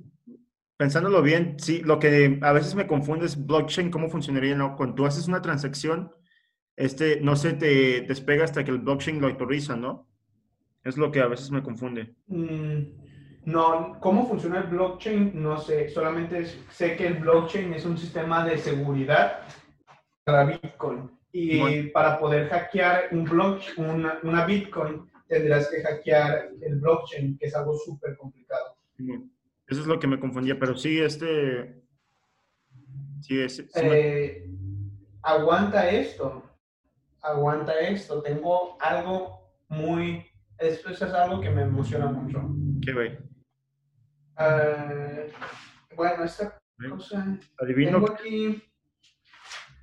pensándolo 0.77 1.21
bien, 1.21 1.57
sí, 1.59 1.81
lo 1.81 1.99
que 1.99 2.39
a 2.41 2.53
veces 2.53 2.75
me 2.75 2.87
confunde 2.87 3.27
es 3.27 3.47
blockchain, 3.47 3.91
cómo 3.91 4.09
funcionaría, 4.09 4.55
¿no? 4.55 4.77
Cuando 4.77 4.95
tú 4.95 5.05
haces 5.05 5.29
una 5.29 5.43
transacción, 5.43 6.11
este, 6.81 7.20
no 7.20 7.37
se 7.37 7.53
te 7.53 8.01
despega 8.01 8.45
hasta 8.45 8.64
que 8.64 8.70
el 8.70 8.78
blockchain 8.78 9.20
lo 9.20 9.28
autoriza, 9.28 9.76
¿no? 9.76 10.09
Es 10.83 10.97
lo 10.97 11.12
que 11.12 11.20
a 11.20 11.26
veces 11.26 11.51
me 11.51 11.62
confunde. 11.62 12.14
Mm, 12.26 12.78
no, 13.45 13.99
¿cómo 14.01 14.26
funciona 14.26 14.61
el 14.61 14.68
blockchain? 14.68 15.33
No 15.35 15.59
sé, 15.59 15.91
solamente 15.91 16.47
sé 16.70 16.97
que 16.97 17.07
el 17.07 17.18
blockchain 17.18 17.74
es 17.74 17.85
un 17.85 17.99
sistema 17.99 18.47
de 18.47 18.57
seguridad 18.57 19.43
para 20.24 20.45
Bitcoin. 20.45 21.11
Y 21.33 21.83
para 21.91 22.18
poder 22.18 22.49
hackear 22.49 23.09
un 23.12 23.24
blockchain, 23.24 24.07
una, 24.22 24.47
Bitcoin, 24.47 25.09
tendrás 25.28 25.68
que 25.68 25.83
hackear 25.83 26.49
el 26.62 26.81
blockchain, 26.81 27.37
que 27.37 27.47
es 27.47 27.55
algo 27.55 27.76
súper 27.76 28.16
complicado. 28.16 28.74
Eso 29.68 29.83
es 29.83 29.87
lo 29.87 29.99
que 29.99 30.07
me 30.07 30.18
confundía, 30.18 30.59
pero 30.59 30.74
sí, 30.74 30.99
este... 30.99 31.78
Sí, 33.20 33.39
es, 33.39 33.62
eh, 33.76 34.49
Aguanta 35.22 35.91
esto, 35.91 36.50
aguanta 37.23 37.79
esto. 37.81 38.23
Tengo 38.23 38.77
algo 38.81 39.51
muy... 39.68 40.27
Esto 40.59 40.91
es 40.91 41.03
algo 41.03 41.41
que 41.41 41.51
me 41.51 41.62
emociona 41.62 42.07
mucho. 42.07 42.43
¿Qué 42.83 42.93
güey? 42.93 43.18
Uh, 44.39 45.31
bueno, 45.97 46.25
esta 46.25 46.61
cosa... 46.89 47.39
Adivino. 47.59 47.93
Tengo 47.93 48.12
aquí 48.12 48.62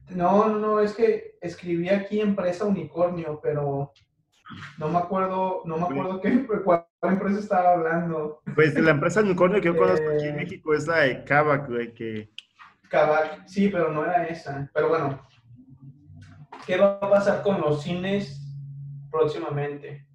no, 0.09 0.47
no, 0.47 0.79
es 0.79 0.93
que 0.93 1.37
escribí 1.41 1.89
aquí 1.89 2.21
empresa 2.21 2.65
unicornio, 2.65 3.39
pero 3.41 3.91
no 4.77 4.87
me 4.87 4.99
acuerdo, 4.99 5.63
no 5.65 5.77
me 5.77 5.83
acuerdo 5.83 6.21
qué, 6.21 6.45
cuál 6.63 6.85
empresa 7.01 7.39
estaba 7.39 7.73
hablando. 7.73 8.41
Pues 8.55 8.73
la 8.79 8.91
empresa 8.91 9.21
unicornio 9.21 9.59
que 9.59 9.67
yo 9.67 9.77
conozco 9.77 10.09
aquí 10.09 10.25
en 10.25 10.35
eh, 10.35 10.37
México 10.37 10.73
es 10.73 10.87
la 10.87 10.99
de 10.99 11.23
Kavak, 11.25 11.67
güey, 11.67 11.93
que... 11.93 12.29
Kavak, 12.89 13.47
sí, 13.47 13.67
pero 13.67 13.91
no 13.91 14.05
era 14.05 14.25
esa. 14.27 14.69
Pero 14.73 14.87
bueno, 14.87 15.27
¿qué 16.67 16.75
va 16.75 16.99
a 17.01 17.09
pasar 17.09 17.41
con 17.41 17.61
los 17.61 17.81
cines 17.81 18.45
próximamente? 19.09 20.05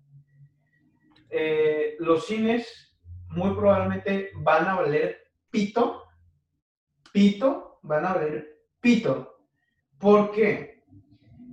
Eh, 1.31 1.97
los 1.99 2.27
cines 2.27 2.95
muy 3.29 3.55
probablemente 3.55 4.31
van 4.37 4.69
a 4.69 4.77
valer 4.77 5.17
pito, 5.51 6.03
pito, 7.11 7.79
van 7.83 8.05
a 8.05 8.13
valer 8.13 8.67
pito 8.81 9.39
porque 9.99 10.85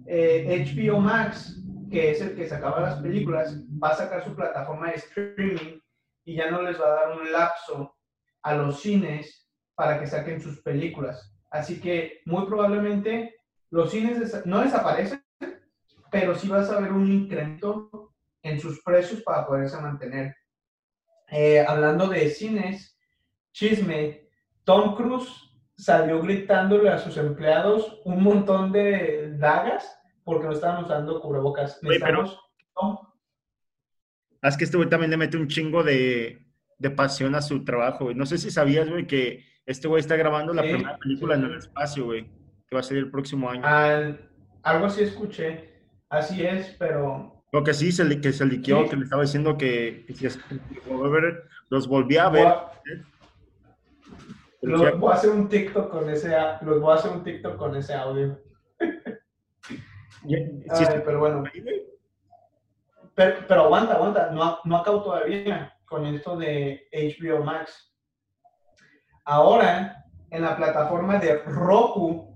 eh, 0.06 0.66
HBO 0.68 1.00
Max, 1.00 1.64
que 1.90 2.12
es 2.12 2.20
el 2.20 2.36
que 2.36 2.50
sacaba 2.50 2.82
las 2.82 3.02
películas, 3.02 3.58
va 3.82 3.90
a 3.90 3.96
sacar 3.96 4.26
su 4.26 4.36
plataforma 4.36 4.90
de 4.90 4.96
streaming 4.96 5.80
y 6.26 6.36
ya 6.36 6.52
no 6.52 6.62
les 6.62 6.80
va 6.80 6.88
a 6.88 6.96
dar 7.06 7.18
un 7.18 7.32
lapso 7.32 7.96
a 8.42 8.54
los 8.54 8.82
cines 8.82 9.50
para 9.76 9.98
que 9.98 10.08
saquen 10.08 10.42
sus 10.42 10.62
películas. 10.62 11.34
Así 11.52 11.80
que 11.80 12.20
muy 12.26 12.46
probablemente 12.48 13.39
los 13.72 13.92
cines 13.92 14.46
no 14.46 14.62
desaparecen, 14.62 15.24
pero 16.12 16.36
sí 16.36 16.48
vas 16.48 16.70
a 16.70 16.80
ver 16.80 16.92
un 16.92 17.12
incremento 17.12 18.14
en 18.42 18.60
sus 18.60 18.82
precios 18.82 19.22
para 19.22 19.46
poderse 19.46 19.80
mantener. 19.80 20.36
Eh, 21.32 21.64
hablando 21.68 22.08
de 22.08 22.30
cines, 22.30 22.98
chisme, 23.52 24.28
Tom 24.64 24.96
Cruise 24.96 25.30
salió 25.78 26.22
gritándole 26.22 26.90
a 26.90 26.98
sus 26.98 27.18
empleados 27.18 28.02
un 28.06 28.24
montón 28.24 28.72
de 28.72 29.36
dagas 29.38 30.00
porque 30.24 30.48
no 30.48 30.54
estaban 30.54 30.84
usando 30.84 31.22
cubrebocas. 31.22 31.80
pero... 31.82 32.26
Es 34.42 34.56
que 34.56 34.64
este 34.64 34.78
güey 34.78 34.90
también 34.90 35.12
le 35.12 35.18
mete 35.18 35.38
un 35.38 35.48
chingo 35.48 35.84
de, 35.84 36.46
de 36.78 36.90
pasión 36.90 37.36
a 37.36 37.42
su 37.42 37.66
trabajo, 37.66 38.06
güey. 38.06 38.16
No 38.16 38.26
sé 38.26 38.38
si 38.38 38.52
sabías, 38.52 38.90
güey, 38.90 39.06
que 39.06 39.46
este 39.66 39.88
güey 39.88 40.00
está 40.00 40.16
grabando 40.16 40.54
la 40.54 40.62
primera 40.62 40.98
película 40.98 41.36
en 41.36 41.44
el 41.44 41.58
espacio, 41.58 42.06
güey, 42.06 42.32
que 42.70 42.76
va 42.76 42.82
a 42.82 42.84
salir 42.84 43.04
el 43.04 43.12
próximo 43.12 43.50
año. 43.50 43.64
algo 44.64 44.86
así 44.86 45.04
escuché. 45.04 45.70
Así 46.10 46.46
es, 46.46 46.76
pero... 46.78 47.44
Lo 47.52 47.64
que 47.64 47.74
sí, 47.74 47.92
se, 47.92 48.22
que 48.22 48.32
se 48.32 48.46
liqueó, 48.46 48.88
que 48.88 48.96
le 48.96 49.04
estaba 49.06 49.24
diciendo 49.24 49.58
que, 49.58 50.06
que 50.08 50.14
si 50.14 50.40
los 51.70 51.88
volvía 51.88 52.26
a 52.26 52.30
ver. 52.30 52.54
Los 54.62 55.00
voy 55.00 55.12
a 55.12 55.16
hacer 55.16 55.32
un 55.32 55.50
TikTok 55.50 55.90
con 55.90 56.10
ese, 56.10 56.36
los 56.62 56.80
voy 56.80 56.92
a 56.92 56.96
hacer 56.96 57.12
un 57.12 57.24
TikTok 57.24 57.58
con 57.58 57.76
ese 57.76 57.96
audio. 57.96 58.40
pero 61.06 61.20
bueno. 61.20 61.44
Pero, 63.16 63.64
aguanta, 63.64 63.96
aguanta, 63.96 64.32
no, 64.32 64.60
no 64.64 64.78
acabo 64.78 65.02
todavía 65.02 65.76
con 65.86 66.06
esto 66.06 66.38
de 66.38 66.88
HBO 66.94 67.44
Max. 67.44 67.96
Ahora 69.26 70.06
en 70.30 70.44
la 70.44 70.56
plataforma 70.56 71.18
de 71.18 71.40
Roku 71.44 72.29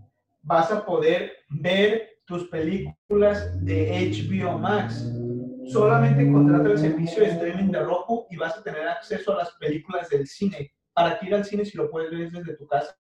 vas 0.43 0.71
a 0.71 0.85
poder 0.85 1.31
ver 1.49 2.09
tus 2.25 2.47
películas 2.49 3.63
de 3.63 4.11
HBO 4.11 4.57
Max. 4.59 5.09
Solamente 5.65 6.29
contrata 6.29 6.69
el 6.69 6.77
servicio 6.77 7.23
de 7.23 7.29
streaming 7.29 7.71
de 7.71 7.83
Roku 7.83 8.27
y 8.29 8.35
vas 8.35 8.57
a 8.57 8.63
tener 8.63 8.87
acceso 8.87 9.33
a 9.33 9.37
las 9.37 9.51
películas 9.53 10.09
del 10.09 10.27
cine. 10.27 10.73
Para 10.93 11.17
que 11.17 11.25
ir 11.25 11.35
al 11.35 11.45
cine 11.45 11.65
si 11.65 11.77
lo 11.77 11.89
puedes 11.89 12.11
ver 12.11 12.29
desde 12.29 12.55
tu 12.55 12.67
casa. 12.67 12.95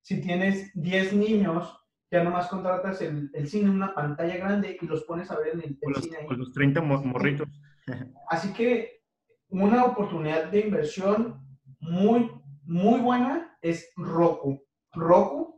Si 0.00 0.20
tienes 0.20 0.72
10 0.74 1.12
niños, 1.12 1.76
ya 2.10 2.24
nomás 2.24 2.48
contratas 2.48 3.00
el, 3.02 3.30
el 3.32 3.48
cine 3.48 3.66
en 3.66 3.76
una 3.76 3.94
pantalla 3.94 4.36
grande 4.36 4.76
y 4.80 4.86
los 4.86 5.04
pones 5.04 5.30
a 5.30 5.38
ver 5.38 5.54
en 5.54 5.60
el, 5.60 6.02
cine. 6.02 6.24
Con 6.26 6.38
los 6.38 6.52
30 6.52 6.80
morritos. 6.80 7.48
Así 8.30 8.52
que 8.52 9.02
una 9.48 9.84
oportunidad 9.84 10.46
de 10.46 10.60
inversión 10.60 11.46
muy, 11.78 12.30
muy 12.62 13.00
buena 13.00 13.56
es 13.60 13.92
Roku. 13.96 14.64
Roku 14.92 15.55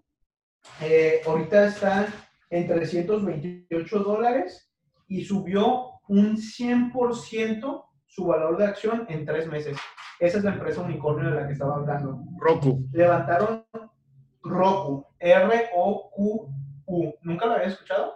eh, 0.80 1.20
ahorita 1.26 1.66
está 1.66 2.06
en 2.50 2.66
328 2.66 3.98
dólares 4.00 4.70
y 5.08 5.24
subió 5.24 6.00
un 6.08 6.36
100% 6.36 7.84
su 8.06 8.26
valor 8.26 8.56
de 8.56 8.66
acción 8.66 9.06
en 9.08 9.24
tres 9.24 9.46
meses. 9.46 9.76
Esa 10.18 10.38
es 10.38 10.44
la 10.44 10.54
empresa 10.54 10.80
unicornio 10.80 11.30
de 11.30 11.40
la 11.40 11.46
que 11.46 11.52
estaba 11.52 11.76
hablando. 11.76 12.24
Roku. 12.38 12.88
Levantaron 12.92 13.64
Roku, 14.42 15.06
R-O-Q-U. 15.18 17.14
¿Nunca 17.22 17.46
lo 17.46 17.52
había 17.52 17.68
escuchado? 17.68 18.14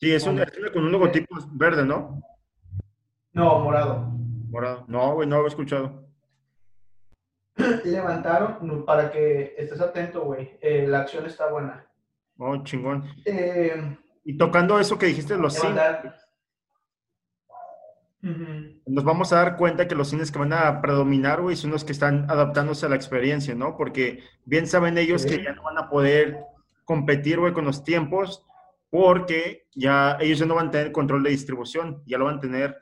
Sí, 0.00 0.12
es 0.12 0.26
una, 0.26 0.44
con 0.72 0.84
un 0.84 0.92
logotipo 0.92 1.36
verde, 1.52 1.84
¿no? 1.84 2.20
No, 3.32 3.60
morado. 3.60 4.10
Morado. 4.50 4.84
No, 4.88 5.14
güey, 5.14 5.28
no 5.28 5.38
lo 5.38 5.44
he 5.44 5.48
escuchado. 5.48 6.06
Levantaron, 7.84 8.84
para 8.84 9.10
que 9.10 9.54
estés 9.58 9.80
atento, 9.80 10.22
güey. 10.22 10.58
Eh, 10.60 10.86
la 10.86 11.00
acción 11.00 11.26
está 11.26 11.50
buena. 11.50 11.86
Oh, 12.38 12.56
chingón. 12.64 13.04
Eh, 13.24 13.96
y 14.24 14.36
tocando 14.36 14.78
eso 14.78 14.98
que 14.98 15.06
dijiste, 15.06 15.36
los 15.36 15.54
cines. 15.54 15.80
Nos 18.86 19.02
vamos 19.02 19.32
a 19.32 19.36
dar 19.36 19.56
cuenta 19.56 19.88
que 19.88 19.96
los 19.96 20.08
cines 20.08 20.30
que 20.30 20.38
van 20.38 20.52
a 20.52 20.80
predominar, 20.80 21.40
güey, 21.40 21.56
son 21.56 21.72
los 21.72 21.84
que 21.84 21.92
están 21.92 22.30
adaptándose 22.30 22.86
a 22.86 22.88
la 22.88 22.94
experiencia, 22.94 23.54
¿no? 23.54 23.76
Porque 23.76 24.20
bien 24.44 24.66
saben 24.68 24.96
ellos 24.96 25.26
que 25.26 25.42
ya 25.42 25.52
no 25.52 25.64
van 25.64 25.78
a 25.78 25.88
poder 25.88 26.38
competir, 26.84 27.40
güey, 27.40 27.52
con 27.52 27.64
los 27.64 27.82
tiempos, 27.82 28.46
porque 28.90 29.66
ya 29.74 30.18
ellos 30.20 30.38
ya 30.38 30.46
no 30.46 30.54
van 30.54 30.68
a 30.68 30.70
tener 30.70 30.92
control 30.92 31.24
de 31.24 31.30
distribución, 31.30 32.02
ya 32.06 32.18
lo 32.18 32.26
van 32.26 32.36
a 32.36 32.40
tener 32.40 32.76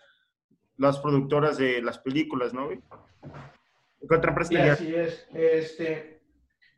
las 0.77 0.99
productoras 0.99 1.57
de 1.57 1.81
las 1.81 1.99
películas, 1.99 2.53
¿no, 2.53 2.67
güey? 2.67 2.81
Sí, 4.79 4.85
así 4.85 4.95
es. 4.95 5.29
Este, 5.35 6.23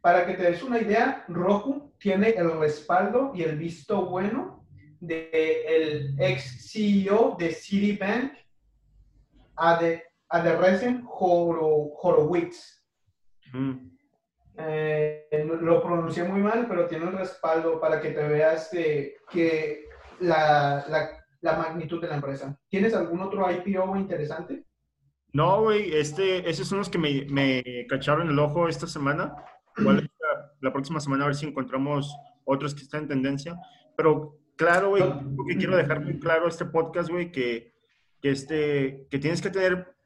para 0.01 0.27
que 0.27 0.35
te 0.35 0.43
des 0.43 0.63
una 0.63 0.81
idea, 0.81 1.25
Roku 1.29 1.95
tiene 1.99 2.31
el 2.31 2.59
respaldo 2.59 3.33
y 3.35 3.43
el 3.43 3.57
visto 3.57 4.07
bueno 4.07 4.67
del 5.01 6.17
ex 6.19 6.71
CEO 6.73 7.37
de 7.39 7.53
Citibank, 7.53 8.33
Aderesen 10.29 11.05
Horowitz. 11.09 12.85
Mm. 13.53 13.93
Eh, 14.59 15.47
lo 15.61 15.83
pronuncié 15.83 16.25
muy 16.25 16.41
mal, 16.41 16.67
pero 16.69 16.87
tiene 16.87 17.07
el 17.07 17.19
respaldo 17.19 17.81
para 17.81 18.01
que 18.01 18.11
te 18.11 18.27
veas 18.29 18.71
que 19.31 19.87
la, 20.21 20.85
la, 21.41 21.57
magnitud 21.57 22.01
de 22.01 22.09
la 22.09 22.17
empresa. 22.17 22.59
¿Tienes 22.69 22.95
algún 22.95 23.21
otro 23.21 23.51
IPO 23.51 23.97
interesante? 23.97 24.65
No, 25.33 25.63
güey, 25.63 25.95
este, 25.95 26.49
esos 26.49 26.69
son 26.69 26.79
los 26.79 26.91
que 26.91 26.99
me, 26.99 27.25
me 27.31 27.87
cacharon 27.89 28.29
el 28.29 28.39
ojo 28.39 28.69
esta 28.69 28.87
semana. 28.87 29.35
Igual 29.79 30.11
la, 30.61 30.73
próxima 30.73 31.01
semana 31.01 31.25
a 31.25 31.29
ver 31.29 31.37
si 31.37 31.47
encontramos 31.47 32.15
otros 32.45 32.75
que 32.75 32.83
están 32.83 33.03
en 33.03 33.09
tendencia. 33.09 33.57
Pero 33.97 34.39
claro, 34.57 34.91
güey, 34.91 35.03
que 35.49 35.57
quiero 35.57 35.77
dejar 35.77 36.03
muy 36.03 36.19
claro 36.19 36.49
este 36.49 36.67
podcast, 36.67 37.09
güey, 37.09 37.33
que, 37.33 37.73
que, 38.21 38.31
este, 38.31 39.07
que 39.11 39.19
tienes 39.19 39.41
que 39.41 39.51
tener 39.51 39.97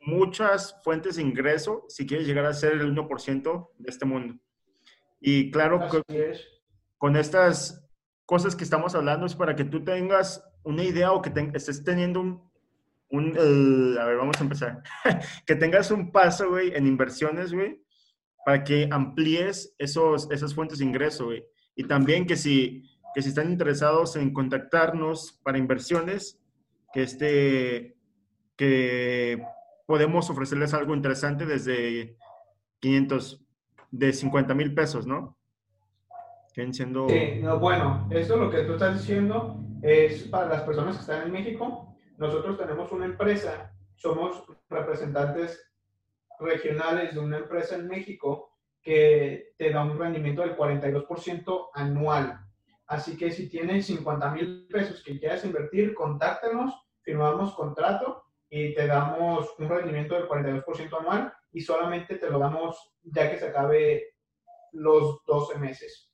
muchas 0.00 0.80
fuentes 0.82 1.16
de 1.16 1.22
ingreso 1.22 1.84
si 1.88 2.06
quieres 2.06 2.26
llegar 2.26 2.46
a 2.46 2.54
ser 2.54 2.72
el 2.72 2.94
1% 2.94 3.70
de 3.78 3.90
este 3.90 4.06
mundo. 4.06 4.34
Y 5.20 5.50
claro, 5.50 5.88
con, 5.88 6.02
con 6.96 7.16
estas 7.16 7.86
cosas 8.24 8.56
que 8.56 8.64
estamos 8.64 8.94
hablando 8.94 9.26
es 9.26 9.34
para 9.34 9.54
que 9.54 9.64
tú 9.64 9.84
tengas 9.84 10.42
una 10.62 10.84
idea 10.84 11.12
o 11.12 11.20
que 11.20 11.32
estés 11.52 11.84
teniendo 11.84 12.20
un, 12.20 12.53
un, 13.10 13.96
a 13.98 14.04
ver, 14.04 14.16
vamos 14.16 14.40
a 14.40 14.44
empezar. 14.44 14.82
que 15.46 15.54
tengas 15.56 15.90
un 15.90 16.10
paso, 16.10 16.50
güey, 16.50 16.74
en 16.74 16.86
inversiones, 16.86 17.52
güey, 17.52 17.80
para 18.44 18.64
que 18.64 18.88
amplíes 18.90 19.74
esos, 19.78 20.30
esas 20.30 20.54
fuentes 20.54 20.78
de 20.78 20.84
ingreso, 20.84 21.26
güey. 21.26 21.44
Y 21.76 21.84
también 21.84 22.26
que 22.26 22.36
si, 22.36 22.84
que 23.14 23.22
si 23.22 23.28
están 23.30 23.50
interesados 23.50 24.16
en 24.16 24.32
contactarnos 24.32 25.40
para 25.42 25.58
inversiones, 25.58 26.40
que 26.92 27.02
este, 27.02 27.96
que 28.56 29.44
podemos 29.86 30.30
ofrecerles 30.30 30.74
algo 30.74 30.94
interesante 30.94 31.46
desde 31.46 32.16
500, 32.80 33.44
de 33.90 34.12
50 34.12 34.54
mil 34.54 34.74
pesos, 34.74 35.06
¿no? 35.06 35.36
Siendo... 36.70 37.06
Bueno, 37.58 38.08
eso 38.10 38.36
lo 38.36 38.50
que 38.50 38.62
tú 38.62 38.74
estás 38.74 39.00
diciendo 39.00 39.60
es 39.82 40.22
para 40.24 40.48
las 40.48 40.62
personas 40.62 40.96
que 40.96 41.00
están 41.00 41.26
en 41.26 41.32
México, 41.32 41.93
nosotros 42.16 42.58
tenemos 42.58 42.90
una 42.92 43.06
empresa, 43.06 43.72
somos 43.94 44.44
representantes 44.68 45.72
regionales 46.38 47.14
de 47.14 47.20
una 47.20 47.38
empresa 47.38 47.76
en 47.76 47.88
México 47.88 48.50
que 48.82 49.54
te 49.56 49.70
da 49.70 49.82
un 49.82 49.98
rendimiento 49.98 50.42
del 50.42 50.56
42% 50.56 51.70
anual. 51.74 52.40
Así 52.86 53.16
que 53.16 53.30
si 53.30 53.48
tienes 53.48 53.86
50 53.86 54.30
mil 54.32 54.68
pesos 54.70 55.02
que 55.02 55.18
quieras 55.18 55.44
invertir, 55.44 55.94
contáctanos, 55.94 56.74
firmamos 57.00 57.54
contrato 57.54 58.24
y 58.50 58.74
te 58.74 58.86
damos 58.86 59.54
un 59.58 59.68
rendimiento 59.68 60.14
del 60.14 60.28
42% 60.28 61.00
anual 61.00 61.32
y 61.52 61.60
solamente 61.60 62.16
te 62.16 62.28
lo 62.28 62.38
damos 62.38 62.94
ya 63.02 63.30
que 63.30 63.38
se 63.38 63.48
acabe 63.48 64.14
los 64.72 65.24
12 65.24 65.58
meses. 65.58 66.10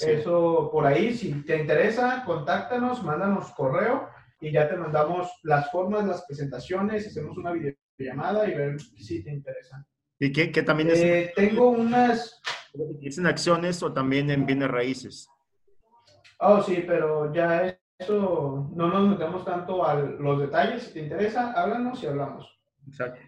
Eso 0.00 0.70
por 0.70 0.86
ahí, 0.86 1.14
si 1.14 1.42
te 1.44 1.56
interesa, 1.56 2.24
contáctanos, 2.24 3.02
mándanos 3.02 3.50
correo 3.52 4.08
y 4.42 4.50
ya 4.50 4.68
te 4.68 4.76
mandamos 4.76 5.30
las 5.44 5.70
formas, 5.70 6.04
las 6.04 6.24
presentaciones, 6.26 7.06
hacemos 7.06 7.38
una 7.38 7.52
videollamada 7.52 8.48
y 8.48 8.54
ver 8.54 8.80
si 8.80 9.22
te 9.22 9.30
interesa. 9.30 9.86
¿Y 10.18 10.32
qué, 10.32 10.62
también 10.62 10.90
es? 10.90 11.00
Eh, 11.00 11.32
tengo 11.34 11.70
unas... 11.70 12.42
¿Es 13.00 13.18
en 13.18 13.26
acciones 13.26 13.82
o 13.84 13.92
también 13.92 14.30
en 14.30 14.44
bienes 14.44 14.68
raíces? 14.68 15.28
Oh, 16.40 16.60
sí, 16.60 16.82
pero 16.84 17.32
ya 17.32 17.78
eso 17.98 18.68
no 18.74 18.88
nos 18.88 19.10
metemos 19.10 19.44
tanto 19.44 19.86
a 19.86 19.94
los 19.94 20.40
detalles. 20.40 20.82
Si 20.82 20.94
te 20.94 21.00
interesa, 21.00 21.52
háblanos 21.52 22.02
y 22.02 22.06
hablamos. 22.06 22.60
Exacto. 22.88 23.20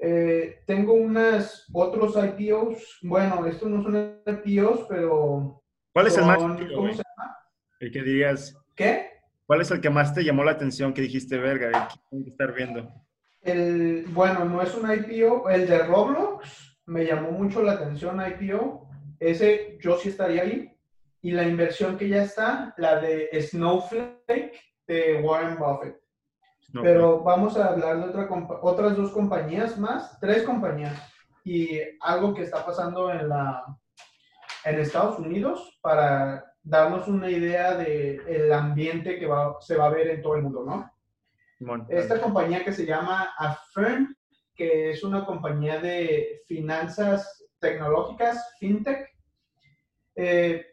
Eh, 0.00 0.62
tengo 0.66 0.92
unas 0.92 1.66
otros 1.72 2.14
IPOs. 2.16 2.98
Bueno, 3.02 3.46
estos 3.46 3.70
no 3.70 3.82
son 3.82 4.20
IPOs, 4.26 4.86
pero. 4.86 5.62
¿Cuál 5.94 6.06
es 6.08 6.18
el 6.18 6.26
más? 6.26 6.38
¿Cómo 6.38 6.56
se 6.58 6.68
llama? 6.68 7.38
El 7.80 7.90
que 7.90 8.02
dirías. 8.02 8.54
¿Qué? 8.74 9.17
¿Cuál 9.48 9.62
es 9.62 9.70
el 9.70 9.80
que 9.80 9.88
más 9.88 10.12
te 10.12 10.22
llamó 10.22 10.44
la 10.44 10.50
atención 10.50 10.92
que 10.92 11.00
dijiste, 11.00 11.38
verga, 11.38 11.88
hay 12.12 12.22
que 12.22 12.28
estar 12.28 12.52
viendo? 12.52 12.86
El, 13.40 14.04
bueno, 14.08 14.44
no 14.44 14.60
es 14.60 14.74
un 14.74 14.92
IPO, 14.92 15.48
el 15.48 15.66
de 15.66 15.78
Roblox 15.84 16.78
me 16.84 17.06
llamó 17.06 17.30
mucho 17.30 17.62
la 17.62 17.72
atención 17.72 18.20
IPO. 18.20 18.86
Ese 19.18 19.78
yo 19.80 19.96
sí 19.96 20.10
estaría 20.10 20.42
ahí. 20.42 20.70
Y 21.22 21.30
la 21.30 21.44
inversión 21.44 21.96
que 21.96 22.10
ya 22.10 22.24
está, 22.24 22.74
la 22.76 23.00
de 23.00 23.30
Snowflake 23.40 24.60
de 24.86 25.22
Warren 25.22 25.56
Buffett. 25.56 25.98
Pero 26.82 27.22
vamos 27.22 27.56
a 27.56 27.68
hablar 27.68 28.00
de 28.00 28.04
otra, 28.04 28.28
otras 28.60 28.98
dos 28.98 29.12
compañías 29.12 29.78
más, 29.78 30.20
tres 30.20 30.42
compañías. 30.42 30.94
Y 31.42 31.80
algo 32.02 32.34
que 32.34 32.42
está 32.42 32.66
pasando 32.66 33.10
en, 33.10 33.30
la, 33.30 33.64
en 34.66 34.78
Estados 34.78 35.18
Unidos 35.18 35.78
para 35.80 36.47
darnos 36.68 37.08
una 37.08 37.30
idea 37.30 37.74
del 37.74 38.20
el 38.28 38.52
ambiente 38.52 39.18
que 39.18 39.26
va, 39.26 39.56
se 39.60 39.76
va 39.76 39.86
a 39.86 39.90
ver 39.90 40.08
en 40.08 40.22
todo 40.22 40.36
el 40.36 40.42
mundo, 40.42 40.64
¿no? 40.64 40.92
Esta 41.88 42.20
compañía 42.20 42.62
que 42.62 42.72
se 42.72 42.86
llama 42.86 43.32
Affirm, 43.36 44.14
que 44.54 44.90
es 44.90 45.02
una 45.02 45.24
compañía 45.24 45.80
de 45.80 46.42
finanzas 46.46 47.44
tecnológicas, 47.58 48.54
fintech, 48.60 49.08
eh, 50.14 50.66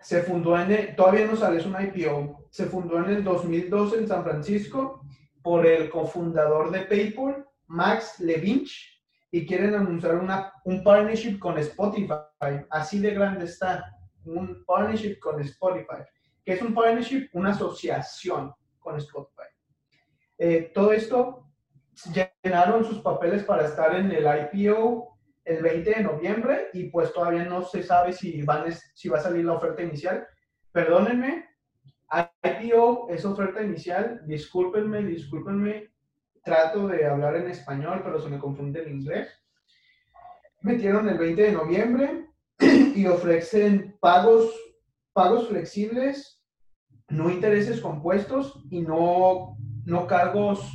se 0.00 0.22
fundó 0.22 0.58
en, 0.58 0.70
el, 0.70 0.96
todavía 0.96 1.26
no 1.26 1.36
sale, 1.36 1.58
es 1.58 1.66
un 1.66 1.76
IPO, 1.78 2.46
se 2.50 2.66
fundó 2.66 2.98
en 2.98 3.10
el 3.10 3.24
2012 3.24 3.98
en 3.98 4.08
San 4.08 4.22
Francisco 4.22 5.02
por 5.42 5.66
el 5.66 5.90
cofundador 5.90 6.70
de 6.70 6.82
PayPal, 6.82 7.46
Max 7.66 8.20
Levinch, 8.20 9.02
y 9.30 9.44
quieren 9.44 9.74
anunciar 9.74 10.16
una, 10.16 10.52
un 10.64 10.82
partnership 10.82 11.38
con 11.38 11.58
Spotify. 11.58 12.14
Así 12.70 13.00
de 13.00 13.10
grande 13.10 13.44
está 13.44 13.97
un 14.28 14.64
partnership 14.64 15.18
con 15.18 15.40
Spotify. 15.40 16.02
¿Qué 16.44 16.54
es 16.54 16.62
un 16.62 16.74
partnership? 16.74 17.28
Una 17.32 17.50
asociación 17.50 18.52
con 18.78 18.96
Spotify. 18.96 19.48
Eh, 20.38 20.70
todo 20.74 20.92
esto 20.92 21.46
llenaron 22.42 22.84
sus 22.84 23.00
papeles 23.00 23.42
para 23.42 23.66
estar 23.66 23.94
en 23.96 24.10
el 24.12 24.24
IPO 24.24 25.18
el 25.44 25.62
20 25.62 25.90
de 25.90 26.02
noviembre 26.02 26.68
y 26.72 26.84
pues 26.84 27.12
todavía 27.12 27.44
no 27.44 27.62
se 27.62 27.82
sabe 27.82 28.12
si, 28.12 28.42
van, 28.42 28.70
si 28.94 29.08
va 29.08 29.18
a 29.18 29.22
salir 29.22 29.44
la 29.44 29.54
oferta 29.54 29.82
inicial. 29.82 30.26
Perdónenme, 30.70 31.48
IPO 32.42 33.08
es 33.10 33.24
oferta 33.24 33.62
inicial, 33.62 34.22
discúlpenme, 34.26 35.02
discúlpenme, 35.02 35.90
trato 36.42 36.86
de 36.86 37.04
hablar 37.04 37.36
en 37.36 37.50
español, 37.50 38.02
pero 38.04 38.20
se 38.20 38.28
me 38.28 38.38
confunde 38.38 38.82
el 38.82 38.92
inglés. 38.92 39.28
Metieron 40.62 41.08
el 41.08 41.18
20 41.18 41.42
de 41.42 41.52
noviembre 41.52 42.27
y 42.94 43.06
ofrecen 43.06 43.96
pagos, 44.00 44.52
pagos 45.12 45.48
flexibles, 45.48 46.42
no 47.08 47.30
intereses 47.30 47.80
compuestos 47.80 48.62
y 48.70 48.82
no, 48.82 49.56
no, 49.84 50.06
cargos 50.06 50.70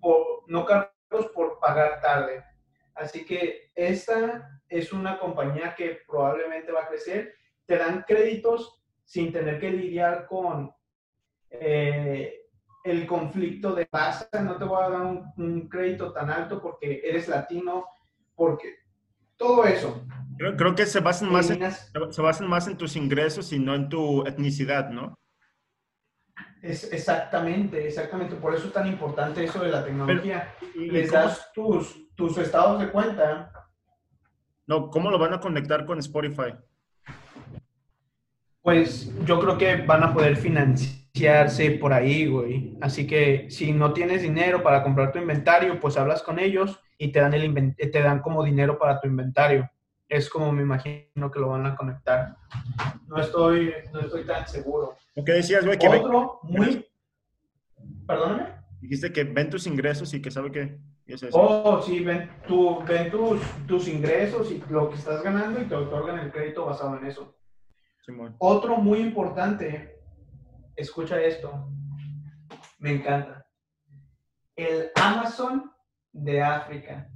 por, 0.00 0.44
no 0.48 0.64
cargos 0.64 1.26
por 1.34 1.58
pagar 1.58 2.00
tarde. 2.00 2.44
Así 2.94 3.24
que 3.24 3.70
esta 3.74 4.60
es 4.68 4.92
una 4.92 5.18
compañía 5.18 5.74
que 5.74 5.98
probablemente 6.06 6.72
va 6.72 6.82
a 6.82 6.88
crecer. 6.88 7.34
Te 7.66 7.76
dan 7.76 8.04
créditos 8.06 8.82
sin 9.04 9.32
tener 9.32 9.60
que 9.60 9.70
lidiar 9.70 10.26
con 10.26 10.72
eh, 11.50 12.44
el 12.84 13.06
conflicto 13.06 13.74
de 13.74 13.88
base. 13.90 14.26
No 14.42 14.56
te 14.56 14.64
voy 14.64 14.82
a 14.82 14.90
dar 14.90 15.02
un, 15.02 15.68
crédito 15.68 16.12
tan 16.12 16.30
alto 16.30 16.60
porque 16.60 17.00
eres 17.04 17.28
latino, 17.28 17.86
porque 18.34 18.76
todo 19.36 19.64
eso. 19.64 20.06
Creo, 20.36 20.74
que 20.74 20.86
se 20.86 21.00
basan, 21.00 21.30
más 21.30 21.50
en, 21.50 21.60
se 22.10 22.22
basan 22.22 22.48
más 22.48 22.66
en 22.66 22.76
tus 22.76 22.96
ingresos 22.96 23.52
y 23.52 23.58
no 23.58 23.74
en 23.74 23.88
tu 23.88 24.26
etnicidad, 24.26 24.90
¿no? 24.90 25.18
Es 26.62 26.90
exactamente, 26.92 27.86
exactamente. 27.86 28.36
Por 28.36 28.54
eso 28.54 28.68
es 28.68 28.72
tan 28.72 28.86
importante 28.86 29.44
eso 29.44 29.62
de 29.62 29.70
la 29.70 29.84
tecnología. 29.84 30.54
Les 30.74 31.12
das 31.12 31.52
tus, 31.52 32.14
tus 32.14 32.38
estados 32.38 32.80
de 32.80 32.88
cuenta. 32.88 33.52
No, 34.66 34.88
¿cómo 34.88 35.10
lo 35.10 35.18
van 35.18 35.34
a 35.34 35.40
conectar 35.40 35.84
con 35.84 35.98
Spotify? 35.98 36.54
Pues 38.62 39.12
yo 39.26 39.38
creo 39.40 39.58
que 39.58 39.76
van 39.82 40.04
a 40.04 40.14
poder 40.14 40.36
financiarse 40.36 41.72
por 41.72 41.92
ahí, 41.92 42.26
güey. 42.26 42.78
Así 42.80 43.06
que 43.06 43.50
si 43.50 43.72
no 43.72 43.92
tienes 43.92 44.22
dinero 44.22 44.62
para 44.62 44.82
comprar 44.82 45.12
tu 45.12 45.18
inventario, 45.18 45.78
pues 45.78 45.98
hablas 45.98 46.22
con 46.22 46.38
ellos 46.38 46.80
y 46.96 47.12
te 47.12 47.20
dan, 47.20 47.34
el 47.34 47.76
te 47.76 48.00
dan 48.00 48.20
como 48.20 48.42
dinero 48.42 48.78
para 48.78 48.98
tu 49.00 49.06
inventario. 49.06 49.70
Es 50.08 50.28
como 50.28 50.52
me 50.52 50.62
imagino 50.62 51.30
que 51.30 51.40
lo 51.40 51.48
van 51.48 51.66
a 51.66 51.76
conectar. 51.76 52.36
No 53.06 53.18
estoy, 53.20 53.72
no 53.92 54.00
estoy 54.00 54.24
tan 54.24 54.46
seguro. 54.46 54.96
¿Qué 55.14 55.32
decías, 55.32 55.64
güey? 55.64 55.78
Que 55.78 55.88
Otro 55.88 56.40
muy... 56.42 56.86
Perdóname. 58.06 58.54
Dijiste 58.80 59.12
que 59.12 59.24
ven 59.24 59.48
tus 59.48 59.66
ingresos 59.66 60.12
y 60.12 60.20
que 60.20 60.30
sabe 60.30 60.52
que 60.52 60.78
es 61.06 61.22
eso. 61.22 61.38
Oh, 61.38 61.80
sí, 61.82 62.00
ven, 62.00 62.30
tú, 62.46 62.82
ven 62.84 63.10
tus, 63.10 63.40
tus 63.66 63.88
ingresos 63.88 64.50
y 64.50 64.62
lo 64.68 64.90
que 64.90 64.96
estás 64.96 65.22
ganando 65.22 65.60
y 65.60 65.64
te 65.64 65.74
otorgan 65.74 66.18
el 66.18 66.30
crédito 66.30 66.66
basado 66.66 66.98
en 66.98 67.06
eso. 67.06 67.34
Otro 68.38 68.76
muy 68.76 68.98
importante, 68.98 69.98
escucha 70.76 71.20
esto, 71.20 71.70
me 72.78 72.92
encanta. 72.92 73.46
El 74.54 74.90
Amazon 74.94 75.72
de 76.12 76.42
África 76.42 77.10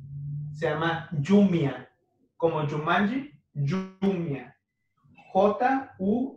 se 0.53 0.69
llama 0.69 1.11
Jumia, 1.23 1.88
como 2.39 2.67
Jumanji, 2.67 3.31
Jumia. 3.55 4.57
J-U-M-I-A. 5.33 6.35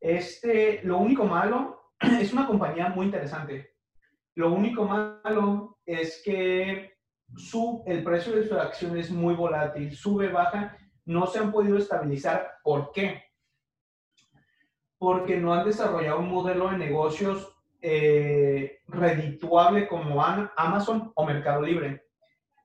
Este, 0.00 0.80
lo 0.84 0.96
único 0.98 1.26
malo, 1.26 1.92
es 2.00 2.32
una 2.32 2.46
compañía 2.46 2.88
muy 2.88 3.04
interesante. 3.06 3.74
Lo 4.34 4.52
único 4.52 4.84
malo 4.84 5.78
es 5.84 6.22
que 6.24 6.94
su, 7.36 7.82
el 7.86 8.02
precio 8.02 8.34
de 8.34 8.46
su 8.48 8.58
acción 8.58 8.96
es 8.96 9.10
muy 9.10 9.34
volátil, 9.34 9.94
sube, 9.94 10.28
baja 10.28 10.78
no 11.08 11.26
se 11.26 11.38
han 11.38 11.50
podido 11.50 11.78
estabilizar. 11.78 12.58
¿Por 12.62 12.92
qué? 12.92 13.24
Porque 14.98 15.38
no 15.38 15.54
han 15.54 15.64
desarrollado 15.64 16.20
un 16.20 16.28
modelo 16.28 16.70
de 16.70 16.76
negocios 16.76 17.56
eh, 17.80 18.80
redituable 18.86 19.88
como 19.88 20.22
Amazon 20.22 21.10
o 21.14 21.24
Mercado 21.24 21.62
Libre. 21.62 22.07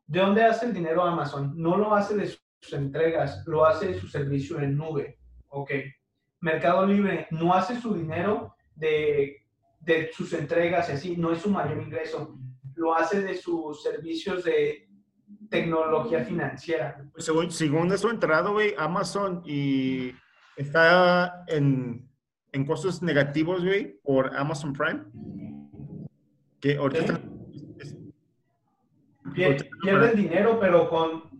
¿De 0.06 0.20
dónde 0.20 0.44
hace 0.44 0.66
el 0.66 0.74
dinero 0.74 1.04
Amazon? 1.04 1.54
No 1.56 1.78
lo 1.78 1.96
hace 1.96 2.16
de 2.16 2.28
sus 2.28 2.74
entregas, 2.74 3.44
lo 3.46 3.66
hace 3.66 3.88
de 3.88 4.00
su 4.00 4.08
servicio 4.08 4.60
en 4.60 4.78
nube. 4.78 5.20
Ok. 5.48 5.72
Mercado 6.42 6.86
Libre 6.86 7.28
no 7.32 7.54
hace 7.54 7.80
su 7.80 7.94
dinero 7.94 8.56
de, 8.76 9.46
de 9.80 10.12
sus 10.12 10.34
entregas 10.34 10.90
así, 10.90 11.16
no 11.16 11.32
es 11.32 11.42
su 11.42 11.50
mayor 11.50 11.82
ingreso. 11.82 12.38
Lo 12.76 12.96
hace 12.96 13.22
de 13.22 13.36
sus 13.36 13.82
servicios 13.82 14.44
de 14.44 14.90
tecnología 15.50 16.24
financiera. 16.26 17.06
Pues 17.14 17.26
según, 17.26 17.52
según 17.52 17.92
eso 17.92 18.10
entrado, 18.10 18.54
güey, 18.54 18.74
Amazon 18.78 19.42
y 19.46 20.14
está 20.58 21.44
en, 21.48 22.10
en 22.52 22.66
costos 22.66 23.02
negativos, 23.02 23.64
güey, 23.64 24.00
por 24.04 24.36
Amazon 24.36 24.74
Prime. 24.74 25.04
Que 26.60 26.78
ahorita 26.78 27.22
pierden 29.34 30.16
dinero, 30.16 30.60
pero 30.60 30.90
con 30.90 31.34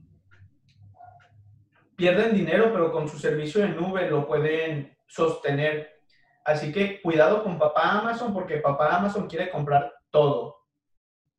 pierden 1.96 2.34
dinero, 2.34 2.72
pero 2.74 2.92
con 2.92 3.08
su 3.08 3.18
servicio 3.18 3.62
de 3.62 3.70
nube 3.70 4.10
lo 4.10 4.28
pueden 4.28 4.98
sostener. 5.08 5.90
Así 6.46 6.72
que 6.72 7.02
cuidado 7.02 7.44
con 7.44 7.58
papá 7.58 8.00
Amazon, 8.00 8.34
porque 8.34 8.58
papá 8.58 8.98
Amazon 8.98 9.28
quiere 9.28 9.50
comprar 9.50 9.94
todo. 10.12 10.58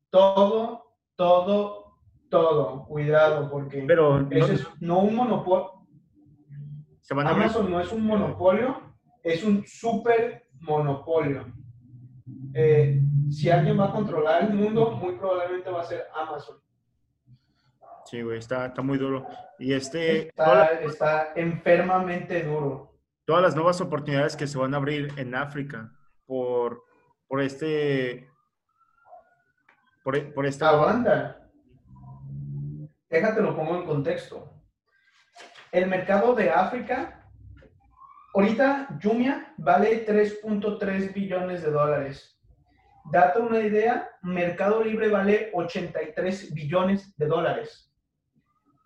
Todo, 0.09 0.85
todo, 1.15 1.97
todo, 2.29 2.85
cuidado, 2.85 3.49
porque 3.49 3.83
Pero 3.87 4.21
no, 4.21 4.35
es 4.35 4.67
no 4.79 4.99
un 4.99 5.15
monopolio. 5.15 5.71
Amazon 7.09 7.69
no 7.69 7.79
es 7.79 7.91
un 7.91 8.05
monopolio, 8.05 8.81
es 9.21 9.43
un 9.43 9.65
super 9.67 10.47
monopolio. 10.61 11.45
Eh, 12.53 13.01
si 13.29 13.49
alguien 13.49 13.79
va 13.79 13.85
a 13.85 13.91
controlar 13.91 14.43
el 14.43 14.53
mundo, 14.53 14.91
muy 14.91 15.15
probablemente 15.15 15.69
va 15.69 15.81
a 15.81 15.85
ser 15.85 16.07
Amazon. 16.15 16.57
Sí, 18.05 18.21
güey, 18.21 18.39
está, 18.39 18.67
está 18.67 18.81
muy 18.81 18.97
duro. 18.97 19.27
Y 19.57 19.73
este... 19.73 20.27
Está, 20.27 20.65
está 20.81 21.33
enfermamente 21.35 22.43
duro. 22.43 22.97
Todas 23.25 23.41
las 23.41 23.55
nuevas 23.55 23.81
oportunidades 23.81 24.35
que 24.35 24.47
se 24.47 24.57
van 24.57 24.73
a 24.73 24.77
abrir 24.77 25.11
en 25.17 25.33
África 25.33 25.91
por, 26.25 26.83
por 27.27 27.41
este... 27.41 28.29
Por, 30.03 30.33
por 30.33 30.45
esta... 30.45 30.71
banda 30.73 31.45
déjate 33.15 33.41
lo 33.41 33.55
pongo 33.55 33.77
en 33.77 33.85
contexto. 33.85 34.51
El 35.71 35.87
mercado 35.87 36.35
de 36.35 36.51
África, 36.51 37.14
ahorita 38.35 38.99
Jumia 39.01 39.53
vale 39.57 40.05
3.3 40.05 41.13
billones 41.13 41.63
de 41.63 41.71
dólares. 41.71 42.37
Date 43.11 43.39
una 43.39 43.61
idea, 43.61 44.09
Mercado 44.23 44.83
Libre 44.83 45.09
vale 45.09 45.51
83 45.53 46.53
billones 46.53 47.15
de 47.17 47.27
dólares. 47.27 47.91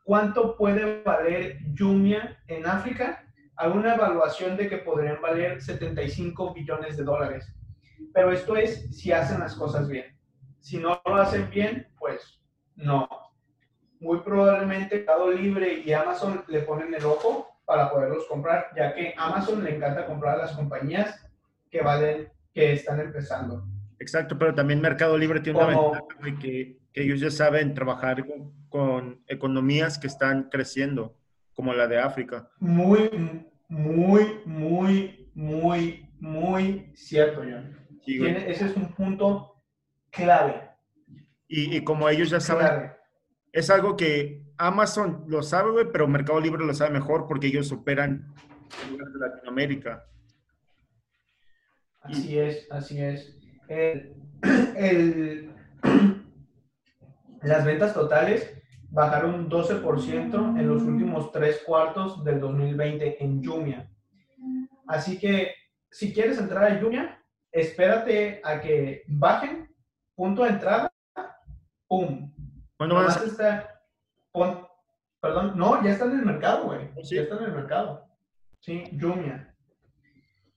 ¿Cuánto 0.03 0.55
puede 0.55 1.01
valer 1.01 1.57
Jumia 1.77 2.37
en 2.47 2.67
África? 2.67 3.25
Hay 3.55 3.71
una 3.71 3.95
evaluación 3.95 4.55
de 4.55 4.69
que 4.69 4.77
podrían 4.77 5.21
valer 5.21 5.61
75 5.61 6.53
billones 6.53 6.95
de 6.95 7.03
dólares. 7.03 7.51
Pero 8.13 8.31
esto 8.31 8.55
es 8.55 8.95
si 8.95 9.11
hacen 9.11 9.39
las 9.39 9.55
cosas 9.55 9.87
bien. 9.87 10.05
Si 10.59 10.77
no 10.77 11.01
lo 11.05 11.15
hacen 11.15 11.49
bien, 11.49 11.87
pues 11.97 12.39
no 12.75 13.07
muy 13.99 14.19
probablemente 14.19 14.97
Mercado 14.97 15.31
Libre 15.31 15.83
y 15.85 15.91
Amazon 15.91 16.43
le 16.47 16.61
ponen 16.61 16.93
el 16.93 17.05
ojo 17.05 17.48
para 17.69 17.91
poderlos 17.91 18.25
comprar, 18.25 18.71
ya 18.75 18.95
que 18.95 19.13
Amazon 19.15 19.63
le 19.63 19.75
encanta 19.75 20.07
comprar 20.07 20.39
a 20.39 20.41
las 20.45 20.53
compañías 20.53 21.23
que 21.69 21.81
valen, 21.81 22.27
que 22.51 22.73
están 22.73 22.99
empezando. 22.99 23.63
Exacto, 23.99 24.39
pero 24.39 24.55
también 24.55 24.81
Mercado 24.81 25.15
Libre 25.15 25.39
tiene 25.39 25.59
una 25.59 25.67
ventaja 25.67 26.03
de 26.23 26.39
que, 26.39 26.79
que, 26.91 27.03
ellos 27.03 27.19
ya 27.19 27.29
saben 27.29 27.75
trabajar 27.75 28.25
con, 28.69 29.21
economías 29.27 29.99
que 29.99 30.07
están 30.07 30.49
creciendo, 30.49 31.15
como 31.53 31.71
la 31.75 31.85
de 31.85 31.99
África. 31.99 32.49
Muy, 32.59 33.45
muy, 33.67 34.41
muy, 34.45 35.31
muy, 35.35 36.09
muy 36.19 36.91
cierto, 36.95 37.41
John. 37.41 37.77
ese 38.03 38.65
es 38.65 38.75
un 38.75 38.91
punto 38.95 39.61
clave. 40.09 40.71
Y, 41.47 41.77
y 41.77 41.83
como 41.83 42.09
ellos 42.09 42.31
ya 42.31 42.39
saben 42.39 42.93
es 43.51 43.69
algo 43.69 43.95
que 43.95 44.48
Amazon 44.59 45.23
lo 45.27 45.41
sabe, 45.41 45.85
pero 45.85 46.07
Mercado 46.07 46.39
Libre 46.39 46.65
lo 46.65 46.73
sabe 46.73 46.91
mejor 46.91 47.27
porque 47.27 47.47
ellos 47.47 47.71
operan 47.71 48.33
en 48.83 48.91
lugares 48.91 49.13
de 49.13 49.19
Latinoamérica. 49.19 50.05
Así 52.01 52.37
es, 52.37 52.67
así 52.69 53.01
es. 53.01 53.35
las 57.41 57.65
ventas 57.65 57.93
totales 57.93 58.53
bajaron 58.89 59.35
un 59.35 59.49
12% 59.49 60.59
en 60.59 60.67
los 60.67 60.81
últimos 60.83 61.31
tres 61.31 61.63
cuartos 61.65 62.21
del 62.23 62.41
2020 62.41 63.23
en 63.23 63.43
Jumia. 63.43 63.89
Así 64.87 65.17
que 65.17 65.53
si 65.89 66.13
quieres 66.13 66.37
entrar 66.37 66.65
a 66.65 66.81
Jumia, 66.81 67.23
espérate 67.51 68.41
a 68.43 68.59
que 68.59 69.03
bajen, 69.07 69.73
punto 70.15 70.43
de 70.43 70.49
entrada, 70.49 70.91
¡pum! 71.87 72.33
¿Cuándo 72.77 72.95
van, 72.95 73.07
perdón, 75.21 75.53
no, 75.55 75.83
ya 75.83 75.91
están 75.91 76.11
en 76.11 76.19
el 76.19 76.25
mercado, 76.25 76.65
güey. 76.65 76.89
¿Oh, 76.95 77.01
ya 77.03 77.21
están 77.21 77.39
en 77.39 77.45
el 77.45 77.55
mercado. 77.55 78.05
Sí, 78.59 78.83
Jumia. 78.99 79.55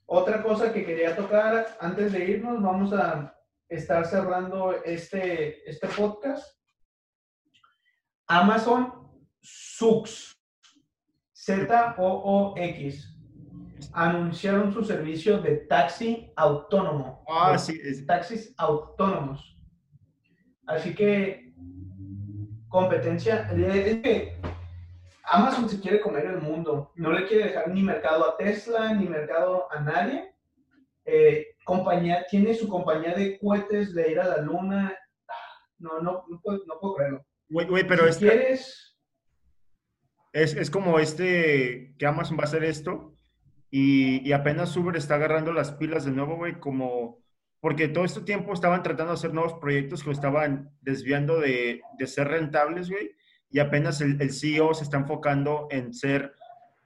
Otra 0.06 0.42
cosa 0.42 0.72
que 0.72 0.84
quería 0.84 1.16
tocar 1.16 1.76
antes 1.80 2.12
de 2.12 2.24
irnos, 2.24 2.62
vamos 2.62 2.92
a 2.92 3.34
estar 3.68 4.04
cerrando 4.04 4.74
este, 4.84 5.68
este 5.68 5.88
podcast. 5.88 6.58
Amazon 8.26 8.92
Sux, 9.40 10.36
Z-O-O-X, 11.32 13.12
anunciaron 13.92 14.72
su 14.72 14.84
servicio 14.84 15.40
de 15.40 15.56
taxi 15.66 16.32
autónomo. 16.36 17.24
Ah, 17.28 17.58
sí. 17.58 18.06
Taxis 18.06 18.54
autónomos. 18.56 19.58
Así 20.66 20.94
que, 20.94 21.51
competencia. 22.72 23.48
Amazon 25.24 25.68
se 25.68 25.80
quiere 25.80 26.00
comer 26.00 26.26
el 26.26 26.40
mundo. 26.40 26.90
No 26.96 27.12
le 27.12 27.26
quiere 27.28 27.44
dejar 27.44 27.68
ni 27.68 27.82
mercado 27.82 28.28
a 28.28 28.36
Tesla, 28.36 28.94
ni 28.94 29.06
mercado 29.06 29.70
a 29.70 29.80
nadie. 29.80 30.34
Eh, 31.04 31.54
compañía, 31.64 32.26
tiene 32.28 32.54
su 32.54 32.68
compañía 32.68 33.14
de 33.14 33.38
cohetes 33.38 33.94
de 33.94 34.10
ir 34.10 34.18
a 34.18 34.26
la 34.26 34.38
luna. 34.38 34.96
No, 35.78 36.00
no, 36.00 36.24
no 36.28 36.40
puedo, 36.42 36.62
no 36.66 36.80
puedo 36.80 36.94
creerlo. 36.94 37.26
Güey, 37.48 37.86
pero 37.86 38.10
si 38.12 38.20
quieres... 38.20 38.98
Es, 40.32 40.54
es, 40.54 40.70
como 40.70 40.98
este, 40.98 41.94
que 41.98 42.06
Amazon 42.06 42.38
va 42.38 42.42
a 42.42 42.46
hacer 42.46 42.64
esto 42.64 43.12
y, 43.70 44.26
y 44.26 44.32
apenas 44.32 44.74
Uber 44.74 44.96
está 44.96 45.16
agarrando 45.16 45.52
las 45.52 45.72
pilas 45.72 46.06
de 46.06 46.12
nuevo, 46.12 46.36
güey, 46.36 46.58
como... 46.58 47.21
Porque 47.62 47.86
todo 47.86 48.04
este 48.04 48.22
tiempo 48.22 48.52
estaban 48.52 48.82
tratando 48.82 49.12
de 49.12 49.18
hacer 49.18 49.32
nuevos 49.32 49.54
proyectos 49.54 50.02
que 50.02 50.08
lo 50.08 50.12
estaban 50.12 50.76
desviando 50.80 51.38
de, 51.38 51.80
de 51.96 52.06
ser 52.08 52.26
rentables, 52.26 52.90
güey, 52.90 53.12
y 53.50 53.60
apenas 53.60 54.00
el, 54.00 54.20
el, 54.20 54.32
CEO 54.32 54.74
se 54.74 54.82
está 54.82 54.96
enfocando 54.96 55.68
en 55.70 55.94
ser 55.94 56.34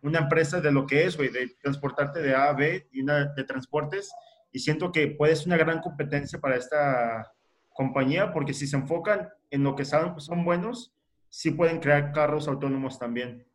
una 0.02 0.18
empresa 0.18 0.60
de 0.60 0.70
lo 0.70 0.86
que 0.86 1.04
es, 1.04 1.16
güey, 1.16 1.30
de 1.30 1.48
transportarte 1.62 2.20
de 2.20 2.34
A 2.34 2.50
a 2.50 2.52
B 2.52 2.88
y 2.92 3.00
una 3.00 3.32
de 3.32 3.44
transportes, 3.44 4.12
y 4.52 4.58
siento 4.58 4.92
que 4.92 5.06
puede 5.06 5.34
ser 5.34 5.46
una 5.46 5.56
gran 5.56 5.80
competencia 5.80 6.38
para 6.38 6.56
esta 6.56 7.32
compañía, 7.70 8.30
porque 8.34 8.52
si 8.52 8.66
se 8.66 8.76
enfocan 8.76 9.30
en 9.50 9.64
lo 9.64 9.76
que 9.76 9.86
saben, 9.86 10.20
son 10.20 10.44
buenos, 10.44 10.94
sí 11.30 11.52
pueden 11.52 11.80
crear 11.80 12.12
carros 12.12 12.48
autónomos 12.48 12.98
también. 12.98 13.46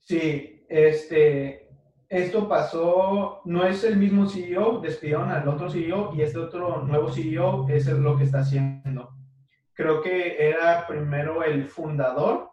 Sí, 0.00 0.66
este, 0.68 1.67
esto 2.08 2.48
pasó, 2.48 3.42
no 3.44 3.64
es 3.64 3.84
el 3.84 3.96
mismo 3.96 4.26
CEO, 4.26 4.80
despidieron 4.80 5.30
al 5.30 5.46
otro 5.46 5.68
CEO 5.68 6.14
y 6.14 6.22
este 6.22 6.38
otro 6.38 6.82
nuevo 6.82 7.12
CEO 7.12 7.68
es 7.68 7.86
lo 7.86 8.16
que 8.16 8.24
está 8.24 8.40
haciendo. 8.40 9.10
Creo 9.74 10.00
que 10.00 10.48
era 10.48 10.86
primero 10.86 11.42
el 11.44 11.66
fundador 11.66 12.50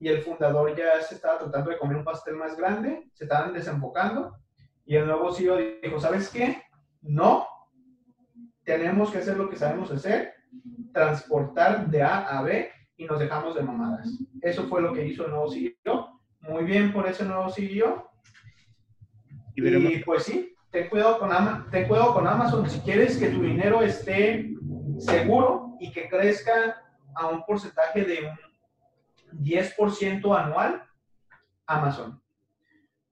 y 0.00 0.08
el 0.08 0.22
fundador 0.22 0.74
ya 0.74 1.00
se 1.02 1.16
estaba 1.16 1.38
tratando 1.38 1.70
de 1.70 1.78
comer 1.78 1.98
un 1.98 2.04
pastel 2.04 2.36
más 2.36 2.56
grande, 2.56 3.10
se 3.12 3.24
estaban 3.24 3.52
desenfocando 3.52 4.38
y 4.86 4.96
el 4.96 5.06
nuevo 5.06 5.32
CEO 5.32 5.58
dijo, 5.82 6.00
¿sabes 6.00 6.30
qué? 6.30 6.62
No, 7.02 7.46
tenemos 8.64 9.10
que 9.10 9.18
hacer 9.18 9.36
lo 9.36 9.50
que 9.50 9.56
sabemos 9.56 9.90
hacer, 9.90 10.32
transportar 10.94 11.88
de 11.88 12.02
A 12.02 12.38
a 12.38 12.42
B 12.42 12.70
y 12.96 13.04
nos 13.04 13.18
dejamos 13.18 13.54
de 13.54 13.62
mamadas. 13.62 14.08
Eso 14.40 14.66
fue 14.66 14.80
lo 14.80 14.94
que 14.94 15.06
hizo 15.06 15.26
el 15.26 15.30
nuevo 15.30 15.50
CEO. 15.50 16.20
Muy 16.40 16.64
bien 16.64 16.92
por 16.92 17.06
ese 17.06 17.24
nuevo 17.24 17.50
CEO. 17.50 18.13
Y, 19.56 19.98
pues 19.98 20.24
sí, 20.24 20.54
ten 20.70 20.88
cuidado, 20.88 21.18
con 21.18 21.30
ten 21.70 21.86
cuidado 21.86 22.14
con 22.14 22.26
Amazon. 22.26 22.68
Si 22.68 22.80
quieres 22.80 23.16
que 23.16 23.28
tu 23.28 23.42
dinero 23.42 23.82
esté 23.82 24.50
seguro 24.98 25.76
y 25.80 25.92
que 25.92 26.08
crezca 26.08 26.82
a 27.14 27.28
un 27.28 27.44
porcentaje 27.44 28.04
de 28.04 28.30
un 29.32 29.44
10% 29.44 30.36
anual, 30.36 30.82
Amazon. 31.66 32.20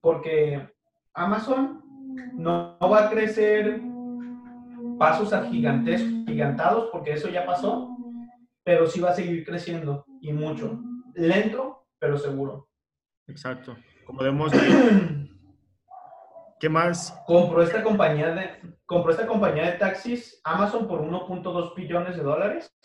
Porque 0.01 0.67
Amazon 1.13 1.81
no 2.33 2.77
va 2.81 3.05
a 3.05 3.09
crecer 3.09 3.81
pasos 4.99 5.33
gigantescos, 5.49 6.25
gigantados, 6.27 6.89
porque 6.91 7.13
eso 7.13 7.29
ya 7.29 7.45
pasó, 7.45 7.95
pero 8.63 8.87
sí 8.87 8.99
va 8.99 9.11
a 9.11 9.15
seguir 9.15 9.45
creciendo 9.45 10.05
y 10.21 10.33
mucho. 10.33 10.79
Lento, 11.15 11.85
pero 11.99 12.17
seguro. 12.17 12.69
Exacto. 13.27 13.75
Como 14.05 14.23
vemos, 14.23 14.51
¿qué 16.59 16.69
más? 16.69 17.21
Compró 17.25 17.61
esta 17.61 17.83
compañía 17.83 18.33
de, 18.33 18.75
compró 18.85 19.11
esta 19.11 19.27
compañía 19.27 19.71
de 19.71 19.77
taxis 19.77 20.39
Amazon 20.43 20.87
por 20.87 21.01
1.2 21.01 21.75
billones 21.75 22.17
de 22.17 22.23
dólares. 22.23 22.75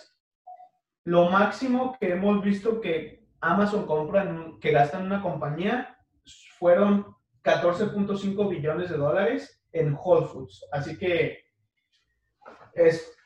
Lo 1.04 1.30
máximo 1.30 1.96
que 1.98 2.12
hemos 2.12 2.42
visto 2.42 2.80
que 2.80 3.26
Amazon 3.40 3.86
compra, 3.86 4.26
que 4.60 4.72
gasta 4.72 4.98
en 4.98 5.06
una 5.06 5.22
compañía, 5.22 5.96
fueron 6.58 7.06
14.5 7.42 8.48
billones 8.48 8.90
de 8.90 8.96
dólares 8.96 9.62
en 9.72 9.94
Whole 9.94 10.26
Foods. 10.26 10.66
Así 10.72 10.98
que 10.98 11.44
es, 12.74 13.16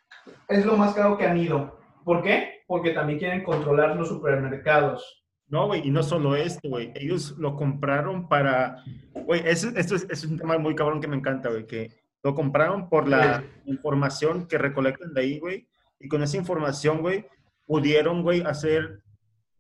es 0.49 0.66
lo 0.66 0.76
más 0.76 0.95
caro 0.95 1.16
que 1.16 1.26
han 1.26 1.38
ido. 1.38 1.78
¿Por 2.05 2.22
qué? 2.22 2.62
Porque 2.66 2.90
también 2.90 3.18
quieren 3.18 3.43
controlar 3.43 3.97
los 3.97 4.09
supermercados. 4.09 5.21
No, 5.53 5.66
güey, 5.66 5.86
y 5.86 5.90
no 5.90 6.03
solo 6.03 6.34
esto, 6.34 6.66
güey. 6.66 6.92
Ellos 6.94 7.36
lo 7.36 7.57
compraron 7.57 8.26
para. 8.26 8.82
Güey, 9.12 9.42
esto 9.44 9.68
es, 9.76 10.24
un 10.24 10.38
tema 10.38 10.57
muy 10.57 10.74
cabrón 10.74 10.98
que 10.98 11.07
me 11.07 11.16
encanta, 11.16 11.50
güey. 11.50 11.66
Que 11.66 11.90
lo 12.22 12.34
compraron 12.34 12.88
por 12.88 13.07
la 13.07 13.44
información 13.66 14.48
que 14.48 14.57
recolectan 14.57 15.12
de 15.12 15.20
ahí, 15.20 15.38
güey. 15.38 15.68
Y 16.00 16.09
con 16.09 16.22
esa 16.22 16.38
información, 16.38 17.03
güey, 17.03 17.26
pudieron, 17.66 18.22
güey, 18.22 18.40
hacer 18.40 19.03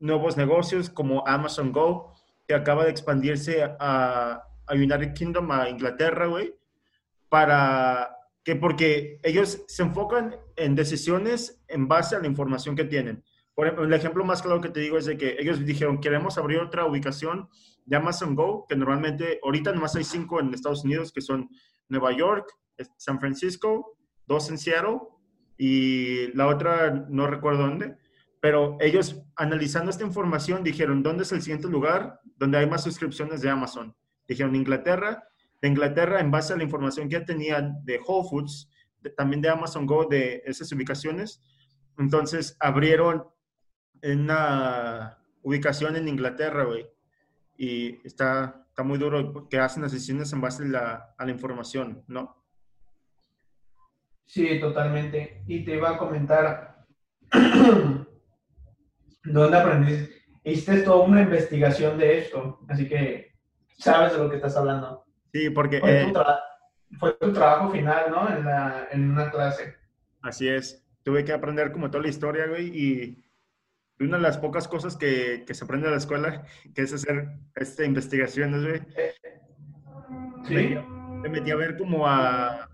nuevos 0.00 0.38
negocios 0.38 0.88
como 0.88 1.28
Amazon 1.28 1.72
Go, 1.72 2.14
que 2.48 2.54
acaba 2.54 2.84
de 2.84 2.90
expandirse 2.90 3.62
a, 3.62 4.44
a 4.66 4.74
United 4.74 5.12
Kingdom, 5.12 5.50
a 5.50 5.68
Inglaterra, 5.68 6.24
güey, 6.24 6.54
para 7.28 8.16
que 8.44 8.56
porque 8.56 9.20
ellos 9.22 9.62
se 9.68 9.82
enfocan 9.82 10.36
en 10.56 10.74
decisiones 10.74 11.62
en 11.68 11.86
base 11.86 12.16
a 12.16 12.20
la 12.20 12.28
información 12.28 12.76
que 12.76 12.84
tienen. 12.84 13.22
Por 13.62 13.68
ejemplo, 13.68 13.84
el 13.84 13.92
ejemplo 13.92 14.24
más 14.24 14.42
claro 14.42 14.60
que 14.60 14.70
te 14.70 14.80
digo 14.80 14.98
es 14.98 15.04
de 15.04 15.16
que 15.16 15.36
ellos 15.38 15.64
dijeron, 15.64 16.00
queremos 16.00 16.36
abrir 16.36 16.58
otra 16.58 16.84
ubicación 16.84 17.48
de 17.84 17.94
Amazon 17.94 18.34
Go, 18.34 18.66
que 18.68 18.74
normalmente, 18.74 19.38
ahorita 19.40 19.70
nomás 19.70 19.94
hay 19.94 20.02
cinco 20.02 20.40
en 20.40 20.52
Estados 20.52 20.82
Unidos, 20.84 21.12
que 21.12 21.20
son 21.20 21.48
Nueva 21.88 22.10
York, 22.10 22.44
San 22.96 23.20
Francisco, 23.20 23.96
dos 24.26 24.50
en 24.50 24.58
Seattle 24.58 24.98
y 25.56 26.36
la 26.36 26.48
otra 26.48 27.06
no 27.08 27.28
recuerdo 27.28 27.68
dónde, 27.68 27.98
pero 28.40 28.78
ellos 28.80 29.22
analizando 29.36 29.92
esta 29.92 30.02
información 30.02 30.64
dijeron, 30.64 31.04
¿dónde 31.04 31.22
es 31.22 31.30
el 31.30 31.40
siguiente 31.40 31.68
lugar 31.68 32.18
donde 32.38 32.58
hay 32.58 32.68
más 32.68 32.82
suscripciones 32.82 33.42
de 33.42 33.50
Amazon? 33.50 33.94
Dijeron 34.26 34.56
Inglaterra 34.56 35.22
de 35.60 35.68
Inglaterra 35.68 36.18
en 36.18 36.32
base 36.32 36.52
a 36.52 36.56
la 36.56 36.64
información 36.64 37.08
que 37.08 37.12
ya 37.12 37.24
tenían 37.24 37.76
de 37.84 38.00
Whole 38.04 38.28
Foods, 38.28 38.68
también 39.16 39.40
de 39.40 39.50
Amazon 39.50 39.86
Go, 39.86 40.06
de 40.06 40.42
esas 40.46 40.72
ubicaciones. 40.72 41.40
Entonces 41.96 42.56
abrieron 42.58 43.22
una 44.02 45.18
ubicación 45.42 45.96
en 45.96 46.08
Inglaterra, 46.08 46.64
güey. 46.64 46.86
Y 47.56 48.06
está, 48.06 48.64
está 48.68 48.82
muy 48.82 48.98
duro 48.98 49.48
que 49.48 49.58
hacen 49.58 49.82
las 49.82 49.92
decisiones 49.92 50.32
en 50.32 50.40
base 50.40 50.64
a 50.64 50.66
la, 50.66 51.14
a 51.16 51.24
la 51.24 51.30
información, 51.30 52.02
¿no? 52.08 52.42
Sí, 54.26 54.58
totalmente. 54.60 55.42
Y 55.46 55.64
te 55.64 55.76
iba 55.76 55.90
a 55.90 55.98
comentar, 55.98 56.86
¿dónde 59.24 59.56
aprendiste? 59.56 60.22
Hiciste 60.44 60.82
toda 60.82 61.04
una 61.04 61.22
investigación 61.22 61.98
de 61.98 62.18
esto, 62.18 62.60
así 62.68 62.88
que 62.88 63.32
sabes 63.78 64.12
de 64.12 64.18
lo 64.18 64.30
que 64.30 64.36
estás 64.36 64.56
hablando. 64.56 65.04
Sí, 65.32 65.50
porque... 65.50 65.80
Eh, 65.84 66.12
fue, 66.98 67.12
tu, 67.14 67.32
trabajo 67.32 67.70
final, 67.70 68.10
¿no? 68.10 68.28
En, 68.28 68.44
la, 68.44 68.88
en 68.90 69.10
una 69.10 69.30
clase. 69.30 69.76
Así 70.22 70.48
es. 70.48 70.84
Tuve 71.02 71.24
que 71.24 71.32
aprender 71.32 71.72
como 71.72 71.90
toda 71.90 72.02
la 72.02 72.10
historia, 72.10 72.46
güey, 72.46 72.68
y 72.68 73.24
una 74.04 74.16
de 74.16 74.22
las 74.22 74.38
pocas 74.38 74.68
cosas 74.68 74.96
que, 74.96 75.44
que 75.46 75.54
se 75.54 75.64
aprende 75.64 75.86
en 75.86 75.92
la 75.92 75.98
escuela, 75.98 76.44
que 76.74 76.82
es 76.82 76.92
hacer 76.92 77.28
esta 77.54 77.84
investigación, 77.84 78.62
güey. 78.62 78.80
Sí. 80.46 80.76
Me, 81.22 81.28
metí 81.28 81.50
a 81.50 81.56
ver 81.56 81.76
como 81.76 82.06
a, 82.06 82.68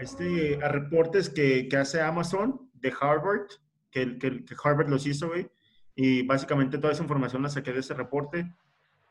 este, 0.00 0.58
a 0.62 0.68
reportes 0.68 1.28
que, 1.28 1.68
que 1.68 1.76
hace 1.76 2.00
Amazon 2.00 2.70
de 2.74 2.92
Harvard, 2.98 3.46
que, 3.90 4.18
que, 4.18 4.44
que 4.44 4.54
Harvard 4.62 4.88
los 4.88 5.06
hizo, 5.06 5.28
güey, 5.28 5.48
y 5.94 6.22
básicamente 6.26 6.78
toda 6.78 6.92
esa 6.92 7.02
información 7.02 7.42
la 7.42 7.48
saqué 7.48 7.72
de 7.72 7.80
ese 7.80 7.94
reporte. 7.94 8.52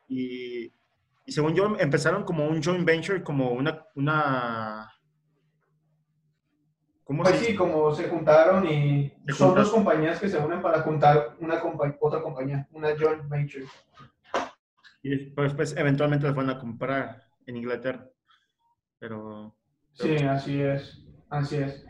Y 0.08 0.74
y 1.26 1.32
según 1.32 1.56
yo, 1.56 1.76
empezaron 1.80 2.24
como 2.24 2.47
un 2.47 2.62
joint 2.62 2.86
venture, 2.86 3.24
como 3.24 3.51
una... 3.51 3.86
una 3.95 4.89
¿Cómo 7.04 7.24
pues 7.24 7.36
sí, 7.38 7.54
como 7.54 7.93
se 7.93 8.08
juntaron 8.08 8.66
y 8.66 9.14
son 9.36 9.54
dos 9.56 9.70
compañías 9.70 10.20
que 10.20 10.30
se 10.30 10.38
unen 10.38 10.62
para 10.62 10.82
juntar 10.82 11.36
una 11.39 11.62
otra 11.99 12.22
compañía, 12.22 12.68
una 12.72 12.89
joint 12.97 13.28
venture. 13.28 13.66
Y 15.01 15.10
después, 15.10 15.54
pues, 15.54 15.76
eventualmente 15.76 16.26
las 16.26 16.36
van 16.36 16.49
a 16.49 16.58
comprar 16.58 17.24
en 17.45 17.58
Inglaterra. 17.58 18.08
Pero... 18.99 19.54
Sí, 19.91 20.16
así 20.16 20.62
es, 20.62 21.06
así 21.30 21.58
es. 21.58 21.86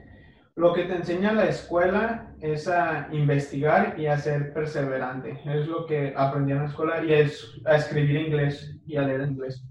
Lo 0.56 0.74
que 0.74 0.84
te 0.86 0.96
enseña 0.96 1.32
la 1.32 1.46
escuela 1.46 2.36
es 2.40 2.68
a 2.68 3.08
investigar 3.12 4.00
y 4.00 4.08
a 4.08 4.18
ser 4.18 4.52
perseverante. 4.54 5.42
Es 5.46 5.68
lo 5.68 5.86
que 5.86 6.14
aprendí 6.16 6.52
en 6.52 6.60
la 6.60 6.66
escuela 6.66 7.04
y 7.04 7.14
es 7.14 7.60
a 7.66 7.76
escribir 7.76 8.22
inglés 8.22 8.76
y 8.86 8.98
a 8.98 9.04
leer 9.04 9.22
inglés. 9.22 9.64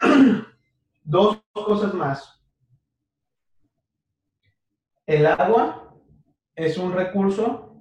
Dos 1.04 1.42
cosas 1.52 1.94
más. 1.94 2.41
El 5.06 5.26
agua 5.26 5.96
es 6.54 6.78
un 6.78 6.92
recurso 6.92 7.76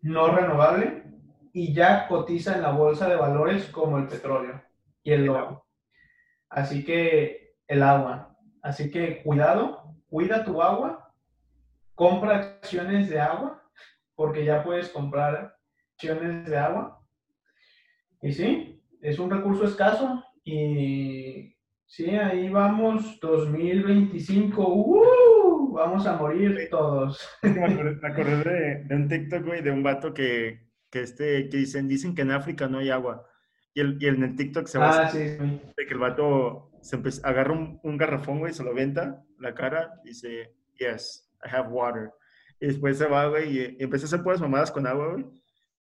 no 0.00 0.28
renovable 0.28 1.04
y 1.52 1.74
ya 1.74 2.08
cotiza 2.08 2.54
en 2.54 2.62
la 2.62 2.70
bolsa 2.70 3.08
de 3.08 3.16
valores 3.16 3.66
como 3.66 3.98
el 3.98 4.06
petróleo 4.06 4.62
y 5.02 5.12
el 5.12 5.28
oro. 5.28 5.66
Así 6.48 6.82
que 6.84 7.56
el 7.66 7.82
agua. 7.82 8.36
Así 8.62 8.90
que 8.90 9.22
cuidado, 9.22 9.96
cuida 10.08 10.44
tu 10.44 10.62
agua, 10.62 11.12
compra 11.94 12.36
acciones 12.36 13.10
de 13.10 13.20
agua, 13.20 13.62
porque 14.14 14.44
ya 14.44 14.64
puedes 14.64 14.88
comprar 14.88 15.56
acciones 15.94 16.48
de 16.48 16.56
agua. 16.56 17.04
Y 18.22 18.32
sí, 18.32 18.82
es 19.02 19.18
un 19.18 19.30
recurso 19.30 19.64
escaso 19.64 20.24
y 20.42 21.54
sí, 21.86 22.10
ahí 22.10 22.48
vamos, 22.48 23.20
2025, 23.20 24.62
¡uh! 24.62 25.18
Vamos 25.78 26.06
a 26.06 26.16
morir 26.16 26.68
todos. 26.70 27.26
Me 27.42 28.08
acordé, 28.08 28.84
de, 28.84 28.94
un 28.94 29.08
TikTok, 29.08 29.44
güey, 29.44 29.62
de 29.62 29.70
un 29.70 29.82
vato 29.82 30.12
que, 30.12 30.68
que, 30.90 31.02
este, 31.02 31.48
que 31.48 31.56
dicen, 31.56 31.88
dicen 31.88 32.14
que 32.14 32.22
en 32.22 32.32
África 32.32 32.68
no 32.68 32.78
hay 32.78 32.90
agua. 32.90 33.26
Y, 33.74 33.80
el, 33.80 33.96
y 34.00 34.06
en 34.06 34.22
el 34.22 34.36
TikTok 34.36 34.66
se 34.66 34.78
va 34.78 35.06
ah, 35.06 35.12
de 35.12 35.60
que 35.76 35.94
el 35.94 36.00
vato 36.00 36.70
se 36.82 36.98
agarra 37.22 37.52
un, 37.52 37.80
un 37.82 37.96
garrafón, 37.96 38.40
güey, 38.40 38.52
se 38.52 38.64
lo 38.64 38.74
venta 38.74 39.24
la 39.38 39.54
cara 39.54 39.94
y 40.04 40.08
dice, 40.08 40.54
yes, 40.78 41.30
I 41.44 41.54
have 41.54 41.68
water. 41.68 42.10
Y 42.60 42.66
después 42.66 42.98
se 42.98 43.06
va, 43.06 43.28
güey, 43.28 43.56
y, 43.56 43.76
empieza 43.78 44.04
a 44.04 44.08
hacer 44.08 44.22
puras 44.22 44.40
mamadas 44.40 44.70
con 44.70 44.86
agua, 44.86 45.12
güey. 45.12 45.26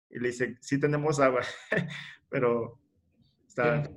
Y 0.09 0.19
le 0.19 0.27
dice, 0.27 0.57
sí 0.61 0.79
tenemos 0.79 1.19
agua, 1.19 1.41
pero 2.29 2.79
está... 3.47 3.89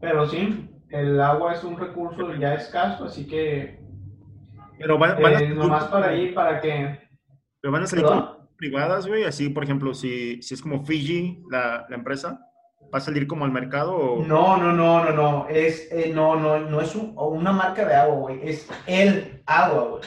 Pero 0.00 0.26
sí, 0.26 0.68
el 0.90 1.20
agua 1.20 1.54
es 1.54 1.64
un 1.64 1.78
recurso 1.78 2.34
ya 2.34 2.54
escaso, 2.54 3.04
así 3.04 3.26
que... 3.26 3.81
Pero 4.78 4.98
van, 4.98 5.20
van 5.22 5.42
eh, 5.42 5.48
nomás 5.48 5.84
para 5.84 6.14
ir, 6.14 6.34
para 6.34 6.60
que... 6.60 6.98
Pero 7.60 7.72
van 7.72 7.82
a 7.82 7.86
salir 7.86 8.06
privadas, 8.56 9.06
güey, 9.06 9.24
así, 9.24 9.48
por 9.48 9.64
ejemplo, 9.64 9.94
si, 9.94 10.42
si 10.42 10.54
es 10.54 10.62
como 10.62 10.84
Fiji, 10.84 11.42
la, 11.50 11.86
la 11.88 11.96
empresa, 11.96 12.40
¿Va 12.92 12.98
a 12.98 13.00
salir 13.00 13.26
como 13.26 13.46
al 13.46 13.52
mercado? 13.52 13.96
O... 13.96 14.22
No, 14.22 14.58
no, 14.58 14.70
no, 14.72 15.02
no, 15.02 15.12
no. 15.12 15.48
Es, 15.48 15.90
eh, 15.90 16.12
no, 16.14 16.36
no, 16.36 16.58
no 16.60 16.80
es 16.82 16.94
una 16.94 17.50
marca 17.50 17.86
de 17.86 17.94
agua, 17.94 18.16
güey. 18.16 18.40
Es 18.46 18.68
el 18.86 19.42
agua, 19.46 19.84
güey. 19.84 20.02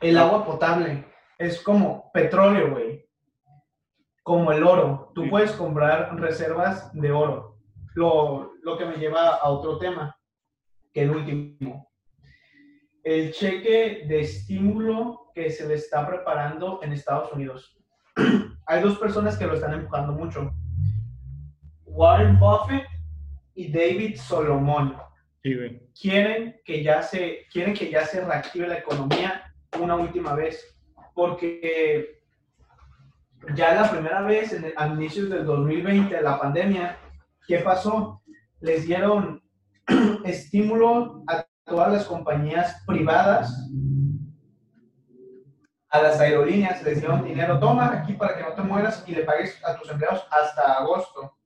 El 0.00 0.16
ah. 0.16 0.22
agua 0.22 0.46
potable. 0.46 1.04
Es 1.36 1.60
como 1.60 2.10
petróleo, 2.12 2.70
güey. 2.70 3.06
Como 4.22 4.50
el 4.50 4.64
oro. 4.64 5.12
Tú 5.14 5.28
puedes 5.28 5.52
comprar 5.52 6.18
reservas 6.18 6.90
de 6.94 7.12
oro. 7.12 7.58
Lo, 7.94 8.52
lo 8.62 8.78
que 8.78 8.86
me 8.86 8.96
lleva 8.96 9.34
a 9.34 9.50
otro 9.50 9.76
tema, 9.76 10.16
que 10.94 11.02
el 11.02 11.10
último. 11.10 11.91
El 13.02 13.32
cheque 13.32 14.04
de 14.06 14.20
estímulo 14.20 15.30
que 15.34 15.50
se 15.50 15.66
le 15.66 15.74
está 15.74 16.06
preparando 16.06 16.80
en 16.82 16.92
Estados 16.92 17.32
Unidos. 17.32 17.76
Hay 18.66 18.82
dos 18.82 18.98
personas 18.98 19.36
que 19.36 19.46
lo 19.46 19.54
están 19.54 19.74
empujando 19.74 20.12
mucho 20.12 20.52
Warren 21.84 22.38
Buffett 22.38 22.86
y 23.54 23.70
David 23.70 24.16
Solomon. 24.16 24.96
quieren, 26.00 26.60
que 26.64 26.82
ya 26.82 27.02
se, 27.02 27.46
quieren 27.52 27.74
que 27.74 27.90
ya 27.90 28.06
se 28.06 28.24
reactive 28.24 28.68
la 28.68 28.78
economía 28.78 29.52
una 29.80 29.96
última 29.96 30.34
vez, 30.34 30.76
porque 31.14 32.22
ya 33.54 33.74
la 33.74 33.90
primera 33.90 34.22
vez, 34.22 34.52
en 34.52 34.72
a 34.76 34.86
inicios 34.86 35.28
del 35.28 35.44
2020, 35.44 36.22
la 36.22 36.38
pandemia, 36.38 36.96
¿qué 37.46 37.58
pasó? 37.58 38.22
Les 38.60 38.86
dieron 38.86 39.42
estímulo 40.24 41.24
a 41.26 41.44
todas 41.64 41.92
las 41.92 42.04
compañías 42.04 42.82
privadas, 42.86 43.70
a 45.92 46.00
las 46.00 46.18
aerolíneas, 46.20 46.82
les 46.82 47.00
dieron 47.00 47.22
dinero, 47.22 47.58
toma 47.58 47.92
aquí 47.92 48.14
para 48.14 48.34
que 48.34 48.42
no 48.42 48.54
te 48.54 48.62
mueras 48.62 49.04
y 49.06 49.12
le 49.12 49.24
pagues 49.24 49.62
a 49.62 49.76
tus 49.76 49.90
empleados 49.90 50.26
hasta 50.30 50.78
agosto. 50.78 51.36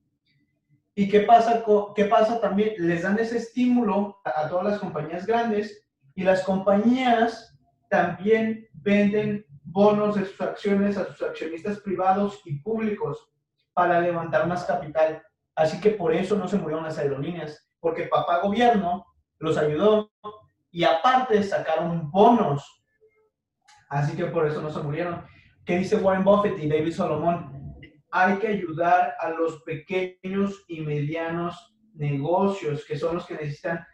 ¿Y 0.95 1.09
qué 1.09 1.19
pasa, 1.19 1.63
qué 1.93 2.05
pasa 2.05 2.39
también? 2.39 2.73
Les 2.77 3.03
dan 3.03 3.19
ese 3.19 3.37
estímulo 3.37 4.19
a, 4.23 4.47
todas 4.47 4.65
las 4.65 4.79
compañías 4.79 5.25
grandes 5.25 5.85
y 6.15 6.23
las 6.23 6.43
compañías 6.43 7.59
también 7.89 8.67
venden 8.73 9.45
bonos 9.63 10.15
de 10.15 10.25
sus 10.25 10.39
acciones 10.39 10.97
a 10.97 11.05
sus 11.07 11.21
accionistas 11.21 11.79
privados 11.81 12.41
y 12.45 12.59
públicos 12.59 13.29
para 13.73 13.99
levantar 13.99 14.47
más 14.47 14.63
capital. 14.63 15.21
Así 15.55 15.81
que 15.81 15.89
por 15.89 16.13
eso 16.13 16.37
no 16.37 16.47
se 16.47 16.57
murieron 16.57 16.85
las 16.85 16.97
aerolíneas, 16.97 17.69
porque 17.81 18.03
papá 18.03 18.39
gobierno 18.39 19.05
los 19.39 19.57
ayudó 19.57 20.11
y 20.71 20.83
aparte 20.83 21.41
sacaron 21.43 22.09
bonos. 22.11 22.63
Así 23.89 24.15
que 24.15 24.25
por 24.25 24.47
eso 24.47 24.61
no 24.61 24.69
se 24.69 24.81
murieron. 24.81 25.23
¿Qué 25.65 25.77
dice 25.77 25.97
Warren 25.97 26.23
Buffett 26.23 26.59
y 26.59 26.67
David 26.67 26.93
Solomon? 26.93 27.57
hay 28.11 28.37
que 28.37 28.47
ayudar 28.47 29.15
a 29.19 29.29
los 29.29 29.61
pequeños 29.63 30.63
y 30.67 30.81
medianos 30.81 31.75
negocios, 31.93 32.85
que 32.85 32.97
son 32.97 33.15
los 33.15 33.25
que 33.25 33.35
necesitan, 33.35 33.85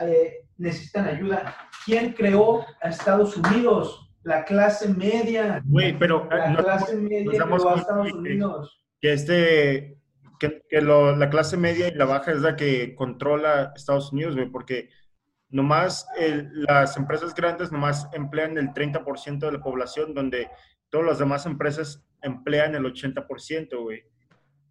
eh, 0.00 0.46
necesitan 0.56 1.06
ayuda. 1.06 1.54
¿Quién 1.84 2.12
creó 2.12 2.64
a 2.82 2.88
Estados 2.88 3.36
Unidos? 3.36 4.10
La 4.22 4.44
clase 4.44 4.88
media. 4.88 5.62
Güey, 5.64 5.98
pero 5.98 6.28
la 6.30 6.56
clase 6.56 6.96
media 6.96 7.44
creó 7.44 7.68
a 7.68 7.76
Estados 7.76 8.12
Unidos. 8.12 8.84
Que, 9.00 9.12
este, 9.12 9.98
que, 10.42 10.64
que 10.68 10.80
lo, 10.80 11.14
la 11.14 11.30
clase 11.30 11.56
media 11.56 11.86
y 11.86 11.94
la 11.94 12.04
baja 12.04 12.32
es 12.32 12.40
la 12.40 12.56
que 12.56 12.96
controla 12.96 13.72
Estados 13.76 14.12
Unidos, 14.12 14.34
güey, 14.34 14.50
porque 14.50 14.88
nomás 15.50 16.04
las 16.50 16.96
empresas 16.96 17.32
grandes 17.32 17.70
nomás 17.70 18.08
emplean 18.12 18.58
el 18.58 18.70
30% 18.70 19.38
de 19.38 19.52
la 19.52 19.62
población, 19.62 20.14
donde 20.14 20.50
todas 20.88 21.06
las 21.06 21.18
demás 21.20 21.46
empresas 21.46 22.04
emplean 22.22 22.74
el 22.74 22.82
80%, 22.82 23.82
güey. 23.82 24.02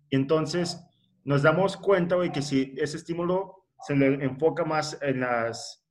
Y 0.09 0.17
entonces 0.17 0.83
nos 1.23 1.41
damos 1.41 1.77
cuenta, 1.77 2.15
güey, 2.15 2.33
que 2.33 2.41
si 2.41 2.75
ese 2.77 2.97
estímulo 2.97 3.63
se 3.87 3.95
le 3.95 4.25
enfoca 4.25 4.65
más 4.65 5.01
en 5.01 5.21
las 5.21 5.87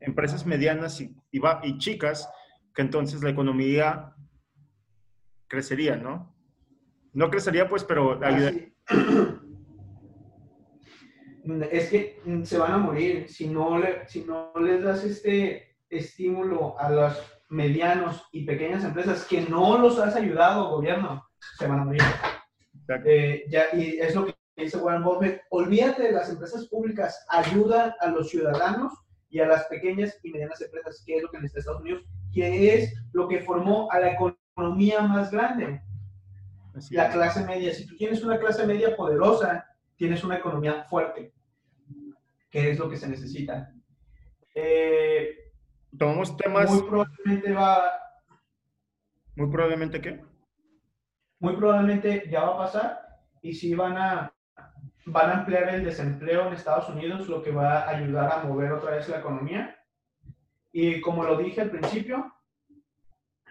empresas 0.00 0.44
medianas 0.44 1.00
y, 1.00 1.14
y, 1.30 1.78
chicas, 1.78 2.28
que 2.74 2.82
entonces 2.82 3.22
la 3.22 3.30
economía 3.30 4.12
crecería, 5.46 5.94
¿no? 5.94 6.34
No 7.12 7.30
crecería, 7.30 7.68
pues, 7.68 7.84
pero 7.84 8.20
ayuda. 8.24 8.50
Es 11.70 11.90
que 11.90 12.22
se 12.44 12.58
van 12.58 12.72
a 12.72 12.78
morir 12.78 13.28
si 13.28 13.48
no, 13.48 13.78
le, 13.78 14.08
si 14.08 14.24
no 14.24 14.52
les 14.58 14.82
das 14.82 15.04
este 15.04 15.76
estímulo 15.90 16.78
a 16.78 16.88
las 16.88 17.20
medianos 17.50 18.26
y 18.32 18.44
pequeñas 18.44 18.84
empresas 18.84 19.24
que 19.24 19.42
no 19.42 19.78
los 19.78 19.98
has 19.98 20.16
ayudado, 20.16 20.70
gobierno, 20.70 21.22
se 21.58 21.66
van 21.66 21.80
a 21.80 21.84
morir. 21.84 22.02
Eh, 23.04 23.44
ya, 23.48 23.66
y 23.74 23.98
es 23.98 24.14
lo 24.14 24.26
que 24.26 24.34
dice 24.56 24.78
Warren 24.78 25.04
Buffett, 25.04 25.42
olvídate 25.50 26.04
de 26.04 26.12
las 26.12 26.30
empresas 26.30 26.66
públicas, 26.68 27.24
ayuda 27.28 27.96
a 28.00 28.08
los 28.08 28.30
ciudadanos 28.30 28.92
y 29.28 29.40
a 29.40 29.46
las 29.46 29.64
pequeñas 29.66 30.18
y 30.22 30.30
medianas 30.30 30.60
empresas, 30.60 31.02
que 31.04 31.16
es 31.16 31.22
lo 31.22 31.30
que 31.30 31.38
necesita 31.38 31.60
Estados 31.60 31.80
Unidos, 31.80 32.04
que 32.32 32.74
es 32.74 32.94
lo 33.12 33.28
que 33.28 33.40
formó 33.40 33.90
a 33.90 34.00
la 34.00 34.12
economía 34.12 35.02
más 35.02 35.30
grande, 35.30 35.80
la 36.90 37.10
clase 37.10 37.44
media. 37.44 37.72
Si 37.72 37.86
tú 37.86 37.96
tienes 37.96 38.22
una 38.22 38.38
clase 38.38 38.66
media 38.66 38.96
poderosa, 38.96 39.66
tienes 39.96 40.24
una 40.24 40.36
economía 40.36 40.84
fuerte, 40.84 41.32
que 42.50 42.70
es 42.70 42.78
lo 42.78 42.88
que 42.88 42.96
se 42.96 43.08
necesita. 43.08 43.72
Eh, 44.54 45.52
tomamos 45.96 46.36
temas. 46.36 46.70
Muy 46.70 46.82
probablemente 46.82 47.52
va. 47.52 47.82
Muy 49.36 49.50
probablemente 49.50 50.00
qué? 50.00 50.24
Muy 51.40 51.56
probablemente 51.56 52.28
ya 52.30 52.44
va 52.44 52.54
a 52.54 52.58
pasar 52.58 53.00
y 53.42 53.52
si 53.52 53.74
van 53.74 53.96
a 53.96 54.34
van 55.06 55.30
a 55.30 55.34
ampliar 55.40 55.68
el 55.74 55.84
desempleo 55.84 56.46
en 56.46 56.54
Estados 56.54 56.88
Unidos, 56.88 57.28
lo 57.28 57.42
que 57.42 57.50
va 57.50 57.80
a 57.80 57.90
ayudar 57.90 58.32
a 58.32 58.44
mover 58.44 58.72
otra 58.72 58.92
vez 58.92 59.08
la 59.08 59.18
economía. 59.18 59.76
Y 60.72 61.00
como 61.00 61.24
lo 61.24 61.36
dije 61.36 61.60
al 61.60 61.70
principio, 61.70 62.32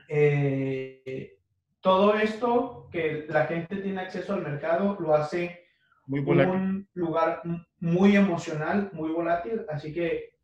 eh, 0.08 1.40
todo 1.84 2.16
esto 2.16 2.88
que 2.92 3.26
la 3.28 3.46
gente 3.46 3.76
tiene 3.76 4.02
acceso 4.02 4.34
al 4.34 4.42
mercado 4.42 4.98
lo 5.00 5.14
hace 5.14 5.60
muy 6.08 6.22
un 6.22 6.88
lugar 6.94 7.42
muy 7.80 8.16
emocional, 8.16 8.90
muy 8.94 9.12
volátil, 9.12 9.66
así 9.70 9.94
que 9.94 10.38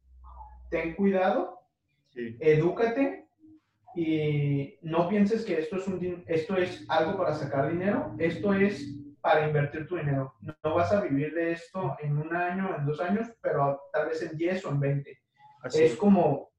ten 0.69 0.95
cuidado 0.95 1.59
Edúcate 2.39 3.29
y 3.95 4.77
no 4.81 5.07
pienses 5.07 5.45
que 5.45 5.59
esto 5.59 5.77
es, 5.77 5.87
un, 5.87 6.23
esto 6.27 6.57
es 6.57 6.85
algo 6.89 7.17
para 7.17 7.33
sacar 7.33 7.71
dinero, 7.71 8.15
esto 8.19 8.53
es 8.53 8.95
para 9.21 9.47
invertir 9.47 9.87
tu 9.87 9.95
dinero. 9.95 10.35
No, 10.41 10.75
vas 10.75 10.91
a 10.91 11.01
vivir 11.01 11.33
de 11.33 11.53
esto 11.53 11.95
en 11.99 12.17
un 12.17 12.35
año, 12.35 12.75
en 12.77 12.85
dos 12.85 12.99
años, 12.99 13.27
pero 13.41 13.81
tal 13.93 14.07
vez 14.07 14.21
en 14.21 14.37
10 14.37 14.65
o 14.65 14.69
en 14.69 14.79
20. 14.79 15.19
es. 15.73 15.95
como 15.95 16.51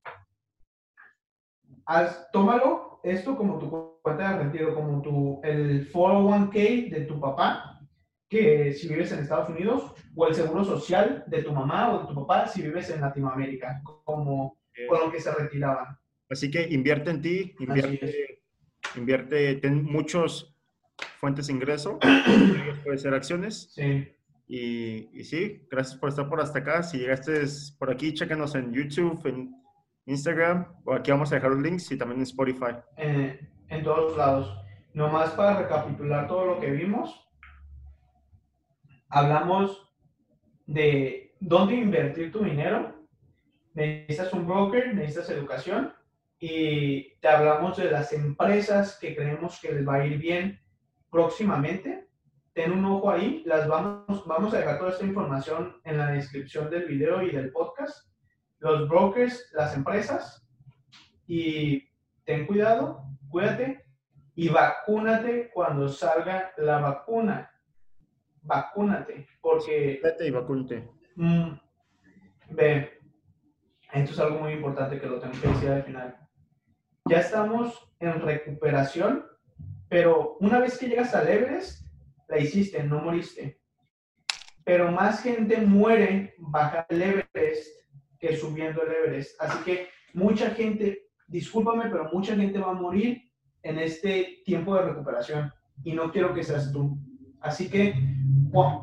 haz, 1.84 2.30
tómalo 2.32 2.89
esto 3.02 3.36
como 3.36 3.58
tu 3.58 3.98
cuenta 4.02 4.36
de 4.36 4.44
retiro, 4.44 4.74
como 4.74 5.02
tu, 5.02 5.40
el 5.42 5.90
401k 5.92 6.90
de 6.90 7.00
tu 7.02 7.20
papá, 7.20 7.80
que 8.28 8.72
si 8.72 8.88
vives 8.88 9.12
en 9.12 9.20
Estados 9.20 9.50
Unidos, 9.50 9.92
o 10.14 10.26
el 10.26 10.34
seguro 10.34 10.64
social 10.64 11.24
de 11.26 11.42
tu 11.42 11.52
mamá 11.52 11.92
o 11.92 12.00
de 12.00 12.06
tu 12.08 12.14
papá 12.14 12.46
si 12.46 12.62
vives 12.62 12.90
en 12.90 13.00
Latinoamérica, 13.00 13.82
como 14.04 14.58
con 14.88 15.00
lo 15.00 15.12
que 15.12 15.20
se 15.20 15.32
retiraban. 15.32 15.98
Así 16.30 16.50
que 16.50 16.62
invierte 16.70 17.10
en 17.10 17.20
ti, 17.20 17.54
invierte, 17.58 18.42
invierte, 18.96 19.56
ten 19.56 19.84
muchos 19.84 20.54
fuentes 21.18 21.48
de 21.48 21.54
ingreso, 21.54 21.98
puede 22.84 22.98
ser 22.98 23.14
acciones. 23.14 23.72
Sí. 23.74 24.08
Y, 24.46 25.08
y, 25.12 25.24
sí, 25.24 25.66
gracias 25.70 25.96
por 25.98 26.08
estar 26.08 26.28
por 26.28 26.40
hasta 26.40 26.58
acá. 26.58 26.82
Si 26.82 26.98
llegaste 26.98 27.44
por 27.78 27.90
aquí, 27.90 28.14
chécanos 28.14 28.54
en 28.56 28.72
YouTube, 28.72 29.24
en 29.26 29.59
Instagram, 30.06 30.66
o 30.84 30.94
aquí 30.94 31.10
vamos 31.10 31.30
a 31.30 31.36
dejar 31.36 31.50
los 31.50 31.60
links 31.60 31.90
y 31.92 31.98
también 31.98 32.20
en 32.20 32.24
Spotify. 32.24 32.76
Eh, 32.96 33.48
en 33.68 33.82
todos 33.84 34.16
lados. 34.16 34.56
Nomás 34.92 35.30
para 35.30 35.58
recapitular 35.60 36.26
todo 36.26 36.46
lo 36.46 36.60
que 36.60 36.70
vimos, 36.70 37.30
hablamos 39.08 39.88
de 40.66 41.36
dónde 41.40 41.74
invertir 41.76 42.32
tu 42.32 42.42
dinero, 42.42 42.94
necesitas 43.74 44.32
un 44.32 44.46
broker, 44.46 44.94
necesitas 44.94 45.30
educación 45.30 45.92
y 46.40 47.14
te 47.20 47.28
hablamos 47.28 47.76
de 47.76 47.90
las 47.90 48.12
empresas 48.12 48.98
que 48.98 49.14
creemos 49.14 49.60
que 49.60 49.72
les 49.72 49.86
va 49.86 49.96
a 49.96 50.06
ir 50.06 50.18
bien 50.18 50.60
próximamente. 51.10 52.08
Ten 52.52 52.72
un 52.72 52.84
ojo 52.84 53.10
ahí, 53.10 53.42
las 53.46 53.68
vamos, 53.68 54.26
vamos 54.26 54.52
a 54.54 54.58
dejar 54.58 54.78
toda 54.78 54.90
esta 54.90 55.06
información 55.06 55.80
en 55.84 55.98
la 55.98 56.08
descripción 56.08 56.68
del 56.68 56.86
video 56.86 57.22
y 57.22 57.30
del 57.30 57.52
podcast. 57.52 58.09
Los 58.60 58.88
brokers, 58.88 59.50
las 59.52 59.74
empresas 59.74 60.46
y 61.26 61.88
ten 62.24 62.46
cuidado, 62.46 63.04
cuídate 63.28 63.84
y 64.34 64.48
vacúnate 64.48 65.50
cuando 65.52 65.88
salga 65.88 66.52
la 66.56 66.78
vacuna. 66.78 67.50
Vacúnate, 68.42 69.26
porque... 69.40 70.00
Vete 70.02 70.26
y 70.26 70.30
vacúnate. 70.30 70.88
Mm, 71.16 71.52
ve, 72.50 73.00
esto 73.92 74.12
es 74.12 74.18
algo 74.20 74.40
muy 74.40 74.52
importante 74.52 75.00
que 75.00 75.06
lo 75.06 75.20
tengo 75.20 75.40
que 75.40 75.48
decir 75.48 75.70
al 75.70 75.82
final. 75.82 76.16
Ya 77.06 77.20
estamos 77.20 77.92
en 77.98 78.20
recuperación, 78.20 79.26
pero 79.88 80.36
una 80.40 80.58
vez 80.58 80.78
que 80.78 80.88
llegas 80.88 81.14
al 81.14 81.28
Everest, 81.28 81.86
la 82.28 82.38
hiciste, 82.38 82.82
no 82.82 83.00
moriste. 83.00 83.60
Pero 84.64 84.92
más 84.92 85.22
gente 85.22 85.60
muere 85.60 86.34
bajando 86.38 86.86
el 86.90 87.02
Everest 87.02 87.79
que 88.20 88.36
subiendo 88.36 88.82
el 88.82 88.92
Everest. 88.92 89.40
Así 89.40 89.58
que 89.64 89.88
mucha 90.12 90.50
gente, 90.50 91.08
discúlpame, 91.26 91.88
pero 91.90 92.10
mucha 92.12 92.36
gente 92.36 92.58
va 92.58 92.70
a 92.70 92.74
morir 92.74 93.22
en 93.62 93.78
este 93.78 94.42
tiempo 94.44 94.74
de 94.74 94.82
recuperación 94.82 95.52
y 95.82 95.92
no 95.92 96.12
quiero 96.12 96.34
que 96.34 96.44
seas 96.44 96.70
tú. 96.72 96.98
Así 97.40 97.70
que 97.70 97.94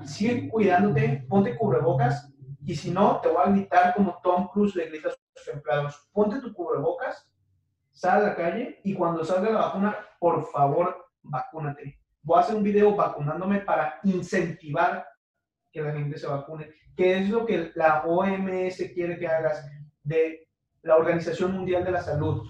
sigue 0.04 0.50
cuidándote, 0.50 1.26
ponte 1.30 1.56
cubrebocas 1.56 2.34
y 2.66 2.76
si 2.76 2.92
no, 2.92 3.22
te 3.22 3.30
voy 3.30 3.38
a 3.46 3.50
gritar 3.52 3.94
como 3.96 4.20
Tom 4.22 4.48
Cruise 4.48 4.76
le 4.76 4.90
grita 4.90 5.10
a 5.10 5.12
sus 5.12 5.48
empleados, 5.54 6.10
ponte 6.12 6.42
tu 6.42 6.54
cubrebocas, 6.54 7.30
sal 7.92 8.22
a 8.22 8.28
la 8.30 8.36
calle 8.36 8.82
y 8.84 8.94
cuando 8.94 9.24
salga 9.24 9.52
la 9.52 9.60
vacuna, 9.60 9.96
por 10.20 10.46
favor, 10.48 11.08
vacúnate. 11.22 12.00
Voy 12.24 12.38
a 12.38 12.42
hacer 12.42 12.56
un 12.56 12.64
video 12.64 12.96
vacunándome 12.96 13.60
para 13.60 14.00
incentivar 14.04 15.08
que 15.78 15.90
la 15.90 15.94
gente 15.94 16.18
se 16.18 16.28
vacune, 16.28 16.70
que 16.96 17.20
es 17.20 17.30
lo 17.30 17.46
que 17.46 17.72
la 17.76 18.04
OMS 18.06 18.78
quiere 18.94 19.18
que 19.18 19.28
hagas 19.28 19.70
de 20.04 20.48
la 20.84 20.96
Organización 20.96 21.54
Mundial 21.54 21.84
de 21.84 21.92
la 21.92 22.02
Salud 22.02 22.44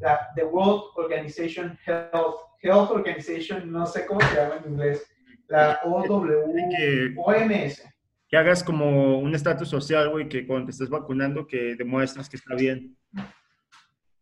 la 0.00 0.28
The 0.34 0.44
World 0.44 0.82
Organization 0.96 1.78
Health, 1.86 2.36
Health 2.62 2.90
Organization, 2.90 3.70
no 3.70 3.86
sé 3.86 4.06
cómo 4.06 4.20
se 4.20 4.34
llama 4.34 4.56
en 4.56 4.72
inglés, 4.72 5.06
la 5.48 5.80
OMS. 5.84 7.82
Que 8.28 8.36
hagas 8.36 8.64
como 8.64 9.18
un 9.20 9.34
estatus 9.34 9.68
social, 9.68 10.10
güey, 10.10 10.28
que 10.28 10.46
cuando 10.46 10.66
te 10.66 10.72
estés 10.72 10.90
vacunando, 10.90 11.46
que 11.46 11.76
demuestras 11.76 12.28
que 12.28 12.36
está 12.36 12.54
bien. 12.54 12.96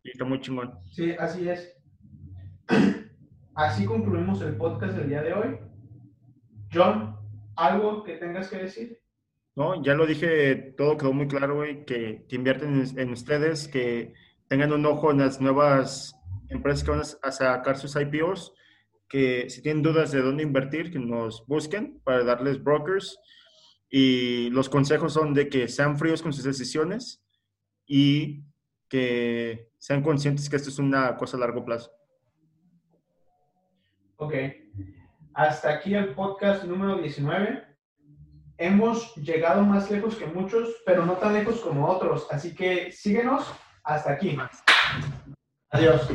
Y 0.02 0.10
está 0.10 0.24
muy 0.24 0.40
chingón. 0.40 0.78
Sí, 0.90 1.14
así 1.18 1.48
es. 1.48 1.74
Así 3.56 3.84
concluimos 3.84 4.42
el 4.42 4.56
podcast 4.56 4.96
del 4.96 5.08
día 5.08 5.22
de 5.22 5.32
hoy. 5.32 5.58
John, 6.72 7.13
¿algo 7.56 8.04
que 8.04 8.16
tengas 8.16 8.48
que 8.48 8.58
decir? 8.58 9.00
No, 9.56 9.82
ya 9.82 9.94
lo 9.94 10.06
dije, 10.06 10.56
todo 10.76 10.96
quedó 10.96 11.12
muy 11.12 11.28
claro, 11.28 11.56
güey, 11.56 11.84
que, 11.84 12.24
que 12.28 12.36
invierten 12.36 12.84
en 12.96 13.10
ustedes, 13.10 13.68
que 13.68 14.12
tengan 14.48 14.72
un 14.72 14.84
ojo 14.86 15.10
en 15.10 15.18
las 15.18 15.40
nuevas 15.40 16.16
empresas 16.48 16.82
que 16.82 16.90
van 16.90 17.02
a 17.22 17.32
sacar 17.32 17.76
sus 17.76 17.96
IPOs, 17.96 18.52
que 19.08 19.48
si 19.50 19.62
tienen 19.62 19.82
dudas 19.82 20.10
de 20.12 20.22
dónde 20.22 20.42
invertir, 20.42 20.90
que 20.90 20.98
nos 20.98 21.46
busquen 21.46 22.00
para 22.04 22.24
darles 22.24 22.62
brokers. 22.62 23.18
Y 23.88 24.50
los 24.50 24.68
consejos 24.68 25.12
son 25.12 25.34
de 25.34 25.48
que 25.48 25.68
sean 25.68 25.98
fríos 25.98 26.20
con 26.20 26.32
sus 26.32 26.44
decisiones 26.44 27.22
y 27.86 28.42
que 28.88 29.70
sean 29.78 30.02
conscientes 30.02 30.48
que 30.48 30.56
esto 30.56 30.70
es 30.70 30.78
una 30.78 31.16
cosa 31.16 31.36
a 31.36 31.40
largo 31.40 31.64
plazo. 31.64 31.92
Ok. 34.16 34.34
Hasta 35.34 35.70
aquí 35.70 35.94
el 35.94 36.14
podcast 36.14 36.62
número 36.62 36.96
19. 36.98 37.64
Hemos 38.56 39.16
llegado 39.16 39.62
más 39.62 39.90
lejos 39.90 40.14
que 40.14 40.26
muchos, 40.26 40.68
pero 40.86 41.04
no 41.04 41.14
tan 41.14 41.34
lejos 41.34 41.58
como 41.58 41.88
otros. 41.88 42.28
Así 42.30 42.54
que 42.54 42.92
síguenos 42.92 43.44
hasta 43.82 44.12
aquí. 44.12 44.38
Adiós. 45.70 46.08